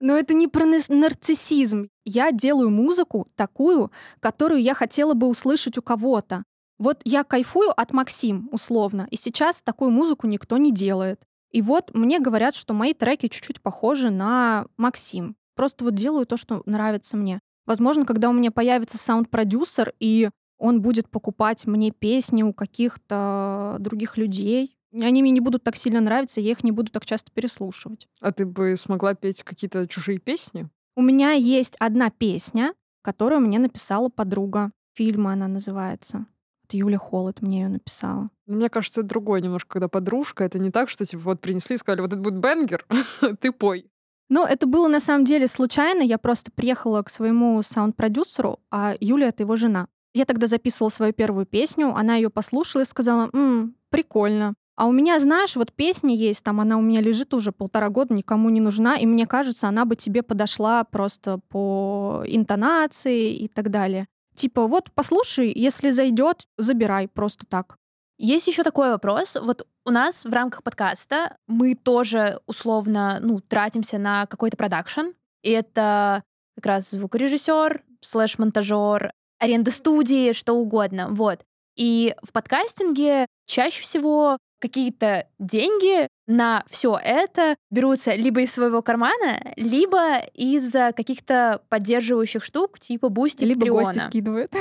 Но 0.00 0.16
это 0.16 0.32
не 0.32 0.48
про 0.48 0.64
нарциссизм. 0.64 1.88
Я 2.04 2.32
делаю 2.32 2.70
музыку 2.70 3.28
такую, 3.36 3.90
которую 4.20 4.62
я 4.62 4.74
хотела 4.74 5.14
бы 5.14 5.26
услышать 5.26 5.76
у 5.76 5.82
кого-то. 5.82 6.44
Вот 6.78 7.02
я 7.04 7.24
кайфую 7.24 7.70
от 7.78 7.92
Максим, 7.92 8.48
условно, 8.52 9.06
и 9.10 9.16
сейчас 9.16 9.60
такую 9.62 9.90
музыку 9.90 10.26
никто 10.26 10.56
не 10.56 10.72
делает. 10.72 11.20
И 11.50 11.62
вот 11.62 11.94
мне 11.94 12.20
говорят, 12.20 12.54
что 12.54 12.74
мои 12.74 12.94
треки 12.94 13.28
чуть-чуть 13.28 13.60
похожи 13.60 14.10
на 14.10 14.66
Максим. 14.76 15.36
Просто 15.56 15.84
вот 15.84 15.94
делаю 15.94 16.26
то, 16.26 16.36
что 16.36 16.62
нравится 16.66 17.16
мне. 17.16 17.40
Возможно, 17.66 18.04
когда 18.04 18.28
у 18.30 18.32
меня 18.32 18.50
появится 18.50 18.98
саунд-продюсер, 18.98 19.92
и 20.00 20.30
он 20.58 20.80
будет 20.82 21.08
покупать 21.08 21.66
мне 21.66 21.90
песни 21.90 22.42
у 22.42 22.52
каких-то 22.52 23.76
других 23.78 24.16
людей, 24.16 24.76
они 24.92 25.22
мне 25.22 25.30
не 25.30 25.40
будут 25.40 25.62
так 25.62 25.76
сильно 25.76 26.00
нравиться, 26.00 26.40
я 26.40 26.50
их 26.50 26.64
не 26.64 26.72
буду 26.72 26.90
так 26.90 27.06
часто 27.06 27.30
переслушивать. 27.32 28.08
А 28.20 28.32
ты 28.32 28.44
бы 28.44 28.74
смогла 28.76 29.14
петь 29.14 29.42
какие-то 29.42 29.86
чужие 29.86 30.18
песни? 30.18 30.68
У 30.96 31.02
меня 31.02 31.32
есть 31.32 31.76
одна 31.78 32.10
песня, 32.10 32.74
которую 33.02 33.40
мне 33.40 33.58
написала 33.58 34.08
подруга. 34.08 34.72
Фильма 34.94 35.32
она 35.32 35.46
называется. 35.46 36.26
Это 36.70 36.76
Юля 36.76 36.98
Холод 36.98 37.42
мне 37.42 37.62
ее 37.62 37.68
написала. 37.68 38.30
Ну, 38.46 38.54
мне 38.54 38.68
кажется, 38.68 39.00
это 39.00 39.08
другое 39.08 39.40
немножко, 39.40 39.72
когда 39.72 39.88
подружка. 39.88 40.44
Это 40.44 40.60
не 40.60 40.70
так, 40.70 40.88
что 40.88 41.04
типа 41.04 41.20
вот 41.20 41.40
принесли 41.40 41.74
и 41.74 41.78
сказали, 41.78 42.00
вот 42.00 42.12
это 42.12 42.22
будет 42.22 42.38
бенгер, 42.38 42.86
ты 43.40 43.50
пой. 43.50 43.90
Ну, 44.28 44.46
это 44.46 44.68
было 44.68 44.86
на 44.86 45.00
самом 45.00 45.24
деле 45.24 45.48
случайно. 45.48 46.02
Я 46.02 46.16
просто 46.16 46.52
приехала 46.52 47.02
к 47.02 47.10
своему 47.10 47.60
саунд-продюсеру, 47.62 48.60
а 48.70 48.94
Юля— 49.00 49.28
это 49.30 49.42
его 49.42 49.56
жена. 49.56 49.88
Я 50.14 50.26
тогда 50.26 50.46
записывала 50.46 50.90
свою 50.90 51.12
первую 51.12 51.44
песню, 51.44 51.92
она 51.92 52.14
ее 52.14 52.30
послушала 52.30 52.82
и 52.82 52.84
сказала, 52.86 53.30
«М, 53.32 53.74
прикольно. 53.90 54.54
А 54.76 54.86
у 54.86 54.92
меня, 54.92 55.18
знаешь, 55.18 55.56
вот 55.56 55.72
песня 55.72 56.14
есть, 56.14 56.44
там 56.44 56.60
она 56.60 56.78
у 56.78 56.82
меня 56.82 57.00
лежит 57.00 57.34
уже 57.34 57.50
полтора 57.50 57.88
года, 57.88 58.14
никому 58.14 58.48
не 58.48 58.60
нужна, 58.60 58.96
и 58.96 59.06
мне 59.06 59.26
кажется, 59.26 59.66
она 59.66 59.84
бы 59.84 59.96
тебе 59.96 60.22
подошла 60.22 60.84
просто 60.84 61.38
по 61.48 62.22
интонации 62.26 63.34
и 63.34 63.48
так 63.48 63.70
далее. 63.70 64.06
Типа, 64.34 64.66
вот 64.66 64.90
послушай, 64.94 65.52
если 65.54 65.90
зайдет, 65.90 66.46
забирай 66.56 67.08
просто 67.08 67.46
так. 67.46 67.76
Есть 68.18 68.46
еще 68.46 68.62
такой 68.62 68.90
вопрос. 68.90 69.36
Вот 69.40 69.66
у 69.86 69.90
нас 69.90 70.24
в 70.24 70.32
рамках 70.32 70.62
подкаста 70.62 71.36
мы 71.46 71.74
тоже 71.74 72.40
условно 72.46 73.18
ну, 73.22 73.40
тратимся 73.40 73.98
на 73.98 74.26
какой-то 74.26 74.56
продакшн. 74.56 75.12
И 75.42 75.50
это 75.50 76.22
как 76.56 76.66
раз 76.66 76.90
звукорежиссер, 76.90 77.82
slash-монтажер, 78.02 79.12
аренда 79.38 79.70
студии, 79.70 80.32
что 80.32 80.52
угодно. 80.52 81.08
Вот. 81.10 81.40
И 81.76 82.14
в 82.22 82.32
подкастинге 82.32 83.26
чаще 83.46 83.82
всего 83.82 84.36
какие-то 84.60 85.26
деньги 85.38 86.06
на 86.30 86.64
все 86.70 86.98
это 87.02 87.56
берутся 87.70 88.14
либо 88.14 88.40
из 88.40 88.52
своего 88.52 88.82
кармана, 88.82 89.52
либо 89.56 90.18
из 90.34 90.72
каких-то 90.72 91.60
поддерживающих 91.68 92.44
штук, 92.44 92.78
типа 92.78 93.08
Boosty, 93.08 93.44
либо 93.44 93.60
Patreon 93.60 93.79
а. 93.79 93.84
гости 93.84 93.98
скидывают. 94.08 94.54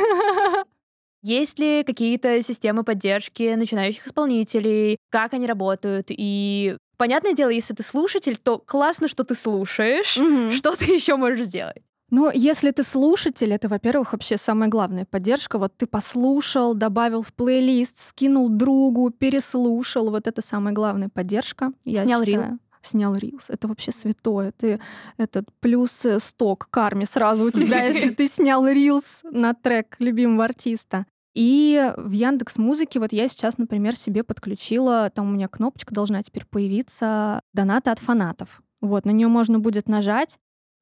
Есть 1.21 1.59
ли 1.59 1.83
какие-то 1.83 2.41
системы 2.41 2.83
поддержки 2.83 3.53
начинающих 3.53 4.07
исполнителей, 4.07 4.97
как 5.09 5.33
они 5.33 5.45
работают? 5.45 6.07
И 6.09 6.77
понятное 6.97 7.33
дело, 7.33 7.49
если 7.49 7.73
ты 7.73 7.83
слушатель, 7.83 8.37
то 8.37 8.57
классно, 8.57 9.07
что 9.07 9.23
ты 9.23 9.35
слушаешь. 9.35 10.17
Mm-hmm. 10.17 10.51
Что 10.51 10.75
ты 10.75 10.85
еще 10.85 11.17
можешь 11.17 11.45
сделать? 11.45 11.83
Ну, 12.11 12.31
если 12.33 12.71
ты 12.71 12.83
слушатель, 12.83 13.53
это, 13.53 13.67
во-первых, 13.67 14.13
вообще 14.13 14.37
самая 14.37 14.69
главная 14.69 15.05
поддержка. 15.05 15.57
Вот 15.57 15.73
ты 15.77 15.85
послушал, 15.85 16.73
добавил 16.73 17.21
в 17.21 17.33
плейлист, 17.33 17.99
скинул 17.99 18.49
другу, 18.49 19.11
переслушал. 19.11 20.09
Вот 20.09 20.27
это 20.27 20.41
самая 20.41 20.73
главная 20.73 21.09
поддержка. 21.09 21.71
Я 21.85 22.05
Снял 22.05 22.23
считаю. 22.23 22.49
рил 22.49 22.59
снял 22.81 23.13
рилс. 23.13 23.49
Это 23.49 23.67
вообще 23.67 23.91
святое. 23.91 24.53
Ты 24.53 24.79
этот 25.17 25.49
плюс 25.59 26.05
э, 26.05 26.17
сток 26.19 26.69
карме 26.71 27.05
сразу 27.05 27.45
у 27.45 27.51
тебя, 27.51 27.83
если 27.83 28.09
ты 28.09 28.27
снял 28.27 28.65
рилс 28.65 29.21
на 29.23 29.53
трек 29.53 29.97
любимого 29.99 30.45
артиста. 30.45 31.05
И 31.35 31.93
в 31.97 32.11
Яндекс 32.11 32.57
Музыке 32.57 32.99
вот 32.99 33.13
я 33.13 33.27
сейчас, 33.27 33.57
например, 33.57 33.95
себе 33.95 34.23
подключила, 34.23 35.11
там 35.13 35.29
у 35.29 35.31
меня 35.31 35.47
кнопочка 35.47 35.93
должна 35.93 36.21
теперь 36.23 36.45
появиться, 36.45 37.41
донаты 37.53 37.91
от 37.91 37.99
фанатов. 37.99 38.61
Вот, 38.81 39.05
на 39.05 39.11
нее 39.11 39.27
можно 39.27 39.59
будет 39.59 39.87
нажать, 39.87 40.39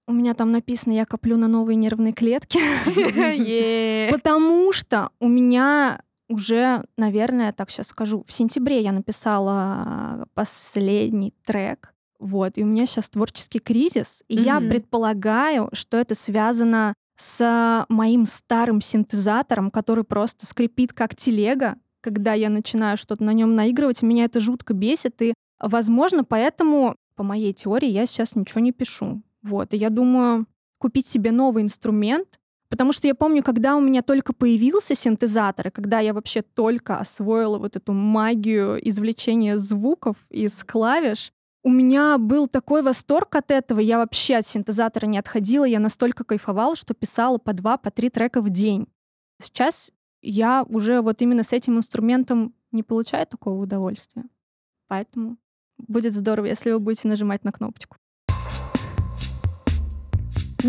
у 0.07 0.13
меня 0.13 0.33
там 0.33 0.51
написано, 0.51 0.93
я 0.93 1.05
коплю 1.05 1.37
на 1.37 1.47
новые 1.47 1.75
нервные 1.75 2.13
клетки. 2.13 2.59
Потому 4.11 4.71
что 4.71 5.09
у 5.19 5.27
меня 5.27 6.01
уже, 6.29 6.85
наверное, 6.97 7.51
так 7.53 7.69
сейчас 7.69 7.87
скажу, 7.87 8.23
в 8.27 8.31
сентябре 8.31 8.81
я 8.81 8.91
написала 8.91 10.27
последний 10.33 11.33
трек. 11.45 11.93
Вот, 12.19 12.57
и 12.57 12.63
у 12.63 12.65
меня 12.65 12.85
сейчас 12.85 13.09
творческий 13.09 13.59
кризис, 13.59 14.23
и 14.27 14.35
я 14.37 14.59
предполагаю, 14.59 15.69
что 15.73 15.97
это 15.97 16.15
связано 16.15 16.95
с 17.15 17.85
моим 17.89 18.25
старым 18.25 18.81
синтезатором, 18.81 19.69
который 19.69 20.03
просто 20.03 20.47
скрипит 20.47 20.93
как 20.93 21.15
телега, 21.15 21.75
когда 22.01 22.33
я 22.33 22.49
начинаю 22.49 22.97
что-то 22.97 23.23
на 23.23 23.33
нем 23.33 23.55
наигрывать, 23.55 24.01
меня 24.01 24.25
это 24.25 24.39
жутко 24.39 24.73
бесит, 24.73 25.21
и, 25.21 25.33
возможно, 25.59 26.23
поэтому, 26.23 26.95
по 27.15 27.23
моей 27.23 27.53
теории, 27.53 27.89
я 27.89 28.07
сейчас 28.07 28.35
ничего 28.35 28.61
не 28.61 28.71
пишу. 28.71 29.21
Вот, 29.47 29.73
и 29.73 29.77
я 29.77 29.89
думаю 29.89 30.45
купить 30.77 31.07
себе 31.07 31.31
новый 31.31 31.63
инструмент, 31.63 32.37
потому 32.69 32.91
что 32.91 33.07
я 33.07 33.15
помню, 33.15 33.41
когда 33.41 33.77
у 33.77 33.79
меня 33.79 34.01
только 34.01 34.33
появился 34.33 34.93
синтезатор, 34.93 35.71
когда 35.71 36.01
я 36.01 36.13
вообще 36.13 36.41
только 36.41 36.99
освоила 36.99 37.57
вот 37.57 37.77
эту 37.77 37.93
магию 37.93 38.77
извлечения 38.87 39.57
звуков 39.57 40.17
из 40.29 40.65
клавиш, 40.65 41.31
у 41.63 41.69
меня 41.69 42.17
был 42.17 42.47
такой 42.47 42.81
восторг 42.81 43.35
от 43.35 43.51
этого, 43.51 43.79
я 43.79 43.99
вообще 43.99 44.35
от 44.35 44.45
синтезатора 44.45 45.05
не 45.05 45.17
отходила, 45.17 45.63
я 45.63 45.79
настолько 45.79 46.25
кайфовала, 46.25 46.75
что 46.75 46.93
писала 46.93 47.37
по 47.37 47.53
два, 47.53 47.77
по 47.77 47.89
три 47.89 48.09
трека 48.09 48.41
в 48.41 48.49
день. 48.49 48.87
Сейчас 49.41 49.91
я 50.21 50.65
уже 50.67 50.99
вот 51.01 51.21
именно 51.21 51.43
с 51.43 51.53
этим 51.53 51.77
инструментом 51.77 52.53
не 52.73 52.83
получаю 52.83 53.25
такого 53.27 53.61
удовольствия. 53.61 54.25
Поэтому 54.87 55.37
будет 55.77 56.13
здорово, 56.13 56.47
если 56.47 56.71
вы 56.71 56.79
будете 56.79 57.07
нажимать 57.07 57.45
на 57.45 57.53
кнопочку. 57.53 57.97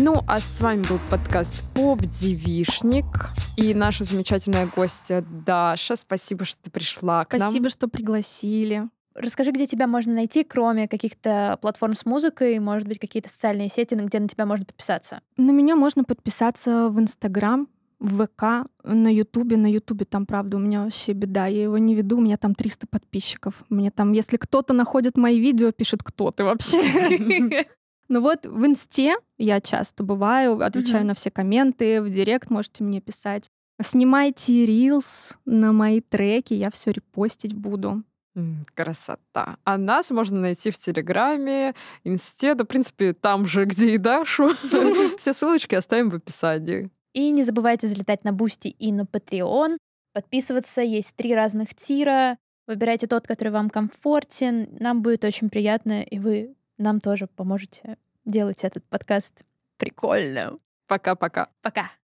Ну, 0.01 0.21
а 0.27 0.39
с 0.39 0.61
вами 0.61 0.81
был 0.87 0.97
подкаст 1.09 1.61
«Поп-девишник» 1.73 3.05
и 3.57 3.73
наша 3.73 4.05
замечательная 4.05 4.65
гостья 4.73 5.25
Даша. 5.45 5.97
Спасибо, 5.97 6.45
что 6.45 6.57
ты 6.63 6.71
пришла 6.71 7.25
к 7.25 7.31
Спасибо, 7.31 7.43
нам. 7.43 7.51
Спасибо, 7.51 7.69
что 7.69 7.87
пригласили. 7.89 8.87
Расскажи, 9.13 9.51
где 9.51 9.65
тебя 9.65 9.87
можно 9.87 10.13
найти, 10.13 10.45
кроме 10.45 10.87
каких-то 10.87 11.59
платформ 11.61 11.97
с 11.97 12.05
музыкой, 12.05 12.59
может 12.59 12.87
быть, 12.87 12.97
какие-то 12.97 13.27
социальные 13.27 13.67
сети, 13.69 13.93
где 13.95 14.21
на 14.21 14.29
тебя 14.29 14.45
можно 14.45 14.63
подписаться? 14.63 15.19
На 15.35 15.51
меня 15.51 15.75
можно 15.75 16.05
подписаться 16.05 16.87
в 16.87 16.97
Инстаграм, 16.97 17.67
в 17.99 18.25
ВК, 18.25 18.69
на 18.85 19.13
Ютубе. 19.13 19.57
На 19.57 19.69
Ютубе 19.69 20.05
там, 20.05 20.25
правда, 20.25 20.55
у 20.55 20.61
меня 20.61 20.85
вообще 20.85 21.11
беда. 21.11 21.47
Я 21.47 21.63
его 21.63 21.77
не 21.77 21.93
веду, 21.93 22.19
у 22.19 22.21
меня 22.21 22.37
там 22.37 22.55
300 22.55 22.87
подписчиков. 22.87 23.65
Мне 23.67 23.91
там, 23.91 24.13
если 24.13 24.37
кто-то 24.37 24.73
находит 24.73 25.17
мои 25.17 25.41
видео, 25.41 25.73
пишет, 25.73 26.03
кто 26.03 26.31
ты 26.31 26.45
вообще. 26.45 27.67
Ну 28.09 28.21
вот 28.21 28.47
в 28.47 28.65
Инсте 28.65 29.15
я 29.37 29.61
часто 29.61 30.03
бываю, 30.03 30.59
отвечаю 30.61 31.05
на 31.05 31.13
все 31.13 31.29
комменты, 31.29 32.01
в 32.01 32.09
Директ 32.09 32.49
можете 32.49 32.83
мне 32.83 33.01
писать. 33.01 33.49
Снимайте 33.81 34.65
рилс 34.65 35.37
на 35.45 35.71
мои 35.71 36.01
треки, 36.01 36.53
я 36.53 36.71
все 36.71 36.91
репостить 36.91 37.53
буду. 37.53 38.03
Красота. 38.73 39.57
А 39.63 39.77
нас 39.77 40.09
можно 40.09 40.39
найти 40.39 40.71
в 40.71 40.77
Телеграме, 40.77 41.73
Инсте, 42.03 42.55
да, 42.55 42.63
в 42.63 42.67
принципе, 42.67 43.13
там 43.13 43.45
же, 43.45 43.65
где 43.65 43.91
и 43.91 43.97
Дашу. 43.97 44.49
Все 45.17 45.33
ссылочки 45.33 45.75
оставим 45.75 46.09
в 46.09 46.15
описании. 46.15 46.89
И 47.13 47.31
не 47.31 47.43
забывайте 47.43 47.87
залетать 47.87 48.23
на 48.23 48.31
Boosty 48.31 48.69
и 48.69 48.91
на 48.91 49.01
Patreon, 49.01 49.77
подписываться. 50.13 50.81
Есть 50.81 51.15
три 51.15 51.35
разных 51.35 51.75
тира. 51.75 52.37
Выбирайте 52.67 53.07
тот, 53.07 53.27
который 53.27 53.49
вам 53.49 53.69
комфортен. 53.69 54.69
Нам 54.79 55.01
будет 55.01 55.23
очень 55.25 55.49
приятно, 55.49 56.03
и 56.03 56.19
вы 56.19 56.55
нам 56.79 56.99
тоже 56.99 57.27
поможете 57.27 57.97
делать 58.25 58.63
этот 58.63 58.83
подкаст 58.85 59.43
прикольно. 59.77 60.57
Пока-пока. 60.87 61.49
Пока. 61.61 61.81
-пока. 61.81 61.83
Пока. 61.83 61.98